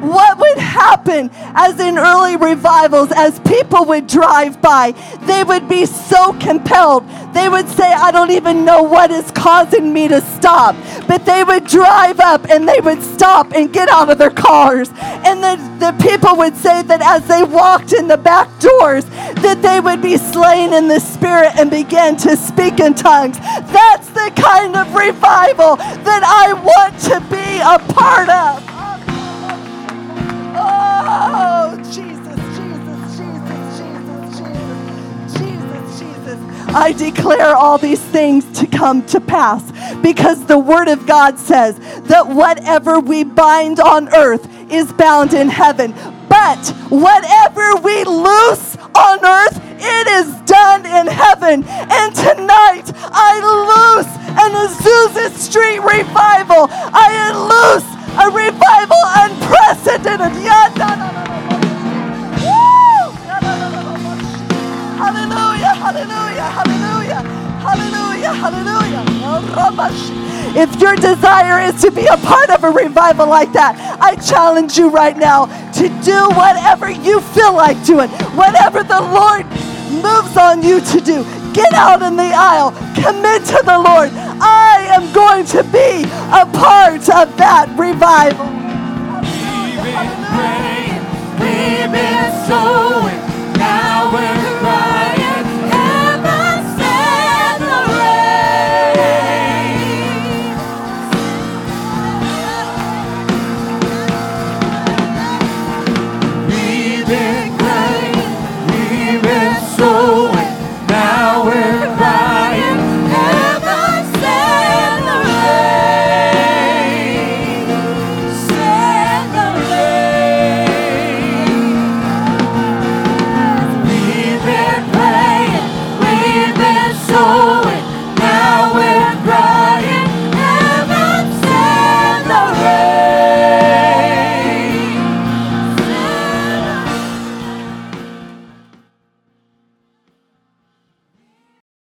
What 0.03 0.39
would 0.39 0.59
happen 0.59 1.31
as 1.55 1.79
in 1.79 1.97
early 1.97 2.37
revivals, 2.37 3.13
as 3.15 3.39
people 3.41 3.85
would 3.87 4.07
drive 4.07 4.61
by, 4.61 4.93
they 5.23 5.45
would 5.45 5.69
be 5.69 5.87
so 5.87 6.33
compelled. 6.35 7.09
They 7.33 7.49
would 7.49 7.69
say, 7.69 7.91
I 7.91 8.11
don't 8.11 8.31
even 8.31 8.65
know 8.65 8.83
what 8.83 9.11
is 9.11 9.31
causing 9.31 9.93
me 9.93 10.09
to 10.09 10.21
stop. 10.21 10.75
But 11.07 11.25
they 11.25 11.45
would 11.45 11.67
drive 11.67 12.21
up 12.21 12.49
and 12.51 12.69
they 12.69 12.81
would 12.81 13.03
stop 13.03 13.53
and 13.53 13.73
get 13.73 13.89
out 13.89 14.11
of 14.11 14.19
their 14.19 14.31
cars. 14.31 14.91
And 14.99 15.43
the, 15.43 15.57
the 15.79 16.03
people 16.03 16.37
would 16.37 16.57
say 16.57 16.83
that 16.83 17.01
as 17.01 17.27
they 17.29 17.43
walked 17.43 17.93
in 17.93 18.09
the 18.09 18.19
back 18.19 18.49
doors, 18.61 19.05
that 19.05 19.61
they 19.63 19.81
would 19.81 20.03
be 20.03 20.17
slain 20.17 20.73
in 20.73 20.89
the 20.89 21.01
spirit 21.01 21.53
and 21.57 21.71
begin 21.71 22.17
to 22.19 22.37
speak 22.37 22.81
in 22.81 22.95
tongues. 22.95 23.39
That's 23.39 24.09
the 24.11 24.33
kind 24.37 24.77
of 24.77 24.95
revival 24.95 25.77
that 25.77 26.23
I 26.25 26.53
want 26.53 26.99
to 27.05 27.21
be 27.31 27.61
a 27.61 27.79
part 27.95 28.29
of. 28.29 28.72
Oh, 31.05 31.77
Jesus, 31.79 32.39
Jesus, 32.57 33.17
Jesus, 33.19 33.79
Jesus, 33.79 34.39
Jesus, 34.39 35.39
Jesus, 35.39 36.01
Jesus. 36.01 36.75
I 36.75 36.93
declare 36.97 37.57
all 37.57 37.77
these 37.77 38.01
things 38.01 38.45
to 38.61 38.67
come 38.67 39.05
to 39.07 39.21
pass 39.21 39.63
because 40.01 40.45
the 40.47 40.59
Word 40.59 40.89
of 40.89 41.07
God 41.07 41.39
says 41.39 41.79
that 42.05 42.29
whatever 42.29 43.01
we 43.01 43.25
bind 43.25 43.81
on 43.81 44.15
earth 44.15 44.49
is 44.71 44.93
bound 44.93 45.35
in 45.35 45.49
heaven. 45.49 45.93
But 46.29 46.69
whatever 46.89 47.77
we 47.83 48.05
loose 48.05 48.77
on 48.95 49.25
earth, 49.25 49.61
it 49.79 50.07
is 50.09 50.41
done 50.43 50.87
in 50.87 51.07
heaven. 51.09 51.65
And 51.67 52.15
tonight, 52.15 52.91
I 53.13 53.43
loose 53.43 54.09
an 54.39 54.53
Azusa 54.55 55.31
Street 55.37 55.81
revival. 55.81 56.69
I 56.71 57.33
loose 57.37 57.85
a 58.17 58.31
revival 58.31 59.03
unprecedented. 59.25 60.33
Hallelujah, 60.33 60.72
Hallelujah. 68.35 69.03
If 70.55 70.81
your 70.81 70.97
desire 70.97 71.61
is 71.61 71.81
to 71.83 71.91
be 71.91 72.07
a 72.07 72.17
part 72.19 72.51
of 72.51 72.65
a 72.65 72.71
revival 72.71 73.27
like 73.27 73.53
that, 73.55 73.77
I 74.01 74.17
challenge 74.17 74.77
you 74.77 74.91
right 74.91 75.17
now 75.17 75.47
to 75.73 75.89
do 76.05 76.29
whatever 76.37 76.91
you 76.91 77.21
feel 77.21 77.55
like 77.55 77.83
doing, 77.87 78.11
whatever 78.37 78.83
the 78.83 79.01
Lord 79.01 79.47
moves 80.03 80.37
on 80.37 80.63
you 80.63 80.81
to 80.81 81.01
do. 81.01 81.25
Get 81.53 81.73
out 81.75 82.03
in 82.03 82.17
the 82.17 82.33
aisle, 82.35 82.73
commit 82.95 83.45
to 83.47 83.63
the 83.65 83.79
Lord. 83.79 84.11
I 84.41 84.87
am 84.89 85.13
going 85.13 85.47
to 85.47 85.63
be 85.65 86.05
a 86.33 86.47
part 86.53 87.09
of 87.09 87.37
that 87.37 87.69
revival. 87.79 88.47
We've 89.25 89.85
been 89.85 90.25
praying, 90.33 91.01
we've 91.41 91.93
been 91.93 92.33
sowing. 92.49 93.22